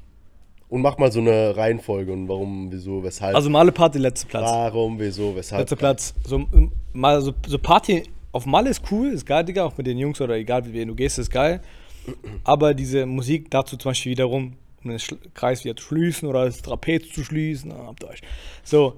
Und 0.70 0.82
mach 0.82 0.98
mal 0.98 1.12
so 1.12 1.20
eine 1.20 1.58
Reihenfolge 1.58 2.14
und 2.14 2.30
warum, 2.30 2.72
wieso, 2.72 3.04
weshalb. 3.04 3.36
Also 3.36 3.50
Male 3.50 3.74
Party, 3.74 3.98
letzter 3.98 4.30
Platz. 4.30 4.50
warum, 4.50 4.98
wieso, 4.98 5.36
weshalb. 5.36 5.64
Letzter 5.64 5.76
Platz. 5.76 6.14
So, 6.26 6.38
ähm, 6.38 6.72
mal 6.94 7.22
so, 7.22 7.34
so 7.46 7.60
Party 7.60 8.04
auf 8.32 8.46
Malle 8.46 8.70
ist 8.70 8.84
cool, 8.92 9.10
ist 9.10 9.26
geil, 9.26 9.44
Digga, 9.44 9.66
auch 9.66 9.78
mit 9.78 9.88
den 9.88 9.98
Jungs 9.98 10.22
oder 10.22 10.36
egal, 10.36 10.72
wie 10.72 10.86
du 10.86 10.96
gehst, 10.96 11.20
ist 11.20 11.32
geil. 11.32 11.60
Aber 12.46 12.74
diese 12.74 13.06
Musik 13.06 13.52
dazu 13.52 13.76
zum 13.76 13.90
Beispiel 13.90 14.14
wiederum, 14.14 14.54
um 14.86 14.90
den 14.90 15.00
Kreis 15.34 15.66
wieder 15.66 15.76
zu 15.76 15.84
schließen 15.84 16.30
oder 16.30 16.46
das 16.46 16.62
Trapez 16.62 17.10
zu 17.10 17.26
schließen, 17.26 17.74
ah, 17.74 17.88
habt 17.88 18.04
ihr 18.04 18.10
euch. 18.10 18.22
So, 18.64 18.96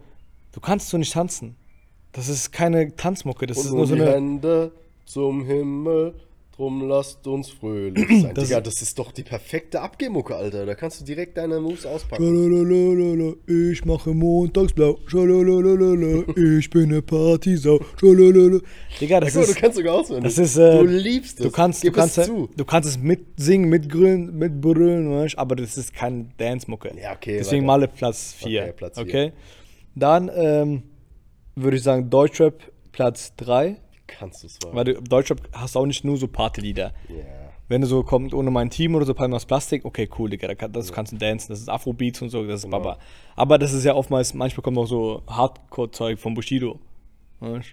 du 0.51 0.59
kannst 0.59 0.89
so 0.89 0.97
nicht 0.97 1.13
tanzen. 1.13 1.55
Das 2.13 2.27
ist 2.29 2.51
keine 2.51 2.95
Tanzmucke, 2.95 3.47
das 3.47 3.57
Und 3.57 3.65
ist 3.65 3.71
nur 3.71 3.87
so 3.87 3.95
eine. 3.95 4.11
Hände 4.11 4.71
zum 5.05 5.45
Himmel, 5.45 6.13
drum 6.55 6.87
lasst 6.87 7.25
uns 7.25 7.49
fröhlich 7.49 8.05
sein. 8.21 8.33
Das- 8.35 8.47
Digga, 8.49 8.59
das 8.61 8.81
ist 8.81 8.99
doch 8.99 9.11
die 9.13 9.23
perfekte 9.23 9.79
Abgehmucke, 9.81 10.35
Alter. 10.35 10.65
Da 10.65 10.75
kannst 10.75 10.99
du 10.99 11.05
direkt 11.05 11.37
deine 11.37 11.59
Moves 11.61 11.85
auspacken. 11.85 13.35
Ich 13.47 13.85
mache 13.85 14.13
montagsblau. 14.13 14.99
Ich 15.07 16.69
bin 16.69 16.83
eine 16.91 17.01
Partysau. 17.01 17.79
Digga, 18.99 19.19
das 19.21 19.33
Guck 19.33 19.41
mal, 19.41 19.45
du 19.45 19.51
ist. 19.51 19.55
kannst 19.55 19.77
sogar 19.77 19.93
auswendig. 19.95 20.23
Das 20.35 20.37
ist, 20.37 20.57
äh, 20.57 20.77
du 20.79 20.85
liebst 20.85 21.39
es. 21.39 21.45
Du 21.45 21.51
kannst, 21.51 21.81
Gib 21.81 21.93
du 21.93 21.99
kannst, 21.99 22.17
es 22.17 22.27
zu. 22.27 22.49
du 22.55 22.65
kannst 22.65 22.89
es 22.89 22.97
mitsingen, 22.99 23.69
mitgrölen, 23.69 24.37
mitbrüllen, 24.37 25.09
weißt, 25.11 25.37
aber 25.37 25.55
das 25.55 25.77
ist 25.77 25.93
kein 25.93 26.31
Dance-Mucke. 26.37 26.91
Ja, 27.01 27.13
okay, 27.13 27.37
Deswegen 27.37 27.63
weiter. 27.63 27.67
Male 27.67 27.87
Platz 27.87 28.33
4. 28.37 28.61
Okay, 28.63 28.73
Platz 28.75 28.97
vier. 28.97 29.05
Okay. 29.07 29.31
Dann 29.95 30.29
ähm, 30.33 30.83
würde 31.55 31.77
ich 31.77 31.83
sagen 31.83 32.09
Deutschrap 32.09 32.71
Platz 32.91 33.35
3. 33.37 33.77
Kannst 34.07 34.43
du 34.43 34.47
es 34.47 34.59
Weil 34.71 34.85
du 34.85 35.01
Deutschrap 35.01 35.41
hast 35.53 35.75
auch 35.77 35.85
nicht 35.85 36.03
nur 36.03 36.17
so 36.17 36.27
Partylieder. 36.27 36.93
Ja. 37.09 37.15
Wenn 37.67 37.81
du 37.81 37.87
so 37.87 38.03
kommt 38.03 38.33
ohne 38.33 38.51
mein 38.51 38.69
Team 38.69 38.95
oder 38.95 39.05
so 39.05 39.13
Palmen 39.13 39.33
aus 39.33 39.45
Plastik, 39.45 39.85
okay, 39.85 40.09
cool, 40.19 40.29
Digga, 40.29 40.53
kann, 40.55 40.73
das 40.73 40.91
kannst 40.91 41.13
du 41.13 41.17
dancen, 41.17 41.53
das 41.53 41.61
ist 41.61 41.69
Afrobeats 41.69 42.21
und 42.21 42.29
so, 42.29 42.45
das 42.45 42.55
ist 42.59 42.63
Genau. 42.65 42.79
Baba. 42.79 42.97
Aber 43.37 43.57
das 43.57 43.71
ist 43.71 43.85
ja 43.85 43.95
oftmals, 43.95 44.33
manchmal 44.33 44.61
kommt 44.63 44.77
auch 44.77 44.87
so 44.87 45.23
Hardcore-Zeug 45.27 46.19
von 46.19 46.33
Bushido. 46.33 46.79
Weißt? 47.39 47.69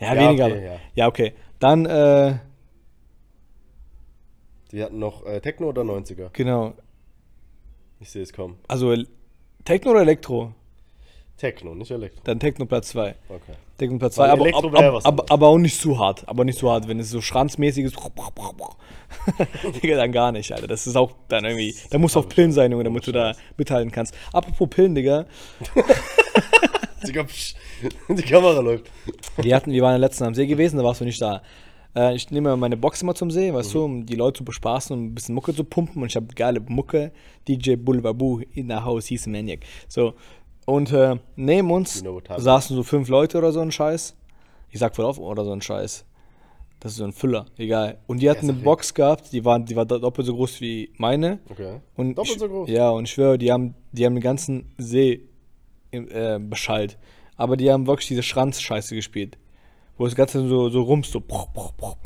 Ja, 0.00 0.14
Ja, 0.14 0.20
weniger. 0.28 0.46
okay, 0.46 0.64
ja. 0.64 0.76
ja, 0.94 1.06
okay. 1.08 1.34
Dann, 1.58 1.84
äh, 1.84 2.38
Die 4.72 4.82
hatten 4.82 4.98
noch 4.98 5.26
äh, 5.26 5.40
Techno 5.42 5.68
oder 5.68 5.82
90er? 5.82 6.30
genau, 6.32 6.72
Ich 8.00 8.10
sehe 8.10 8.22
es 8.22 8.32
kommen. 8.32 8.56
also 8.68 8.94
Techno 9.64 9.90
oder 9.90 10.00
Elektro? 10.00 10.54
Techno, 11.42 11.74
nicht 11.74 11.90
Elektro. 11.90 12.20
Dann 12.22 12.38
Techno 12.38 12.66
Platz 12.66 12.90
2. 12.90 13.16
Okay. 13.28 13.52
Techno 13.76 13.98
Platz 13.98 14.16
Weil 14.16 14.28
2, 14.28 14.32
aber, 14.32 14.46
ab, 14.78 15.04
ab, 15.04 15.18
was 15.18 15.30
aber, 15.30 15.48
auch 15.48 15.58
nicht 15.58 15.76
zu 15.76 15.98
hart. 15.98 16.22
Aber 16.28 16.44
nicht 16.44 16.56
zu 16.56 16.70
hart, 16.70 16.86
wenn 16.86 17.00
es 17.00 17.10
so 17.10 17.20
schranzmäßig 17.20 17.86
ist. 17.86 17.96
Digga, 19.82 19.96
dann 19.96 20.12
gar 20.12 20.30
nicht, 20.30 20.52
Alter. 20.52 20.68
Das 20.68 20.86
ist 20.86 20.94
auch 20.94 21.10
dann 21.26 21.44
irgendwie. 21.44 21.74
Da 21.90 21.98
musst 21.98 22.14
du 22.14 22.20
auf 22.20 22.28
Pillen 22.28 22.52
sein, 22.52 22.70
Junge, 22.70 22.84
damit 22.84 23.04
du 23.08 23.10
da 23.10 23.34
mithalten 23.56 23.90
kannst. 23.90 24.14
Apropos 24.32 24.68
Pillen, 24.70 24.94
Digga. 24.94 25.26
Digga, 27.08 27.26
die 28.08 28.22
Kamera 28.22 28.60
läuft. 28.60 28.88
Wir, 29.38 29.56
hatten, 29.56 29.72
wir 29.72 29.82
waren 29.82 29.92
ja 29.94 29.98
letztens 29.98 30.28
am 30.28 30.34
See 30.34 30.46
gewesen, 30.46 30.76
da 30.76 30.84
warst 30.84 31.00
du 31.00 31.04
nicht 31.04 31.20
da. 31.20 31.42
Äh, 31.96 32.14
ich 32.14 32.30
nehme 32.30 32.56
meine 32.56 32.76
Box 32.76 33.02
immer 33.02 33.16
zum 33.16 33.32
See, 33.32 33.52
weißt 33.52 33.70
Mhm. 33.70 33.78
du, 33.78 33.84
um 33.84 34.06
die 34.06 34.14
Leute 34.14 34.38
zu 34.38 34.44
bespaßen 34.44 34.96
und 34.96 35.06
ein 35.06 35.14
bisschen 35.16 35.34
Mucke 35.34 35.52
zu 35.52 35.64
pumpen. 35.64 36.02
Und 36.02 36.08
ich 36.08 36.14
habe 36.14 36.28
geile 36.36 36.60
Mucke. 36.60 37.10
DJ 37.48 37.74
Bulbabu 37.74 38.42
in 38.54 38.68
der 38.68 38.84
House, 38.84 39.06
hieß 39.06 39.26
Maniac. 39.26 39.60
So. 39.88 40.14
Und 40.66 40.92
äh, 40.92 41.16
neben 41.36 41.70
uns 41.70 42.02
saßen 42.36 42.76
so 42.76 42.82
fünf 42.82 43.08
Leute 43.08 43.38
oder 43.38 43.52
so 43.52 43.60
ein 43.60 43.72
Scheiß. 43.72 44.14
Ich 44.70 44.78
sag 44.78 44.94
voll 44.94 45.04
auf, 45.04 45.18
oder 45.18 45.44
so 45.44 45.52
ein 45.52 45.60
Scheiß. 45.60 46.04
Das 46.80 46.92
ist 46.92 46.98
so 46.98 47.04
ein 47.04 47.12
Füller, 47.12 47.46
egal. 47.58 47.98
Und 48.08 48.22
die 48.22 48.28
hatten 48.28 48.48
eine 48.48 48.54
okay. 48.54 48.64
Box 48.64 48.92
gehabt, 48.94 49.32
die 49.32 49.44
war, 49.44 49.60
die 49.60 49.76
war 49.76 49.84
doppelt 49.86 50.26
so 50.26 50.34
groß 50.34 50.60
wie 50.60 50.92
meine. 50.96 51.38
Okay. 51.48 51.80
Und 51.96 52.16
Doppelt 52.16 52.34
ich, 52.34 52.40
so 52.40 52.48
groß. 52.48 52.68
Ja, 52.68 52.90
und 52.90 53.04
ich 53.04 53.12
schwöre, 53.12 53.38
die 53.38 53.52
haben, 53.52 53.74
die 53.92 54.04
haben 54.04 54.14
den 54.14 54.22
ganzen 54.22 54.72
See 54.78 55.28
im- 55.92 56.08
äh, 56.10 56.40
beschallt. 56.40 56.98
Aber 57.36 57.56
die 57.56 57.70
haben 57.70 57.86
wirklich 57.86 58.08
diese 58.08 58.22
Schranz-Scheiße 58.22 58.94
gespielt. 58.94 59.38
Wo 59.96 60.06
das 60.06 60.16
Ganze 60.16 60.48
so, 60.48 60.70
so 60.70 60.82
rumst, 60.82 61.12
so. 61.12 61.20
Bruch, 61.20 61.46
bruch, 61.52 61.72
bruch. 61.74 61.96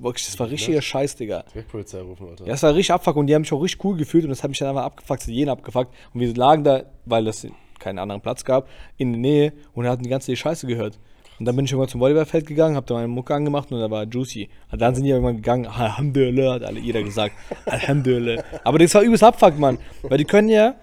Wirklich, 0.00 0.26
das 0.26 0.38
war 0.38 0.50
richtiger 0.50 0.82
Scheiß, 0.82 1.16
Digga. 1.16 1.44
Polizei 1.70 2.00
rufen, 2.00 2.28
Alter. 2.28 2.44
Ja, 2.44 2.50
das 2.50 2.62
war 2.62 2.74
richtig 2.74 2.92
abfuck 2.92 3.16
und 3.16 3.28
die 3.28 3.34
haben 3.34 3.42
mich 3.42 3.52
auch 3.52 3.62
richtig 3.62 3.82
cool 3.84 3.96
gefühlt 3.96 4.24
und 4.24 4.30
das 4.30 4.42
hat 4.42 4.50
mich 4.50 4.58
dann 4.58 4.68
einfach 4.68 4.84
abgefuckt, 4.84 5.22
zu 5.22 5.30
jenen 5.30 5.50
abgefuckt. 5.50 5.94
Und 6.12 6.20
wir 6.20 6.34
lagen 6.34 6.64
da, 6.64 6.82
weil 7.04 7.26
es 7.28 7.46
keinen 7.78 7.98
anderen 7.98 8.20
Platz 8.20 8.44
gab, 8.44 8.68
in 8.96 9.12
der 9.12 9.20
Nähe 9.20 9.52
und 9.74 9.86
hatten 9.86 10.02
die 10.02 10.10
ganze 10.10 10.34
Scheiße 10.34 10.66
gehört. 10.66 10.98
Und 11.38 11.44
dann 11.44 11.54
bin 11.54 11.66
ich 11.66 11.72
irgendwann 11.72 11.90
zum 11.90 12.00
Volleyballfeld 12.00 12.46
gegangen, 12.46 12.76
hab 12.76 12.86
da 12.86 12.94
meine 12.94 13.08
Mucke 13.08 13.34
angemacht 13.34 13.70
und 13.70 13.78
da 13.78 13.90
war 13.90 14.04
Juicy. 14.04 14.48
Und 14.72 14.80
dann 14.80 14.94
sind 14.94 15.04
die 15.04 15.10
irgendwann 15.10 15.36
gegangen, 15.36 15.66
Alhamdulillah, 15.66 16.54
hat 16.54 16.64
alle 16.64 16.80
jeder 16.80 17.02
gesagt. 17.02 17.34
Alhamdulillah. 17.66 18.42
Aber 18.64 18.78
das 18.78 18.94
war 18.94 19.02
übelst 19.02 19.22
abfuck, 19.22 19.58
Mann. 19.58 19.78
Weil 20.02 20.18
die 20.18 20.24
können 20.24 20.48
ja 20.48 20.74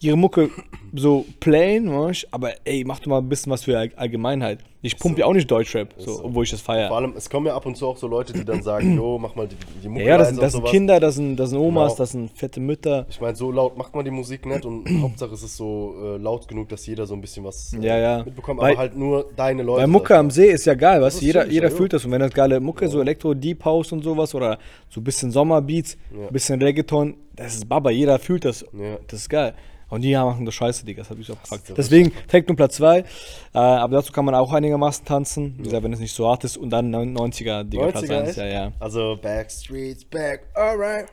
ihre 0.00 0.16
Mucke 0.16 0.50
so 0.94 1.24
playen, 1.40 1.92
weißt, 1.92 2.28
aber 2.30 2.52
ey, 2.64 2.84
mach 2.84 2.98
doch 3.00 3.06
mal 3.06 3.18
ein 3.18 3.28
bisschen 3.28 3.52
was 3.52 3.64
für 3.64 3.78
All- 3.78 3.90
Allgemeinheit. 3.96 4.58
Ich 4.82 4.98
pumpe 4.98 5.20
ja 5.20 5.26
auch 5.26 5.34
nicht 5.34 5.48
Deutschrap, 5.50 5.92
so, 5.98 6.24
obwohl 6.24 6.44
ich 6.44 6.50
das 6.50 6.62
Vor 6.62 6.74
feiere. 6.74 6.90
allem, 6.90 7.12
es 7.14 7.28
kommen 7.28 7.46
ja 7.46 7.54
ab 7.54 7.66
und 7.66 7.76
zu 7.76 7.86
auch 7.86 7.98
so 7.98 8.06
Leute, 8.08 8.32
die 8.32 8.46
dann 8.46 8.62
sagen, 8.62 8.96
jo, 8.96 9.18
mach 9.18 9.34
mal 9.34 9.46
die, 9.46 9.54
die 9.82 9.88
Mucke 9.90 10.04
Ja, 10.06 10.16
das, 10.16 10.28
sind- 10.30 10.40
das 10.42 10.52
sind. 10.54 10.64
Kinder, 10.64 10.98
das 10.98 11.16
sind, 11.16 11.36
das 11.36 11.50
sind 11.50 11.58
Omas, 11.58 11.88
Genau. 11.92 11.98
das 11.98 12.10
sind 12.12 12.30
fette 12.36 12.60
Mütter. 12.60 13.04
Ich 13.10 13.20
meine, 13.20 13.36
so 13.36 13.52
laut 13.52 13.76
macht 13.76 13.94
man 13.94 14.06
die 14.06 14.10
Musik 14.10 14.46
nicht 14.46 14.64
und 14.64 14.86
Hauptsache 15.02 15.34
es 15.34 15.42
ist 15.42 15.58
so 15.58 15.94
äh, 16.02 16.16
laut 16.16 16.48
genug, 16.48 16.70
dass 16.70 16.86
jeder 16.86 17.06
so 17.06 17.12
ein 17.14 17.20
bisschen 17.20 17.44
was 17.44 17.74
äh, 17.74 17.84
Ja, 17.86 17.98
ja. 17.98 18.24
mitbekommt, 18.24 18.58
Weil- 18.62 18.70
aber 18.72 18.78
halt 18.80 18.96
nur 18.96 19.26
deine 19.36 19.62
Leute. 19.62 19.82
Bei 19.82 19.86
Mucke 19.86 20.16
am 20.16 20.30
See 20.30 20.50
ist 20.50 20.64
ja 20.64 20.74
geil, 20.74 21.02
weißt 21.02 21.20
du, 21.20 21.26
jeder, 21.26 21.46
jeder 21.46 21.68
ja, 21.68 21.74
fühlt 21.76 21.92
das. 21.92 22.06
Und 22.06 22.12
wenn 22.12 22.20
das 22.20 22.32
geile 22.32 22.58
Mucke, 22.58 22.88
so 22.88 23.00
Elektro, 23.02 23.34
Deep 23.34 23.62
House 23.66 23.92
und 23.92 24.02
sowas 24.02 24.34
oder 24.34 24.58
so 24.88 25.00
ein 25.02 25.04
bisschen 25.04 25.30
Sommerbeats, 25.30 25.98
ein 26.10 26.32
bisschen 26.32 26.60
Reggaeton, 26.62 27.16
das 27.36 27.54
ist 27.56 27.68
Baba, 27.68 27.90
jeder 27.90 28.18
fühlt 28.18 28.46
das. 28.46 28.62
Ja. 28.72 28.96
Das 29.06 29.20
ist 29.20 29.28
geil. 29.28 29.52
Und 29.90 30.02
die 30.02 30.14
machen 30.14 30.46
das 30.46 30.54
scheiße, 30.54 30.86
Digga, 30.86 31.02
das 31.02 31.10
hab 31.10 31.18
ich 31.18 31.26
so 31.26 31.32
abgefuckt. 31.34 31.76
Deswegen 31.76 32.12
Techno 32.28 32.54
Platz 32.54 32.76
2, 32.76 32.98
äh, 32.98 33.04
aber 33.54 33.96
dazu 33.96 34.12
kann 34.12 34.24
man 34.24 34.34
auch 34.36 34.52
einigermaßen 34.52 35.04
tanzen, 35.04 35.56
wie 35.58 35.64
gesagt, 35.64 35.82
wenn 35.82 35.92
es 35.92 35.98
nicht 36.00 36.14
so 36.14 36.28
hart 36.28 36.44
ist. 36.44 36.56
Und 36.56 36.70
dann 36.70 36.94
90er, 36.94 37.64
Digga, 37.64 37.88
Platz 37.88 38.04
90er, 38.04 38.18
1, 38.20 38.28
echt? 38.28 38.38
ja, 38.38 38.46
ja. 38.46 38.72
Also 38.78 39.18
Backstreets 39.20 40.04
back, 40.04 40.46
alright. 40.54 41.06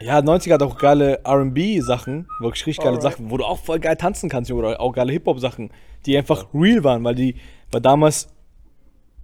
Ja, 0.00 0.18
90er 0.18 0.54
hat 0.54 0.62
auch 0.62 0.76
geile 0.78 1.20
RB-Sachen, 1.26 2.26
wirklich 2.40 2.66
richtig 2.66 2.84
geile 2.84 2.96
Alright. 2.98 3.02
Sachen, 3.12 3.30
wo 3.30 3.38
du 3.38 3.44
auch 3.44 3.58
voll 3.58 3.80
geil 3.80 3.96
tanzen 3.96 4.28
kannst, 4.28 4.50
Junge, 4.50 4.66
oder 4.66 4.80
auch 4.80 4.92
geile 4.92 5.12
Hip-Hop-Sachen, 5.12 5.70
die 6.04 6.16
einfach 6.18 6.46
real 6.52 6.84
waren, 6.84 7.02
weil 7.02 7.14
die, 7.14 7.36
weil 7.70 7.80
damals, 7.80 8.28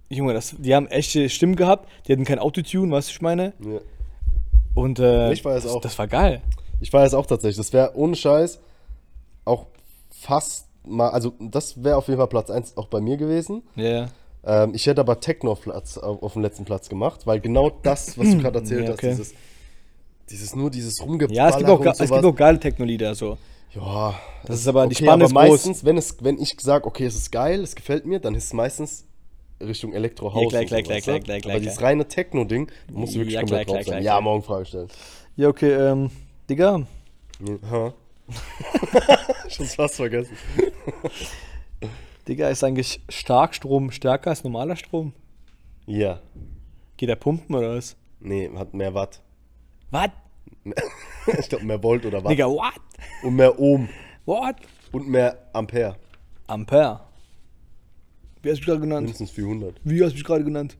Junge, 0.09 0.33
das, 0.33 0.55
die 0.57 0.73
haben 0.73 0.87
echte 0.87 1.29
Stimmen 1.29 1.55
gehabt, 1.55 1.87
die 2.07 2.13
hatten 2.13 2.25
kein 2.25 2.39
Autotune, 2.39 2.91
weißt 2.91 3.09
du, 3.09 3.11
ich 3.11 3.21
meine? 3.21 3.53
Ja. 3.59 3.79
Und 4.73 4.97
äh, 4.99 5.31
Ich 5.31 5.45
weiß 5.45 5.63
das, 5.63 5.71
auch. 5.71 5.81
das 5.81 5.97
war 5.99 6.07
geil. 6.07 6.41
Ich 6.81 6.91
weiß 6.91 7.13
auch 7.13 7.27
tatsächlich, 7.27 7.57
das 7.57 7.71
wäre 7.71 7.95
ohne 7.95 8.15
Scheiß 8.15 8.59
fast 10.23 10.67
mal, 10.85 11.09
also 11.09 11.33
das 11.39 11.83
wäre 11.83 11.97
auf 11.97 12.07
jeden 12.07 12.17
Fall 12.17 12.27
Platz 12.27 12.49
1 12.49 12.77
auch 12.77 12.87
bei 12.87 13.01
mir 13.01 13.17
gewesen. 13.17 13.63
Ja, 13.75 13.83
ja. 13.85 14.07
Ähm, 14.45 14.73
ich 14.73 14.85
hätte 14.87 15.01
aber 15.01 15.19
Techno 15.19 15.51
auf, 15.51 15.61
Platz, 15.61 15.97
auf, 15.97 16.33
den 16.33 16.41
letzten 16.41 16.65
Platz 16.65 16.89
gemacht, 16.89 17.25
weil 17.25 17.39
genau 17.39 17.69
das, 17.69 18.17
was 18.17 18.31
du 18.31 18.37
gerade 18.41 18.59
erzählt 18.59 18.87
Ja, 18.87 18.93
okay. 18.93 19.11
hast, 19.11 19.17
dieses, 19.19 19.33
dieses 20.29 20.55
nur 20.55 20.69
dieses 20.69 21.01
Rumgeballer 21.01 21.35
Ja, 21.35 21.49
es 21.49 21.57
gibt, 21.57 21.69
auch, 21.69 21.85
es 21.85 21.97
gibt 21.99 22.11
auch 22.25 22.35
geile 22.35 22.59
Techno-Lieder, 22.59 23.15
so. 23.15 23.37
Ja, 23.73 24.13
Das 24.45 24.59
ist 24.59 24.67
aber, 24.67 24.85
die 24.87 24.95
okay, 24.95 25.05
Spanne 25.05 25.23
aber 25.25 25.25
ist 25.25 25.33
groß. 25.33 25.49
meistens, 25.65 25.85
wenn, 25.85 25.97
es, 25.97 26.17
wenn 26.21 26.39
ich 26.39 26.55
sage, 26.59 26.85
okay, 26.85 27.05
es 27.05 27.15
ist 27.15 27.31
geil, 27.31 27.61
es 27.61 27.75
gefällt 27.75 28.05
mir, 28.05 28.19
dann 28.19 28.35
ist 28.35 28.45
es 28.45 28.53
meistens 28.53 29.05
Richtung 29.61 29.93
Elektro-Haus. 29.93 30.51
Ja, 30.51 30.63
klar, 30.65 30.81
klar, 30.81 30.99
klar, 30.99 31.15
ja. 31.15 31.19
klar, 31.23 31.39
klar, 31.39 31.53
Aber 31.55 31.59
dieses 31.61 31.81
reine 31.81 32.07
Techno-Ding, 32.07 32.69
musst 32.91 33.13
du 33.15 33.19
wirklich 33.19 33.35
Ja, 33.35 33.39
komplett 33.41 33.65
klar, 33.65 33.77
drauf 33.77 33.85
klar, 33.85 33.95
sein. 33.97 34.03
Ja, 34.03 34.19
morgen 34.21 34.43
Frage 34.43 34.65
stellen. 34.65 34.87
Ja, 35.37 35.47
okay, 35.47 35.71
ähm, 35.71 36.11
Digga, 36.49 36.85
Ha. 37.69 37.93
Schon 39.49 39.65
fast 39.65 39.95
vergessen. 39.95 40.35
Digga, 42.27 42.49
ist 42.49 42.63
eigentlich 42.63 43.01
Starkstrom 43.09 43.91
stärker 43.91 44.29
als 44.29 44.43
normaler 44.43 44.75
Strom? 44.75 45.13
Ja. 45.85 46.21
Geht 46.97 47.09
der 47.09 47.15
pumpen 47.15 47.55
oder 47.55 47.75
was? 47.75 47.95
Nee, 48.19 48.49
hat 48.55 48.73
mehr 48.73 48.93
Watt. 48.93 49.21
Was? 49.91 50.09
ich 51.39 51.49
glaube 51.49 51.65
mehr 51.65 51.81
Volt 51.83 52.05
oder 52.05 52.23
Watt. 52.23 52.31
Digga, 52.31 52.47
what? 52.47 52.79
Und 53.23 53.35
mehr 53.35 53.59
Ohm. 53.59 53.89
What? 54.25 54.55
Und 54.91 55.09
mehr 55.09 55.37
Ampere. 55.51 55.97
Ampere. 56.47 57.01
Wie 58.41 58.49
hast 58.49 58.57
du 58.57 58.61
mich 58.61 58.65
gerade 58.65 58.79
genannt? 58.81 59.01
Mindestens 59.03 59.31
400. 59.31 59.75
Wie 59.83 60.01
hast 60.01 60.11
du 60.11 60.15
mich 60.15 60.23
gerade 60.23 60.43
genannt? 60.43 60.77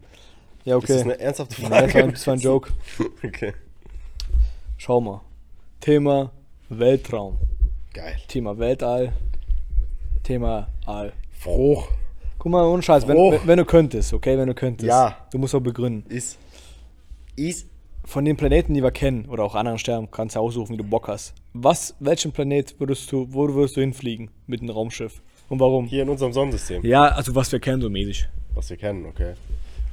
Ja, 0.63 0.79
Das 0.79 0.89
ist 0.89 0.95
okay. 0.97 1.01
eine 1.03 1.19
ernsthafte 1.19 1.61
Frage. 1.61 1.93
war, 1.93 2.07
das 2.11 2.27
war 2.27 2.33
ein 2.35 2.39
Joke. 2.39 2.71
Okay. 3.23 3.53
Schau 4.77 5.01
mal. 5.01 5.21
Thema 5.81 6.31
Weltraum. 6.69 7.37
Geil. 7.93 8.17
Thema 8.27 8.57
Weltall. 8.57 9.13
Thema 10.23 10.69
All. 10.85 11.13
Fruch. 11.31 11.89
Guck 12.39 12.51
mal, 12.51 12.65
ohne 12.65 12.81
Scheiß, 12.81 13.07
wenn, 13.07 13.17
wenn 13.17 13.57
du 13.57 13.65
könntest, 13.65 14.13
okay, 14.13 14.37
wenn 14.37 14.47
du 14.47 14.53
könntest. 14.53 14.87
Ja. 14.87 15.17
Du 15.31 15.37
musst 15.37 15.55
auch 15.55 15.61
begründen. 15.61 16.09
Ist. 16.09 16.37
Ist. 17.35 17.67
Von 18.05 18.25
den 18.25 18.35
Planeten, 18.35 18.73
die 18.73 18.83
wir 18.83 18.91
kennen, 18.91 19.27
oder 19.29 19.43
auch 19.43 19.55
anderen 19.55 19.79
Sternen, 19.79 20.11
kannst 20.11 20.35
du 20.35 20.41
aussuchen, 20.41 20.73
wie 20.73 20.77
du 20.77 20.83
Bock 20.83 21.07
hast. 21.07 21.33
Was, 21.53 21.95
welchen 22.01 22.33
Planet 22.33 22.77
würdest 22.79 23.09
du, 23.11 23.27
wo 23.31 23.47
würdest 23.53 23.77
du 23.77 23.81
hinfliegen 23.81 24.29
mit 24.45 24.61
einem 24.61 24.71
Raumschiff? 24.71 25.21
Und 25.47 25.61
warum? 25.61 25.85
Hier 25.85 26.03
in 26.03 26.09
unserem 26.09 26.33
Sonnensystem. 26.33 26.85
Ja, 26.85 27.03
also 27.03 27.33
was 27.33 27.49
wir 27.51 27.61
kennen, 27.61 27.81
so 27.81 27.89
mäßig. 27.89 28.27
Was 28.55 28.69
wir 28.69 28.77
kennen, 28.77 29.05
okay. 29.05 29.35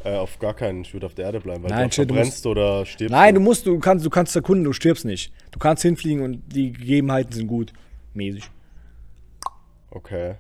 Äh, 0.05 0.16
auf 0.16 0.38
gar 0.38 0.55
keinen. 0.55 0.82
Ich 0.82 0.92
würde 0.94 1.07
auf 1.07 1.14
der 1.14 1.26
Erde 1.26 1.40
bleiben, 1.40 1.62
weil 1.62 1.70
Nein, 1.70 1.88
du 1.90 1.94
shit, 1.94 2.09
du 2.11 2.14
verbrennst 2.14 2.46
oder 2.46 2.86
stirbst. 2.86 3.12
Nein, 3.12 3.34
du 3.34 3.40
musst, 3.40 3.66
du 3.66 3.78
kannst, 3.78 4.05
du 4.07 4.11
kannst 4.11 4.34
erkunden, 4.34 4.64
du 4.64 4.72
stirbst 4.72 5.05
nicht. 5.05 5.32
Du 5.51 5.59
kannst 5.59 5.82
hinfliegen 5.82 6.22
und 6.22 6.42
die 6.55 6.72
Gegebenheiten 6.72 7.32
sind 7.32 7.46
gut. 7.48 7.72
Mäßig. 8.14 8.44
Okay. 9.90 10.36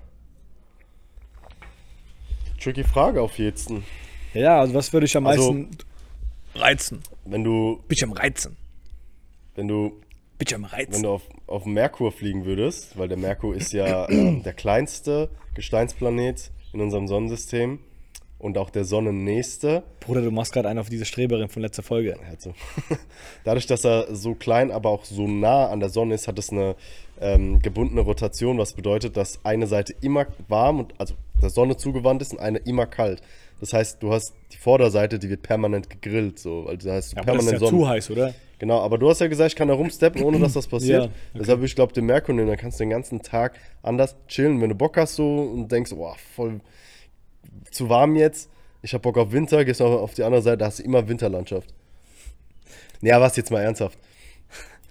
Tricky 2.60 2.84
Frage 2.84 3.20
auf 3.22 3.38
jeden. 3.38 3.84
Ja, 4.34 4.60
also 4.60 4.74
was 4.74 4.92
würde 4.92 5.06
ich 5.06 5.16
am 5.16 5.26
Also- 5.26 5.52
meisten 5.52 5.76
reizen? 6.54 7.02
Wenn 7.24 7.44
du, 7.44 7.76
Bin 7.88 7.96
ich 7.96 8.04
am 8.04 8.12
Reizen? 8.12 8.56
wenn 9.54 9.68
du, 9.68 9.90
Bin 10.38 10.46
ich 10.46 10.54
am 10.54 10.62
wenn 10.62 10.70
Reizen? 10.70 11.02
du 11.02 11.10
auf, 11.10 11.22
auf 11.46 11.64
Merkur 11.66 12.12
fliegen 12.12 12.44
würdest, 12.44 12.96
weil 12.98 13.08
der 13.08 13.16
Merkur 13.18 13.54
ist 13.54 13.72
ja 13.72 14.08
ähm, 14.08 14.42
der 14.42 14.52
kleinste 14.52 15.30
Gesteinsplanet 15.54 16.50
in 16.72 16.80
unserem 16.80 17.08
Sonnensystem 17.08 17.78
und 18.40 18.58
auch 18.58 18.70
der 18.70 18.84
Sonnennächste. 18.84 19.82
Bruder, 20.00 20.22
du 20.22 20.30
machst 20.30 20.52
gerade 20.52 20.68
einen 20.68 20.78
auf 20.78 20.88
diese 20.88 21.04
Streberin 21.04 21.48
von 21.48 21.62
letzter 21.62 21.82
Folge. 21.82 22.16
Also, 22.28 22.54
dadurch, 23.44 23.66
dass 23.66 23.84
er 23.84 24.14
so 24.14 24.34
klein, 24.34 24.70
aber 24.70 24.90
auch 24.90 25.04
so 25.04 25.28
nah 25.28 25.68
an 25.68 25.80
der 25.80 25.90
Sonne 25.90 26.14
ist, 26.14 26.26
hat 26.26 26.38
es 26.38 26.50
eine 26.50 26.74
ähm, 27.20 27.60
gebundene 27.60 28.00
Rotation, 28.00 28.58
was 28.58 28.72
bedeutet, 28.72 29.16
dass 29.16 29.44
eine 29.44 29.66
Seite 29.66 29.94
immer 30.00 30.26
warm 30.48 30.80
und 30.80 30.94
also 30.98 31.14
der 31.40 31.50
Sonne 31.50 31.76
zugewandt 31.76 32.22
ist 32.22 32.32
und 32.32 32.40
eine 32.40 32.58
immer 32.58 32.86
kalt. 32.86 33.22
Das 33.60 33.74
heißt, 33.74 34.02
du 34.02 34.12
hast 34.12 34.34
die 34.52 34.56
Vorderseite, 34.56 35.18
die 35.18 35.28
wird 35.28 35.42
permanent 35.42 35.90
gegrillt, 35.90 36.38
so, 36.38 36.66
also 36.66 36.88
da 36.88 36.94
hast 36.94 37.12
du 37.12 37.18
Aber 37.18 37.32
das 37.32 37.44
ist 37.44 37.50
permanent 37.50 37.52
ja 37.52 37.58
Sonne. 37.58 37.70
zu 37.70 37.88
heiß, 37.88 38.10
oder? 38.10 38.34
Genau, 38.58 38.80
aber 38.80 38.98
du 38.98 39.08
hast 39.08 39.20
ja 39.20 39.26
gesagt, 39.26 39.52
ich 39.52 39.56
kann 39.56 39.68
da 39.68 39.74
rumsteppen, 39.74 40.22
ohne 40.22 40.38
dass 40.38 40.54
das 40.54 40.66
passiert. 40.68 41.04
Ja, 41.04 41.04
okay. 41.04 41.14
Deshalb 41.34 41.58
würde 41.60 41.66
ich 41.66 41.74
glaube 41.74 41.92
den 41.92 42.06
Merkur 42.06 42.34
nehmen, 42.34 42.48
dann 42.48 42.56
kannst 42.56 42.80
du 42.80 42.84
den 42.84 42.90
ganzen 42.90 43.20
Tag 43.22 43.58
anders 43.82 44.16
chillen, 44.28 44.60
wenn 44.60 44.70
du 44.70 44.74
Bock 44.74 44.96
hast 44.96 45.16
so 45.16 45.42
und 45.42 45.70
denkst, 45.70 45.92
boah, 45.94 46.16
voll 46.34 46.60
zu 47.70 47.88
warm 47.88 48.16
jetzt. 48.16 48.48
Ich 48.82 48.94
hab 48.94 49.02
Bock 49.02 49.18
auf 49.18 49.32
Winter, 49.32 49.64
gehst 49.64 49.82
auf, 49.82 50.00
auf 50.00 50.14
die 50.14 50.22
andere 50.22 50.42
Seite, 50.42 50.58
da 50.58 50.66
hast 50.66 50.78
du 50.78 50.82
immer 50.82 51.06
Winterlandschaft. 51.06 51.68
Ja, 53.02 53.20
was 53.20 53.36
jetzt 53.36 53.50
mal 53.50 53.60
ernsthaft. 53.60 53.98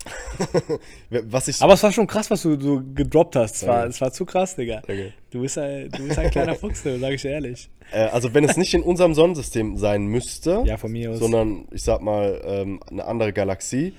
was 1.09 1.47
ich 1.47 1.61
Aber 1.61 1.73
es 1.73 1.83
war 1.83 1.91
schon 1.91 2.07
krass, 2.07 2.31
was 2.31 2.41
du 2.43 2.59
so 2.59 2.81
gedroppt 2.95 3.35
hast. 3.35 3.57
Es 3.57 3.67
war, 3.67 3.85
es 3.85 3.99
war 3.99 4.11
zu 4.11 4.25
krass, 4.25 4.55
Digga. 4.55 4.81
Danke. 4.87 5.13
Du 5.29 5.41
bist 5.41 5.57
ein, 5.57 5.89
du 5.89 6.07
bist 6.07 6.17
ein 6.17 6.31
kleiner 6.31 6.55
Fuchs, 6.59 6.83
sag 6.83 7.11
ich 7.11 7.21
dir 7.21 7.31
ehrlich. 7.31 7.69
äh, 7.91 8.03
also 8.05 8.33
wenn 8.33 8.43
es 8.43 8.55
nicht 8.57 8.73
in 8.73 8.81
unserem 8.81 9.13
Sonnensystem 9.13 9.77
sein 9.77 10.05
müsste, 10.05 10.63
Ja, 10.65 10.77
von 10.77 10.91
mir 10.91 11.11
aus. 11.11 11.19
sondern 11.19 11.67
ich 11.71 11.83
sag 11.83 12.01
mal 12.01 12.41
ähm, 12.45 12.79
eine 12.89 13.05
andere 13.05 13.33
Galaxie, 13.33 13.93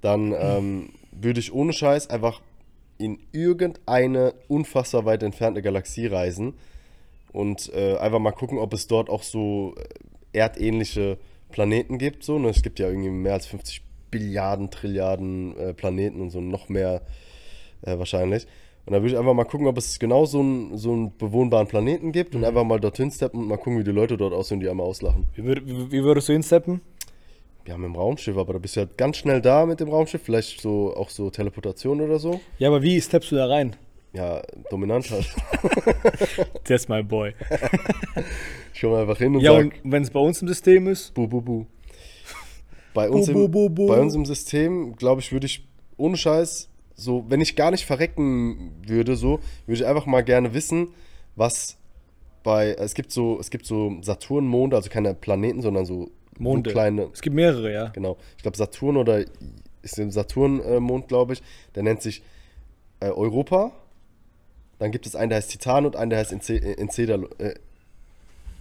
dann 0.00 0.32
ähm, 0.38 0.90
würde 1.12 1.40
ich 1.40 1.52
ohne 1.52 1.72
Scheiß 1.72 2.08
einfach 2.10 2.40
in 2.98 3.18
irgendeine 3.32 4.34
unfassbar 4.48 5.04
weit 5.04 5.22
entfernte 5.22 5.60
Galaxie 5.62 6.06
reisen 6.06 6.54
und 7.32 7.72
äh, 7.74 7.96
einfach 7.96 8.18
mal 8.18 8.32
gucken, 8.32 8.58
ob 8.58 8.72
es 8.74 8.86
dort 8.86 9.08
auch 9.08 9.22
so 9.22 9.74
äh, 9.76 10.38
erdähnliche 10.38 11.18
Planeten 11.50 11.98
gibt. 11.98 12.24
So, 12.24 12.38
ne? 12.38 12.48
Es 12.48 12.62
gibt 12.62 12.78
ja 12.78 12.88
irgendwie 12.88 13.10
mehr 13.10 13.34
als 13.34 13.46
50 13.46 13.82
Billiarden, 14.10 14.70
Trilliarden 14.70 15.56
äh, 15.56 15.74
Planeten 15.74 16.20
und 16.20 16.30
so 16.30 16.40
noch 16.40 16.68
mehr 16.68 17.02
äh, 17.82 17.98
wahrscheinlich. 17.98 18.46
Und 18.84 18.94
da 18.94 19.00
würde 19.00 19.14
ich 19.14 19.18
einfach 19.18 19.34
mal 19.34 19.44
gucken, 19.44 19.68
ob 19.68 19.78
es 19.78 19.98
genau 19.98 20.24
so 20.26 20.40
einen, 20.40 20.76
so 20.76 20.92
einen 20.92 21.16
bewohnbaren 21.16 21.68
Planeten 21.68 22.10
gibt 22.10 22.34
und 22.34 22.44
einfach 22.44 22.64
mal 22.64 22.80
dorthin 22.80 23.10
steppen 23.10 23.40
und 23.40 23.48
mal 23.48 23.56
gucken, 23.56 23.78
wie 23.78 23.84
die 23.84 23.92
Leute 23.92 24.16
dort 24.16 24.32
aussehen, 24.32 24.58
die 24.58 24.68
einmal 24.68 24.86
auslachen. 24.86 25.26
Wie, 25.34 25.44
würd, 25.44 25.66
wie, 25.66 25.92
wie 25.92 26.02
würdest 26.02 26.28
du 26.28 26.32
hinsteppen? 26.32 26.80
Wir 27.64 27.74
haben 27.74 27.84
im 27.84 27.94
Raumschiff, 27.94 28.36
aber 28.36 28.54
da 28.54 28.58
bist 28.58 28.74
du 28.74 28.80
ja 28.80 28.86
ganz 28.96 29.18
schnell 29.18 29.40
da 29.40 29.66
mit 29.66 29.78
dem 29.78 29.88
Raumschiff. 29.88 30.22
Vielleicht 30.22 30.60
so 30.60 30.96
auch 30.96 31.10
so 31.10 31.30
Teleportation 31.30 32.00
oder 32.00 32.18
so. 32.18 32.40
Ja, 32.58 32.68
aber 32.68 32.82
wie 32.82 33.00
steppst 33.00 33.30
du 33.30 33.36
da 33.36 33.46
rein? 33.46 33.76
Ja, 34.12 34.42
dominant 34.70 35.10
halt. 35.10 35.28
That's 36.64 36.88
my 36.88 37.02
boy. 37.02 37.34
Ich 38.74 38.80
komme 38.80 38.98
einfach 38.98 39.18
hin 39.18 39.36
und 39.36 39.42
Ja, 39.42 39.52
sag, 39.52 39.64
und 39.64 39.74
wenn 39.84 40.02
es 40.02 40.10
bei 40.10 40.18
uns 40.18 40.42
im 40.42 40.48
System 40.48 40.88
ist, 40.88 41.14
bu, 41.14 41.28
bu, 41.28 41.40
bu. 41.40 41.66
Bei 42.94 43.08
uns, 43.08 43.26
Bu, 43.26 43.32
bu, 43.32 43.44
im, 43.44 43.50
bu, 43.50 43.70
bu. 43.70 43.86
bei 43.86 44.00
uns 44.00 44.14
im 44.14 44.24
System, 44.24 44.96
glaube 44.96 45.20
ich, 45.20 45.30
würde 45.30 45.46
ich 45.46 45.64
ohne 45.98 46.16
Scheiß, 46.16 46.68
so, 46.94 47.24
wenn 47.28 47.40
ich 47.40 47.54
gar 47.54 47.70
nicht 47.70 47.84
verrecken 47.84 48.72
würde, 48.86 49.14
so, 49.14 49.40
würde 49.66 49.80
ich 49.82 49.86
einfach 49.86 50.06
mal 50.06 50.22
gerne 50.22 50.52
wissen, 50.54 50.88
was 51.36 51.76
bei, 52.42 52.72
es 52.72 52.94
gibt 52.94 53.12
so, 53.12 53.38
es 53.38 53.50
gibt 53.50 53.66
so 53.66 53.98
Saturnmonde, 54.00 54.74
also 54.74 54.90
keine 54.90 55.14
Planeten, 55.14 55.62
sondern 55.62 55.84
so, 55.84 56.10
Monde. 56.38 56.70
so 56.70 56.74
kleine, 56.74 57.08
Es 57.12 57.22
gibt 57.22 57.36
mehrere, 57.36 57.72
ja. 57.72 57.88
genau. 57.88 58.16
Ich 58.36 58.42
glaube 58.42 58.56
Saturn 58.56 58.96
oder 58.96 59.24
ist 59.82 59.98
ein 59.98 60.10
Saturn-Mond, 60.10 61.08
glaube 61.08 61.34
ich. 61.34 61.42
Der 61.74 61.82
nennt 61.82 62.02
sich 62.02 62.22
äh, 63.00 63.06
Europa. 63.10 63.72
Dann 64.82 64.90
gibt 64.90 65.06
es 65.06 65.14
einen, 65.14 65.28
der 65.28 65.36
heißt 65.38 65.52
Titan 65.52 65.86
und 65.86 65.94
einen, 65.94 66.10
der 66.10 66.18
heißt 66.18 66.32
Ence 66.32 66.50
Encedalo, 66.50 67.28
äh, 67.38 67.54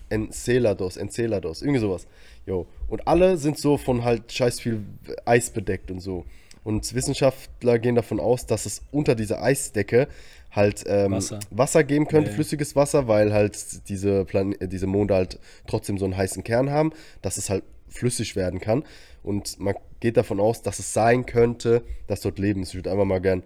Enceladus, 0.09 0.97
Enceladus, 0.97 1.63
irgendwie 1.63 1.80
sowas. 1.80 2.05
Jo. 2.45 2.67
Und 2.88 3.07
alle 3.07 3.38
sind 3.38 3.57
so 3.57 3.76
von 3.78 4.03
halt 4.03 4.32
scheiß 4.32 4.59
viel 4.59 4.84
Eis 5.26 5.49
bedeckt 5.49 5.89
und 5.89 5.99
so. 5.99 6.26
Und 6.63 6.93
Wissenschaftler 6.93 7.80
gehen 7.80 7.95
davon 7.95 8.19
aus, 8.19 8.45
dass 8.45 8.67
es 8.67 8.84
unter 8.91 9.15
dieser 9.15 9.41
Eisdecke 9.41 10.07
halt 10.51 10.84
ähm, 10.86 11.13
Wasser. 11.13 11.39
Wasser. 11.49 11.84
geben 11.84 12.07
könnte, 12.07 12.30
Ja. 12.30 12.36
flüssiges 12.36 12.76
Wasser, 12.76 13.07
weil 13.07 13.34
halt 13.34 13.89
diese, 13.89 14.24
Plan 14.26 14.53
äh, 14.59 14.67
diese 14.67 14.86
Monde 14.86 15.15
halt 15.15 15.39
trotzdem 15.65 15.97
so 15.97 16.05
einen 16.05 16.15
heißen 16.15 16.43
Kern 16.43 16.69
haben, 16.69 16.91
dass 17.24 17.38
es 17.38 17.49
halt 17.49 17.63
flüssig 17.88 18.36
werden 18.36 18.59
kann. 18.59 18.84
Und 19.24 19.59
man 19.59 19.74
geht 20.01 20.17
davon 20.17 20.39
aus, 20.39 20.61
dass 20.61 20.78
es 20.78 20.93
sein 20.93 21.26
könnte, 21.26 21.82
dass 22.05 22.22
dort 22.22 22.38
Leben 22.38 22.61
ist. 22.61 22.69
Ich 22.69 22.76
würde 22.76 22.91
einfach 22.91 23.05
mal 23.05 23.22
gern 23.22 23.41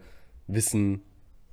wissen, 0.48 1.04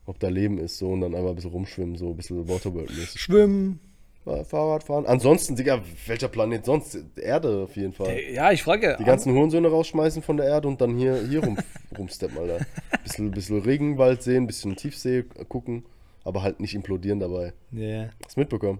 ob 0.06 0.18
da 0.18 0.28
Leben 0.28 0.58
ist, 0.58 0.78
so 0.78 0.90
und 0.90 1.00
dann 1.02 1.14
einfach 1.14 1.30
ein 1.30 1.34
bisschen 1.36 1.50
rumschwimmen, 1.52 1.96
so 1.96 2.10
ein 2.10 2.16
bisschen 2.16 2.48
Waterworld-mäßig. 2.48 3.20
Schwimmen. 3.20 3.80
Fa- 4.24 4.44
Fahrrad 4.44 4.84
fahren. 4.84 5.04
Ansonsten, 5.06 5.56
Digga, 5.56 5.82
welcher 6.06 6.28
Planet 6.28 6.64
sonst? 6.64 6.96
Erde 7.16 7.64
auf 7.64 7.74
jeden 7.76 7.92
Fall. 7.92 8.16
Ja, 8.32 8.52
ich 8.52 8.62
frage. 8.62 8.96
Die 9.00 9.04
ganzen 9.04 9.32
Hurensöhne 9.34 9.68
rausschmeißen 9.68 10.22
von 10.22 10.36
der 10.36 10.46
Erde 10.46 10.68
und 10.68 10.80
dann 10.80 10.96
hier, 10.96 11.26
hier 11.28 11.42
rum, 11.44 11.58
rumsteppen, 11.98 12.38
Alter. 12.38 12.64
Bisschen, 13.02 13.30
bisschen 13.32 13.60
Regenwald 13.60 14.22
sehen, 14.22 14.46
bisschen 14.46 14.76
Tiefsee 14.76 15.24
gucken, 15.48 15.84
aber 16.24 16.42
halt 16.42 16.60
nicht 16.60 16.74
implodieren 16.74 17.18
dabei. 17.18 17.52
Ja, 17.72 18.10
Hast 18.24 18.36
du 18.36 18.40
mitbekommen? 18.40 18.78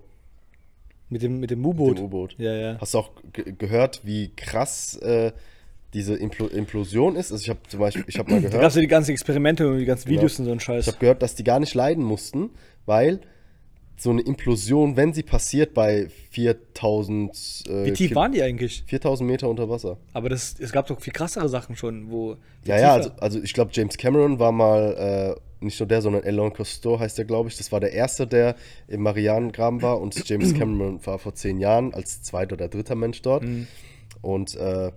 mit 1.09 1.23
dem, 1.23 1.41
mit 1.41 1.51
dem 1.51 1.59
Mit 1.61 1.67
U-Boot. 1.71 1.99
dem 1.99 2.05
U-Boot. 2.07 2.35
Ja, 2.39 2.55
ja. 2.55 2.79
Hast 2.81 2.95
du 2.95 2.99
auch 2.99 3.11
ge 3.33 3.53
gehört, 3.59 4.01
wie 4.05 4.31
krass 4.35 4.97
äh, 4.99 5.33
diese 5.95 6.15
Implo 6.15 6.47
Implosion 6.47 7.17
ist? 7.17 7.33
Also 7.33 7.43
ich 7.43 7.49
habe 7.51 7.61
zum 7.69 7.81
Beispiel, 7.81 8.05
ich 8.07 8.19
habe 8.19 8.31
mal 8.31 8.37
Da 8.41 8.49
gab 8.49 8.53
gehört, 8.53 8.71
es 8.71 8.75
ja 8.77 8.81
die 8.81 8.87
ganzen 8.89 9.11
Experimente 9.13 9.69
und 9.69 9.79
die 9.79 9.85
ganzen 9.85 10.09
Genau. 10.09 10.21
Videos 10.21 10.39
und 10.39 10.45
so 10.47 10.53
ein 10.53 10.61
Scheiß. 10.61 10.87
ich 10.87 10.93
habe 10.93 10.99
gehört, 10.99 11.23
dass 11.23 11.35
die 11.35 11.45
gar 11.45 11.61
nicht 11.61 11.75
leiden 11.75 12.05
mussten, 12.05 12.51
weil 12.87 13.21
so 13.97 14.11
eine 14.11 14.23
Implosion, 14.23 14.97
wenn 14.97 15.13
sie 15.13 15.23
passiert 15.23 15.75
bei 15.75 16.09
4000 16.31 17.65
äh, 17.69 17.85
Wie 17.85 17.93
tief 17.93 18.15
waren 18.15 18.33
die 18.33 18.43
eigentlich? 18.43 18.83
4000 18.87 19.29
Meter 19.31 19.49
unter 19.49 19.69
Wasser. 19.69 19.99
Aber 20.13 20.29
das, 20.29 20.57
es 20.59 20.73
gab 20.73 20.87
doch 20.89 21.01
viel 21.01 21.13
krassere 21.13 21.49
Sachen 21.49 21.77
schon, 21.77 22.11
wo. 22.11 22.37
Ja, 22.65 22.79
ja, 22.79 22.95
also, 22.95 23.11
also 23.21 23.41
ich 23.41 23.53
glaube, 23.53 23.71
James 23.73 23.97
Cameron 23.97 24.39
war 24.39 24.51
mal, 24.51 25.37
äh, 25.39 25.65
nicht 25.65 25.79
nur 25.79 25.87
der, 25.87 26.03
sondern 26.03 26.25
Elon 26.25 26.53
Costello 26.53 26.99
heißt 26.99 27.17
der, 27.19 27.25
glaube 27.25 27.49
ich. 27.49 27.57
Das 27.57 27.71
war 27.71 27.79
der 27.79 27.93
erste, 27.93 28.27
der 28.27 28.57
im 28.89 29.03
Marianengraben 29.03 29.83
war. 29.83 30.01
Und 30.01 30.29
James 30.29 30.55
Cameron 30.59 31.05
war 31.07 31.21
vor 31.21 31.35
zehn 31.35 31.61
Jahren 31.61 31.95
als 31.95 32.23
zweiter 32.23 32.55
oder 32.55 32.69
dritter 32.69 32.97
Mensch 32.97 33.23
dort. 33.23 33.45
Mhm. 33.45 33.69
Und 34.21 34.57
äh, 34.57 34.91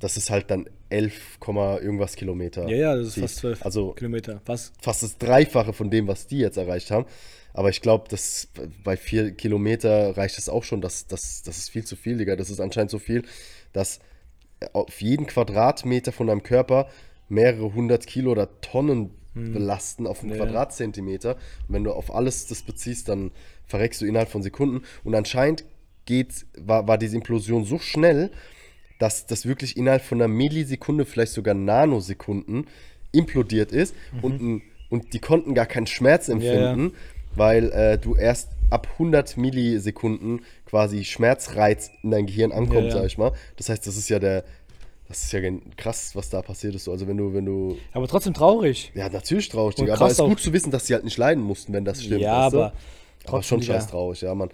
das 0.00 0.16
ist 0.16 0.30
halt 0.30 0.50
dann 0.50 0.68
11, 0.90 1.40
Komma 1.40 1.78
irgendwas 1.78 2.16
Kilometer. 2.16 2.68
ja, 2.68 2.76
ja, 2.76 2.96
das 2.96 3.08
ist 3.08 3.14
tief. 3.14 3.22
fast 3.24 3.36
12 3.38 3.64
Also 3.64 3.92
Kilometer. 3.92 4.40
Was? 4.46 4.72
fast 4.80 5.02
das 5.02 5.18
Dreifache 5.18 5.72
von 5.72 5.90
dem, 5.90 6.06
was 6.08 6.26
die 6.26 6.38
jetzt 6.38 6.56
erreicht 6.56 6.90
haben. 6.90 7.06
Aber 7.54 7.70
ich 7.70 7.80
glaube, 7.80 8.08
dass 8.08 8.48
bei 8.84 8.96
vier 8.96 9.32
Kilometer 9.32 10.16
reicht 10.16 10.38
es 10.38 10.48
auch 10.48 10.62
schon. 10.62 10.80
Das, 10.80 11.06
das, 11.08 11.42
das 11.42 11.58
ist 11.58 11.70
viel 11.70 11.84
zu 11.84 11.96
viel, 11.96 12.16
Digga. 12.18 12.36
Das 12.36 12.50
ist 12.50 12.60
anscheinend 12.60 12.90
so 12.90 12.98
viel, 12.98 13.24
dass 13.72 13.98
auf 14.72 15.00
jeden 15.00 15.26
Quadratmeter 15.26 16.12
von 16.12 16.28
deinem 16.28 16.42
Körper 16.42 16.88
mehrere 17.28 17.74
hundert 17.74 18.06
Kilo 18.06 18.30
oder 18.32 18.60
Tonnen 18.60 19.10
belasten 19.34 20.06
auf 20.06 20.22
einen 20.22 20.30
Ja. 20.32 20.36
Quadratzentimeter. 20.36 21.34
Und 21.68 21.74
wenn 21.74 21.84
du 21.84 21.92
auf 21.92 22.12
alles 22.14 22.46
das 22.46 22.62
beziehst, 22.62 23.08
dann 23.08 23.30
verreckst 23.66 24.00
du 24.00 24.06
innerhalb 24.06 24.28
von 24.30 24.42
Sekunden. 24.42 24.82
Und 25.04 25.14
anscheinend 25.14 25.64
geht, 26.06 26.46
war, 26.56 26.88
war 26.88 26.98
diese 26.98 27.16
Implosion 27.16 27.64
so 27.64 27.78
schnell, 27.78 28.30
dass 28.98 29.26
das 29.26 29.46
wirklich 29.46 29.76
innerhalb 29.76 30.02
von 30.02 30.18
einer 30.20 30.28
Millisekunde, 30.28 31.04
vielleicht 31.04 31.32
sogar 31.32 31.54
Nanosekunden 31.54 32.66
implodiert 33.12 33.72
ist 33.72 33.94
und, 34.22 34.40
ein- 34.40 34.62
und 34.90 35.12
die 35.12 35.18
konnten 35.18 35.54
gar 35.54 35.66
keinen 35.66 35.86
Schmerz 35.86 36.28
empfinden, 36.28 36.92
weil 37.34 37.70
äh, 37.72 37.98
du 37.98 38.14
erst 38.16 38.48
ab 38.70 38.86
100 38.94 39.36
Millisekunden 39.36 40.40
quasi 40.66 41.04
Schmerzreiz 41.04 41.90
in 42.02 42.10
dein 42.10 42.26
Gehirn 42.26 42.52
ankommt, 42.52 42.80
Ja, 42.80 42.88
ja. 42.88 42.90
sag 42.92 43.06
ich 43.06 43.18
mal. 43.18 43.32
Das 43.56 43.68
heißt, 43.68 43.86
das 43.86 43.96
ist 43.96 44.08
ja 44.10 44.18
der, 44.18 44.44
das 45.08 45.22
ist 45.22 45.32
ja 45.32 45.40
krass, 45.76 46.14
was 46.14 46.28
da 46.28 46.42
passiert 46.42 46.74
ist. 46.74 46.84
So. 46.84 46.92
Also 46.92 47.06
wenn 47.08 47.16
du, 47.16 47.32
wenn 47.32 47.46
du, 47.46 47.78
Aber 47.92 48.08
trotzdem 48.08 48.34
traurig. 48.34 48.92
ja 48.94 49.08
natürlich 49.08 49.48
traurig, 49.48 49.78
Und 49.78 49.84
Digga, 49.86 49.94
aber 49.94 50.06
es 50.06 50.12
ist 50.18 50.18
gut 50.24 50.40
zu 50.40 50.52
wissen, 50.52 50.70
dass 50.70 50.86
sie 50.86 50.94
halt 50.94 51.04
nicht 51.04 51.16
leiden 51.16 51.42
mussten, 51.42 51.72
wenn 51.72 51.84
das 51.84 52.02
stimmt. 52.02 52.20
ja, 52.20 52.44
weißt 52.46 52.54
du? 52.54 52.58
aber. 52.58 52.66
Aber 52.66 52.74
trotzdem, 53.24 53.48
schon 53.48 53.60
Digga. 53.60 53.74
scheiß 53.74 53.86
traurig, 53.88 54.20
ja, 54.22 54.34
Mann. 54.34 54.50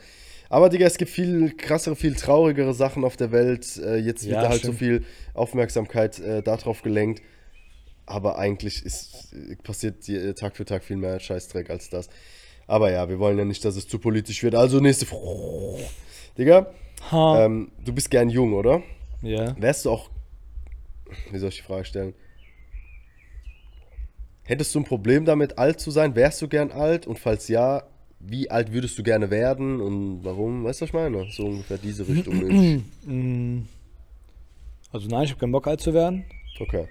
Aber, 0.54 0.68
Digga, 0.68 0.86
es 0.86 0.98
gibt 0.98 1.10
viel 1.10 1.52
krassere, 1.56 1.96
viel 1.96 2.14
traurigere 2.14 2.74
Sachen 2.74 3.04
auf 3.04 3.16
der 3.16 3.32
Welt. 3.32 3.76
Äh, 3.76 3.96
jetzt 3.96 4.22
wird 4.24 4.36
Ja, 4.36 4.42
da 4.42 4.48
halt 4.50 4.60
stimmt. 4.60 4.74
so 4.74 4.78
viel 4.78 5.04
Aufmerksamkeit 5.34 6.20
äh, 6.20 6.42
darauf 6.44 6.82
gelenkt. 6.82 7.22
Aber 8.06 8.38
eigentlich 8.38 8.84
ist, 8.84 9.34
passiert 9.64 10.06
die, 10.06 10.14
äh, 10.14 10.34
Tag 10.34 10.56
für 10.56 10.64
Tag 10.64 10.84
viel 10.84 10.96
mehr 10.96 11.18
Scheißdreck 11.18 11.70
als 11.70 11.90
das. 11.90 12.08
Aber 12.68 12.92
ja, 12.92 13.08
wir 13.08 13.18
wollen 13.18 13.36
ja 13.36 13.44
nicht, 13.44 13.64
dass 13.64 13.74
es 13.74 13.88
zu 13.88 13.98
politisch 13.98 14.44
wird. 14.44 14.54
Also 14.54 14.78
nächste 14.78 15.06
Frage. 15.06 15.82
Digga, 16.38 16.72
ähm, 17.12 17.72
du 17.84 17.92
bist 17.92 18.08
gern 18.08 18.30
jung, 18.30 18.52
oder? 18.52 18.80
ja. 19.22 19.60
Wärst 19.60 19.86
du 19.86 19.90
auch. 19.90 20.08
Wie 21.32 21.38
soll 21.38 21.48
ich 21.48 21.56
die 21.56 21.62
Frage 21.62 21.84
stellen? 21.84 22.14
Hättest 24.44 24.72
du 24.72 24.78
ein 24.78 24.84
Problem 24.84 25.24
damit, 25.24 25.58
alt 25.58 25.80
zu 25.80 25.90
sein? 25.90 26.14
Wärst 26.14 26.40
du 26.42 26.46
gern 26.46 26.70
alt? 26.70 27.08
Und 27.08 27.18
falls 27.18 27.48
ja, 27.48 27.82
wie 28.26 28.50
alt 28.50 28.72
würdest 28.72 28.98
du 28.98 29.02
gerne 29.02 29.30
werden 29.30 29.80
und 29.80 30.24
warum? 30.24 30.64
Weißt 30.64 30.80
du, 30.80 30.82
was 30.84 30.88
ich 30.90 30.94
meine? 30.94 31.26
So 31.30 31.44
ungefähr 31.46 31.78
diese 31.78 32.06
Richtung. 32.08 32.82
Mm. 33.06 33.68
Also 34.92 35.08
nein, 35.08 35.24
ich 35.24 35.30
habe 35.30 35.40
keinen 35.40 35.52
Bock 35.52 35.66
alt 35.66 35.80
zu 35.80 35.92
werden. 35.92 36.24
Okay. 36.60 36.86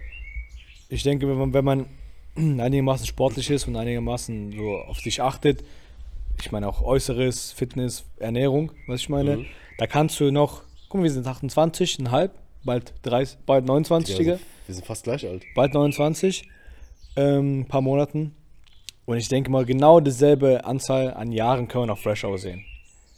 Ich 0.90 1.04
denke, 1.04 1.28
wenn 1.28 1.38
man, 1.38 1.54
wenn 1.54 1.66
man 1.66 1.86
einigermaßen 2.60 3.06
sportlich 3.08 3.50
ist 3.50 3.68
und 3.68 3.76
einigermaßen 3.76 4.52
so 4.52 4.76
auf 4.88 5.00
sich 5.00 5.22
achtet, 5.22 5.64
ich 6.42 6.52
meine 6.52 6.68
auch 6.68 6.82
Äußeres, 6.82 7.52
Fitness, 7.52 8.04
Ernährung, 8.18 8.72
was 8.88 9.02
ich 9.02 9.10
meine, 9.10 9.38
Mhm. 9.38 9.46
da 9.78 9.88
kannst 9.88 10.20
du 10.20 10.32
noch, 10.32 10.64
guck 10.90 11.00
mal, 11.00 11.04
wir 11.04 11.12
sind 11.12 11.26
28, 11.28 12.00
ein 12.00 12.12
halb, 12.12 12.34
bald 12.64 12.94
30, 13.04 13.38
bald 13.46 13.66
29, 13.66 14.14
Ja, 14.14 14.20
Digga, 14.20 14.32
wir, 14.34 14.38
sind, 14.38 14.48
wir 14.68 14.76
sind 14.76 14.86
fast 14.86 15.04
gleich 15.04 15.26
alt. 15.28 15.44
bald 15.56 15.74
29, 15.74 16.50
ähm, 17.16 17.62
ein 17.62 17.66
paar 17.68 17.82
Monaten. 17.82 18.36
Und 19.06 19.18
ich 19.18 19.28
denke 19.28 19.52
mal, 19.52 19.66
genau 19.66 20.00
dieselbe 20.00 20.64
Anzahl 20.66 21.14
an 21.14 21.32
Jahren 21.32 21.68
können 21.68 21.84
wir 21.84 21.88
noch 21.88 21.98
fresh 22.00 22.24
aussehen. 22.24 22.64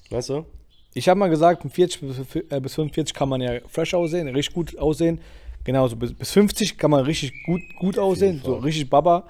Weißt 0.10 0.30
du? 0.30 0.46
Ich 0.94 1.08
habe 1.10 1.20
mal 1.20 1.30
gesagt, 1.30 1.64
mit 1.64 1.74
40 1.74 2.02
bis- 2.02 2.36
äh, 2.50 2.60
bis 2.60 2.76
45 2.76 3.14
kann 3.14 3.30
man 3.30 3.42
ja 3.42 3.60
fresh 3.68 3.94
aussehen, 3.94 4.28
richtig 4.30 4.54
gut 4.56 4.78
aussehen. 4.80 5.20
Genauso 5.64 5.96
bis, 5.96 6.14
bis 6.14 6.32
50 6.32 6.78
kann 6.78 6.92
man 6.92 7.04
richtig 7.04 7.34
gut, 7.46 7.62
gut 7.80 8.00
aussehen, 8.00 8.42
so 8.44 8.56
richtig 8.56 8.90
Baba. 8.90 9.28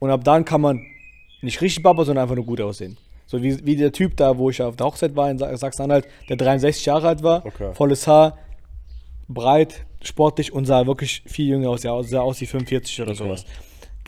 Und 0.00 0.10
ab 0.10 0.22
dann 0.24 0.44
kann 0.44 0.60
man 0.60 0.84
nicht 1.40 1.60
richtig 1.60 1.82
Baba, 1.82 2.04
sondern 2.04 2.22
einfach 2.24 2.34
nur 2.36 2.44
gut 2.46 2.60
aussehen. 2.60 2.96
So 3.26 3.42
wie, 3.42 3.64
wie 3.66 3.76
der 3.76 3.92
Typ 3.92 4.16
da, 4.16 4.36
wo 4.38 4.50
ich 4.50 4.60
auf 4.62 4.76
der 4.76 4.86
Hochzeit 4.86 5.14
war 5.16 5.30
in 5.30 5.38
Sa- 5.38 5.56
Sachsen-Anhalt, 5.56 6.06
der 6.28 6.36
63 6.36 6.84
Jahre 6.86 7.08
alt 7.08 7.22
war, 7.22 7.44
Okay. 7.46 7.72
volles 7.74 8.06
Haar, 8.06 8.38
breit, 9.28 9.84
sportlich 10.02 10.52
und 10.52 10.64
sah 10.66 10.86
wirklich 10.86 11.22
viel 11.26 11.46
jünger 11.48 11.70
aus, 11.70 11.82
ja, 11.82 12.00
sah 12.02 12.20
aus 12.20 12.40
wie 12.40 12.46
45 12.46 13.02
oder 13.02 13.14
sowas. 13.14 13.44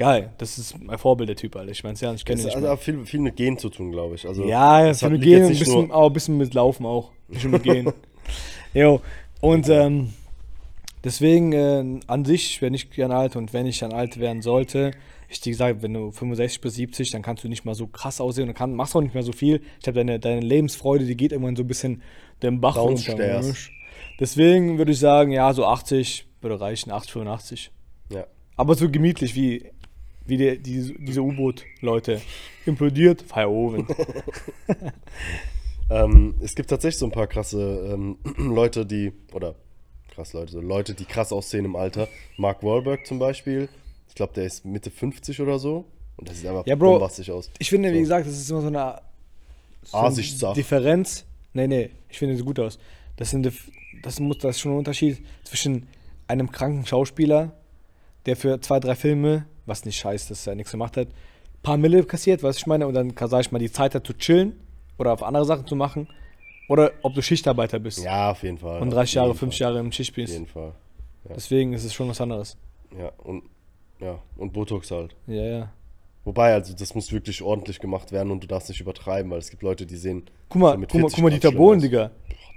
Geil, 0.01 0.31
das 0.39 0.57
ist 0.57 0.83
mein 0.83 0.97
Vorbild, 0.97 1.29
der 1.29 1.37
Typ, 1.37 1.55
Alter. 1.57 1.73
Ich 1.73 1.85
meine, 1.85 1.95
ja, 1.99 2.15
ich 2.15 2.25
kenne 2.25 2.41
ihn 2.41 2.47
nicht 2.47 2.55
also 2.55 2.67
mehr. 2.67 2.73
auch 2.73 2.79
viel, 2.79 3.05
viel 3.05 3.21
mit 3.21 3.37
Gehen 3.37 3.59
zu 3.59 3.69
tun, 3.69 3.93
glaube 3.93 4.15
ich. 4.15 4.27
Also, 4.27 4.47
Ja, 4.47 4.87
das 4.87 5.03
hat- 5.03 5.13
mit 5.13 5.21
Gehen, 5.21 5.43
ein 5.43 5.51
bisschen, 5.51 5.93
ein 5.93 6.13
bisschen 6.15 6.39
mit 6.39 6.55
Laufen 6.55 6.87
auch. 6.87 7.11
Nur 7.29 7.53
mit 7.53 7.65
Gehen. 7.65 7.93
jo, 8.73 9.03
und 9.43 9.69
ähm, 9.69 10.15
deswegen 11.05 11.53
äh, 11.53 12.01
an 12.07 12.25
sich, 12.25 12.47
ich 12.47 12.63
wäre 12.63 12.71
nicht 12.71 12.91
gern 12.93 13.13
alt 13.13 13.37
und 13.37 13.53
wenn 13.53 13.67
ich 13.67 13.81
dann 13.81 13.93
alt 13.93 14.19
werden 14.19 14.41
sollte, 14.41 14.93
ich 15.29 15.43
dir 15.43 15.51
gesagt, 15.51 15.83
wenn 15.83 15.93
du 15.93 16.13
65 16.13 16.63
bis 16.63 16.77
70, 16.77 17.11
dann 17.11 17.21
kannst 17.21 17.45
du 17.45 17.49
nicht 17.51 17.67
mal 17.67 17.75
so 17.75 17.87
krass 17.87 18.23
aussehen 18.23 18.49
und 18.49 18.55
kann, 18.55 18.75
machst 18.75 18.97
auch 18.97 19.03
nicht 19.03 19.13
mehr 19.13 19.23
so 19.23 19.33
viel. 19.33 19.61
Ich 19.83 19.87
habe 19.87 19.99
deine, 19.99 20.19
deine 20.19 20.41
Lebensfreude, 20.41 21.05
die 21.05 21.15
geht 21.15 21.33
irgendwann 21.33 21.57
so 21.57 21.63
ein 21.63 21.69
bisschen 21.69 22.01
den 22.43 22.63
Bach 22.63 22.79
runter. 22.79 23.43
Deswegen 24.19 24.79
würde 24.79 24.93
ich 24.93 24.99
sagen, 24.99 25.31
ja, 25.31 25.53
so 25.53 25.67
80 25.67 26.27
würde 26.41 26.59
reichen, 26.59 26.91
80, 26.91 27.13
85. 27.13 27.71
Ja. 28.11 28.25
Aber 28.57 28.75
so 28.77 28.91
gemütlich 28.91 29.35
wie, 29.35 29.71
wie 30.31 30.37
die, 30.39 30.59
die, 30.59 30.95
diese 30.99 31.21
U-Boot-Leute. 31.23 32.23
Implodiert, 32.65 33.21
Feierabend. 33.23 33.91
Ähm, 35.93 36.37
es 36.41 36.55
gibt 36.55 36.71
tatsächlich 36.71 36.99
so 36.99 37.07
ein 37.07 37.11
paar 37.11 37.27
krasse 37.27 37.91
ähm, 37.93 38.17
Leute, 38.39 38.87
die, 38.87 39.13
oder 39.33 39.57
krass 40.15 40.33
Leute, 40.33 40.53
so 40.53 40.61
Leute, 40.61 40.95
die 40.95 41.05
krass 41.05 41.33
aussehen 41.33 41.65
im 41.65 41.75
Alter. 41.75 42.07
Mark 42.37 42.63
Wahlberg 42.63 43.05
zum 43.07 43.19
Beispiel, 43.19 43.69
ich 44.09 44.15
glaube, 44.15 44.33
der 44.35 44.45
ist 44.45 44.65
Mitte 44.65 44.91
50 44.91 45.41
oder 45.41 45.59
so. 45.59 45.87
Und 46.17 46.29
das 46.29 46.39
sieht 46.39 46.47
einfach 46.47 46.65
Ja, 46.67 46.77
Bro. 46.77 46.93
bombastisch 46.93 47.31
aus. 47.31 47.51
Ich 47.59 47.71
finde, 47.71 47.91
wie 47.91 47.97
So. 47.97 48.01
gesagt, 48.03 48.27
das 48.29 48.35
ist 48.39 48.49
immer 48.51 48.61
so 48.61 48.67
eine, 48.69 49.01
so 49.83 49.97
eine. 50.47 50.55
Differenz. 50.55 51.25
Nee, 51.55 51.67
nee, 51.67 51.91
ich 52.09 52.19
finde 52.19 52.37
sie 52.37 52.45
gut 52.45 52.61
aus. 52.61 52.79
Das, 53.17 53.31
sind, 53.31 53.51
das, 54.03 54.21
muss, 54.21 54.39
das 54.39 54.55
ist 54.57 54.61
schon 54.61 54.73
ein 54.73 54.79
Unterschied 54.79 55.19
zwischen 55.43 55.89
einem 56.29 56.53
kranken 56.53 56.87
Schauspieler, 56.87 57.51
der 58.27 58.37
für 58.37 58.61
zwei, 58.61 58.79
drei 58.79 58.95
Filme, 58.95 59.47
was 59.71 59.85
nicht 59.87 59.97
scheiße, 59.99 60.29
dass 60.29 60.47
er 60.47 60.55
nichts 60.55 60.71
gemacht 60.73 60.99
hat, 60.99 61.09
paar 61.63 61.79
Mille 61.79 62.05
kassiert, 62.05 62.43
was 62.43 62.59
ich 62.59 62.67
meine, 62.67 62.87
und 62.87 62.93
dann, 62.95 63.15
sag 63.17 63.41
ich 63.41 63.53
mal, 63.53 63.59
die 63.59 63.73
Zeit 63.73 63.95
hat 63.95 64.07
zu 64.07 64.13
chillen 64.13 64.61
oder 64.99 65.13
auf 65.15 65.23
andere 65.23 65.45
Sachen 65.47 65.67
zu 65.67 65.77
machen. 65.77 66.09
Oder 66.69 66.93
ob 67.03 67.15
du 67.15 67.23
Schichtarbeiter 67.23 67.79
bist 67.81 67.99
Ja, 68.05 68.31
auf 68.31 68.43
jeden 68.45 68.59
Fall. 68.59 68.81
und 68.81 68.91
30 68.91 69.11
Auf 69.11 69.15
Jahre, 69.17 69.29
jeden 69.29 69.39
50 69.39 69.59
Fall. 69.59 69.73
Jahre 69.73 69.81
im 69.85 69.93
Schicht 69.93 70.11
Auf 70.13 70.17
bist. 70.17 70.33
jeden 70.33 70.47
Fall. 70.47 70.73
Deswegen 71.35 71.73
ist 71.73 71.85
es 71.85 71.93
schon 71.95 72.09
was 72.09 72.21
anderes. 72.21 72.57
Ja, 72.97 73.11
und, 73.19 73.43
ja, 74.01 74.19
und 74.37 74.53
Botox 74.53 74.91
halt. 74.91 75.15
Ja, 75.27 75.43
ja. 75.43 75.73
Wobei, 76.25 76.53
also 76.53 76.75
das 76.75 76.95
muss 76.95 77.13
wirklich 77.13 77.43
ordentlich 77.43 77.79
gemacht 77.81 78.13
werden 78.13 78.31
und 78.31 78.43
du 78.43 78.47
darfst 78.47 78.69
nicht 78.69 78.81
übertreiben, 78.81 79.31
weil 79.31 79.39
es 79.39 79.51
gibt 79.51 79.63
Leute, 79.63 79.87
die 79.87 79.97
sehen. 79.97 80.25
Guck 80.49 80.61
mal, 80.61 80.73
guck 80.79 81.01
mal, 81.01 81.11
40 81.11 81.41
guck 81.43 81.53
mal 81.53 81.57
Bohlen, 81.59 81.79
aus. 81.79 81.83
Digga. 81.83 82.11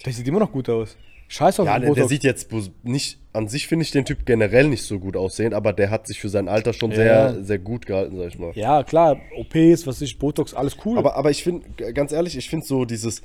Der 0.05 0.13
sieht 0.13 0.27
immer 0.27 0.39
noch 0.39 0.51
gut 0.51 0.69
aus. 0.69 0.95
Scheiß 1.33 1.59
auf 1.61 1.65
Ja, 1.65 1.73
den 1.79 1.81
der, 1.81 1.89
der 1.89 1.95
Botox. 2.03 2.09
sieht 2.09 2.23
jetzt 2.23 2.49
nicht, 2.83 3.17
an 3.33 3.47
sich 3.47 3.67
finde 3.67 3.81
ich 3.83 3.89
den 3.91 4.05
Typ 4.05 4.23
generell 4.23 4.67
nicht 4.67 4.83
so 4.83 4.99
gut 4.99 5.17
aussehen, 5.17 5.55
aber 5.55 5.73
der 5.73 5.89
hat 5.89 6.05
sich 6.05 6.19
für 6.19 6.29
sein 6.29 6.47
Alter 6.47 6.73
schon 6.73 6.91
Ja. 6.91 6.95
sehr, 7.31 7.43
sehr 7.43 7.57
gut 7.57 7.87
gehalten, 7.87 8.17
sag 8.17 8.27
ich 8.27 8.37
mal. 8.37 8.51
Ja, 8.53 8.83
klar, 8.83 9.19
OPs, 9.35 9.87
was 9.87 9.99
ich, 10.01 10.19
Botox, 10.19 10.53
alles 10.53 10.77
cool. 10.85 10.95
Aber, 10.99 11.15
aber 11.15 11.31
ich 11.31 11.43
finde, 11.43 11.65
ganz 11.93 12.11
ehrlich, 12.11 12.37
ich 12.37 12.47
finde 12.51 12.67
so 12.67 12.85
dieses, 12.85 13.23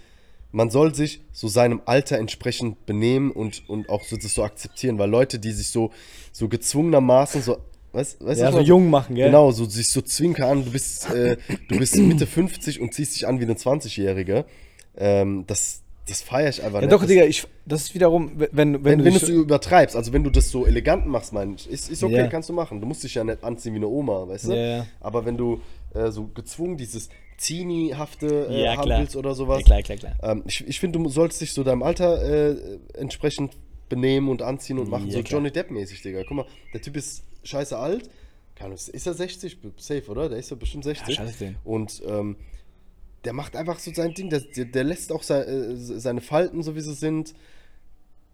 man 0.53 0.71
soll 0.71 0.95
sich 0.95 1.21
so 1.33 1.49
seinem 1.49 1.83
Alter 1.85 2.17
entsprechend 2.17 2.87
benehmen 2.87 3.31
und, 3.31 3.69
und 3.69 3.91
auch 3.91 4.03
so, 4.05 4.17
das 4.17 4.33
so 4.33 4.43
akzeptieren, 4.43 4.99
weil 4.99 5.11
Leute, 5.11 5.39
die 5.39 5.53
sich 5.53 5.69
so, 5.69 5.91
so 6.33 6.49
gezwungenermaßen 6.49 7.43
so, 7.43 7.59
weißt, 7.93 8.25
weißt 8.25 8.41
ja, 8.41 8.53
so 8.53 8.61
jung 8.61 8.89
machen, 8.89 9.17
gell? 9.17 9.27
Genau, 9.27 9.51
so 9.51 9.67
sich 9.67 9.91
so 9.91 10.01
zwinker 10.01 10.47
an, 10.49 10.65
du 10.65 10.71
bist, 10.71 11.11
äh, 11.11 11.37
du 11.69 11.77
bist 11.79 11.97
Mitte 11.97 12.27
50 12.27 12.81
und 12.81 12.95
ziehst 12.95 13.17
dich 13.17 13.27
an 13.27 13.39
wie 13.39 13.45
eine 13.45 13.53
20-Jährige. 13.55 14.47
Ähm, 14.97 15.45
das 15.47 15.83
das 16.09 16.23
feiere 16.23 16.49
ich 16.51 16.63
einfach 16.63 16.77
Ja, 16.81 16.87
nicht. 16.87 16.93
doch, 16.93 17.01
das, 17.01 17.09
Digga, 17.09 17.25
ich, 17.25 17.47
das 17.67 17.83
ist 17.83 17.95
wiederum, 17.95 18.33
wenn, 18.37 18.49
wenn, 18.53 18.73
wenn, 18.75 18.85
wenn, 18.85 19.05
wenn 19.05 19.13
du 19.15 19.19
du 19.21 19.25
es 19.27 19.29
übertreibst, 19.29 19.95
also 19.97 20.13
wenn 20.13 20.25
du 20.25 20.31
das 20.31 20.51
so 20.51 20.67
elegant 20.67 21.07
machst, 21.07 21.33
mein 21.33 21.55
ich, 21.55 21.69
ist, 21.71 21.91
ist 21.91 22.03
okay, 22.03 22.17
Ja. 22.17 22.27
kannst 22.29 22.49
du 22.49 22.53
machen. 22.53 22.81
Du 22.81 22.87
musst 22.87 23.03
dich 23.05 23.15
ja 23.15 23.25
nicht 23.25 23.45
anziehen 23.45 23.73
wie 23.75 23.79
eine 23.79 23.89
Oma, 23.89 24.27
weißt 24.29 24.47
du? 24.47 24.53
Ja, 24.53 24.77
ja. 24.79 24.87
Aber 25.01 25.25
wenn 25.27 25.37
du 25.37 25.61
äh, 25.95 26.11
so 26.11 26.27
gezwungen 26.29 26.77
dieses 26.77 27.09
Zini-hafte 27.37 28.49
äh, 28.51 28.63
Ja, 28.65 28.77
haben 28.77 28.91
willst 28.91 29.17
oder 29.17 29.35
sowas, 29.35 29.59
Ja, 29.61 29.81
klar, 29.81 29.83
klar, 29.83 29.99
klar. 29.99 30.17
ähm, 30.23 30.43
ich, 30.47 30.67
ich 30.67 30.81
finde, 30.81 30.99
du 30.99 31.09
solltest 31.09 31.41
dich 31.41 31.53
so 31.53 31.65
deinem 31.65 31.83
Alter 31.83 32.23
äh, 32.23 32.57
entsprechend 32.95 33.53
benehmen 33.89 34.29
und 34.29 34.43
anziehen 34.43 34.79
und 34.79 34.89
machen. 34.91 35.07
Ja, 35.09 35.15
so 35.19 35.23
klar. 35.23 35.39
Johnny 35.41 35.51
Depp-mäßig, 35.51 36.03
Digga. 36.03 36.23
Guck 36.27 36.37
mal, 36.37 36.47
der 36.75 36.81
Typ 36.83 36.97
ist 36.97 37.25
scheiße 37.45 37.77
alt. 37.77 38.11
Ist 38.93 39.07
er 39.07 39.15
60? 39.15 39.57
Safe, 39.77 40.03
oder? 40.11 40.29
Der 40.29 40.39
ist 40.39 40.51
ja 40.51 40.57
bestimmt 40.57 40.83
60. 40.83 41.15
scheiße 41.15 41.39
den. 41.39 41.57
Und 41.65 42.03
ähm, 42.09 42.35
der 43.29 43.35
macht 43.35 43.57
einfach 43.57 43.79
so 43.79 43.93
sein 43.93 44.15
Ding. 44.15 44.31
Der, 44.31 44.41
der, 44.41 44.65
der 44.65 44.85
lässt 44.85 45.13
auch 45.13 45.23
sei, 45.23 45.43
äh, 45.43 45.77
seine 45.77 46.23
Falten, 46.23 46.63
so 46.63 46.75
wie 46.75 46.81
sie 46.81 46.95
sind. 46.95 47.35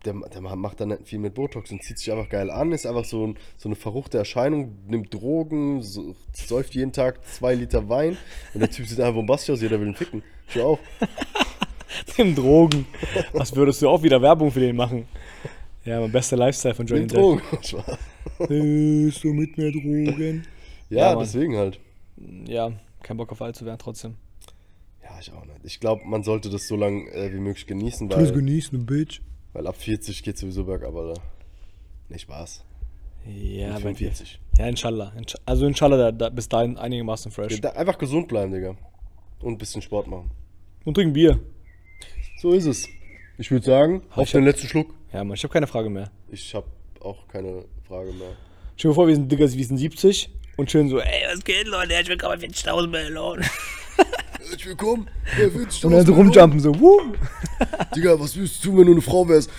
Der, 0.05 0.15
der 0.33 0.41
macht 0.41 0.79
dann 0.79 1.05
viel 1.05 1.19
mit 1.19 1.35
Botox 1.35 1.73
und 1.73 1.83
zieht 1.83 1.99
sich 1.99 2.13
einfach 2.13 2.29
geil 2.29 2.49
an. 2.49 2.71
Ist 2.71 2.87
einfach 2.87 3.05
so, 3.05 3.27
ein, 3.27 3.37
so 3.57 3.69
eine 3.69 3.75
verruchte 3.75 4.19
Erscheinung. 4.19 4.79
Nimmt 4.87 5.13
Drogen, 5.13 5.83
so, 5.83 6.15
säuft 6.33 6.77
jeden 6.77 6.93
Tag 6.93 7.27
zwei 7.27 7.57
Liter 7.57 7.89
Wein. 7.89 8.17
Und 8.55 8.61
der 8.61 8.71
Typ 8.71 8.87
sieht 8.87 9.01
einfach 9.01 9.15
bombastisch 9.15 9.55
aus. 9.55 9.63
Jeder 9.63 9.81
will 9.81 9.89
ihn 9.89 9.97
ficken. 9.97 10.23
Schau 10.47 10.75
auf. 10.75 10.79
Nimm 12.17 12.37
Drogen. 12.37 12.87
Was 13.33 13.57
würdest 13.57 13.83
du 13.83 13.89
auch 13.89 14.05
wieder 14.05 14.23
Werbung 14.23 14.53
für 14.53 14.61
den 14.61 14.77
machen? 14.77 15.09
Ja, 15.85 15.99
mein 15.99 16.13
bester 16.13 16.37
Lifestyle 16.37 16.77
von 16.77 16.87
Johnny 16.87 17.07
Nimm. 17.07 17.09
Drogen. 17.09 17.43
Willst 18.39 19.25
du 19.25 19.33
mit 19.33 19.59
mir 19.59 19.73
Drogen? 19.73 20.47
Ja, 20.89 21.11
Ja, 21.11 21.17
deswegen 21.17 21.57
halt. 21.57 21.81
Ja, 22.47 22.71
kein 23.03 23.17
Bock 23.17 23.33
auf 23.33 23.43
alt 23.43 23.57
zu 23.57 23.67
werden 23.67 23.81
trotzdem. 23.81 24.15
Ja, 25.27 25.33
ich 25.33 25.39
auch 25.39 25.45
nicht. 25.47 25.61
Ich 25.65 25.81
glaube, 25.81 26.03
man 26.05 26.23
sollte 26.23 26.51
das 26.51 26.67
so 26.67 26.77
lange 26.77 27.11
äh, 27.11 27.33
wie 27.33 27.39
möglich 27.39 27.67
genießen, 27.67 28.11
weil, 28.11 28.33
genießen, 28.33 28.87
Bitch. 28.87 29.21
weil 29.53 29.67
ab 29.67 29.77
40 29.77 30.23
geht 30.23 30.39
sowieso 30.39 30.65
bergab, 30.65 30.95
Alter. 30.95 31.21
Nicht 32.09 32.23
Spaß. 32.23 32.65
Ja, 33.27 33.75
Mit 33.75 33.85
bei 33.85 33.93
dir. 33.93 34.13
45. 34.13 34.41
Ja, 34.59 34.67
inshallah. 34.67 35.13
Also 35.47 35.67
inshallah, 35.67 35.97
da, 35.97 36.13
da, 36.13 36.29
bis 36.29 36.49
dahin 36.49 36.77
einigermaßen 36.77 37.33
fresh. 37.33 37.61
Da, 37.61 37.71
einfach 37.71 37.97
gesund 37.97 38.29
bleiben, 38.29 38.53
Digga. 38.53 38.77
Und 39.41 39.55
ein 39.55 39.59
bisschen 39.59 39.83
Sport 39.83 40.07
machen. 40.07 40.31
Und 40.85 40.95
trinken 40.95 41.15
Bier. 41.15 41.41
So 42.41 42.53
ist 42.53 42.67
es. 42.67 42.89
Ich 43.39 43.51
würde 43.51 43.65
sagen, 43.65 44.03
auf 44.11 44.27
ich 44.27 44.33
den 44.33 44.45
letzten 44.45 44.69
Schluck. 44.69 44.95
Ja, 45.13 45.25
Mann, 45.25 45.35
ich 45.35 45.43
habe 45.43 45.53
keine 45.53 45.67
Frage 45.67 45.89
mehr. 45.89 46.11
Ich 46.31 46.55
habe 46.55 46.67
auch 47.01 47.27
keine 47.29 47.65
Frage 47.89 48.13
mehr. 48.13 48.37
Stell 48.77 48.91
dir 48.91 48.95
vor, 48.95 49.09
wir 49.09 49.15
sind 49.15 49.31
Digga, 49.31 49.51
wir 49.51 49.65
sind 49.65 49.79
70 49.79 50.31
und 50.57 50.71
schön 50.71 50.89
so, 50.89 50.99
ey, 51.01 51.23
was 51.33 51.43
geht, 51.43 51.67
Leute? 51.67 51.95
Ich 52.01 52.09
will 52.09 52.17
gerade 52.17 52.45
40.000 52.45 52.89
Millionen. 52.89 53.45
Herzlich 54.49 54.67
willkommen. 54.67 55.07
bei 55.37 55.45
40.000 55.45 55.85
Und 55.87 55.93
dann 55.93 56.07
so 56.07 56.13
rumjumpen, 56.15 56.61
so, 56.61 56.81
wuh. 56.81 57.01
Digga, 57.95 58.19
was 58.19 58.37
würdest 58.37 58.65
du 58.65 58.69
tun, 58.71 58.79
wenn 58.79 58.87
du 58.87 58.93
eine 58.93 59.01
Frau 59.01 59.29
wärst? 59.29 59.51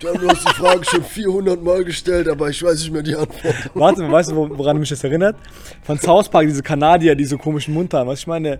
Du 0.00 0.08
hast 0.28 0.48
die 0.48 0.54
Frage 0.54 0.84
schon 0.84 1.04
400 1.04 1.62
Mal 1.62 1.84
gestellt, 1.84 2.26
aber 2.28 2.48
ich 2.50 2.60
weiß 2.62 2.80
nicht 2.80 2.92
mehr 2.92 3.02
die 3.02 3.14
Antwort. 3.14 3.54
Warte, 3.74 4.10
weißt 4.10 4.30
du, 4.32 4.36
wo- 4.36 4.58
woran 4.58 4.78
mich 4.78 4.88
das 4.88 5.04
erinnert? 5.04 5.36
Von 5.82 5.98
South 5.98 6.28
Park, 6.28 6.46
diese 6.46 6.62
Kanadier, 6.62 7.14
die 7.14 7.24
so 7.24 7.38
komischen 7.38 7.72
Mund 7.74 7.94
haben. 7.94 8.08
Was 8.08 8.20
ich 8.20 8.26
meine? 8.26 8.58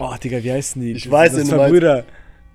Oh, 0.00 0.14
Digga, 0.22 0.42
wie 0.42 0.50
heißen 0.52 0.82
die? 0.82 0.92
Ich 0.92 1.08
weiß, 1.08 1.30
das 1.32 1.40
sind 1.42 1.50
du 1.52 1.56
zwei. 1.58 1.68
Brüder. 1.68 2.04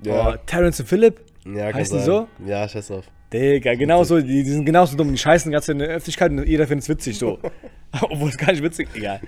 Ja. 0.04 0.32
Oh, 0.32 0.36
Terrence 0.46 0.82
und 0.82 0.88
Philip? 0.88 1.22
Ja, 1.46 1.74
Heißen 1.74 1.98
die 2.00 2.04
so? 2.04 2.28
Ja, 2.46 2.68
scheiß 2.68 2.88
drauf. 2.88 3.06
Digga, 3.32 3.76
genau 3.76 4.04
so, 4.04 4.20
die, 4.20 4.44
die 4.44 4.52
sind 4.52 4.66
genauso 4.66 4.98
dumm. 4.98 5.12
Die 5.12 5.18
scheißen 5.18 5.50
ganz 5.52 5.70
in 5.70 5.80
der 5.80 5.88
Öffentlichkeit 5.90 6.32
und 6.32 6.46
jeder 6.46 6.68
findet 6.68 6.84
es 6.84 6.90
witzig 6.90 7.18
so. 7.18 7.40
Obwohl 8.02 8.30
es 8.30 8.38
gar 8.38 8.52
nicht 8.52 8.64
witzig 8.64 8.90
Egal. 8.96 9.22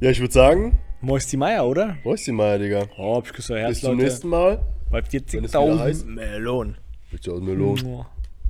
Ja, 0.00 0.10
ich 0.10 0.20
würde 0.20 0.32
sagen, 0.32 0.78
Moisty 1.00 1.36
Meier, 1.36 1.66
oder? 1.66 1.96
wo 2.02 2.12
ist 2.14 2.26
die 2.26 2.32
Meier, 2.32 2.58
Digga? 2.58 2.86
Oh, 2.98 3.16
hab 3.16 3.26
ich 3.26 3.32
euer 3.50 3.60
Herz, 3.60 3.70
Bis 3.70 3.80
zum 3.82 3.92
Leute. 3.92 4.02
nächsten 4.04 4.28
Mal. 4.28 4.60
Bei 4.90 5.02
Wenn 5.02 5.44
es 5.44 5.52
wieder 5.54 5.78
heißt. 5.78 6.06
40.000 6.06 7.40
Melonen. 7.40 8.06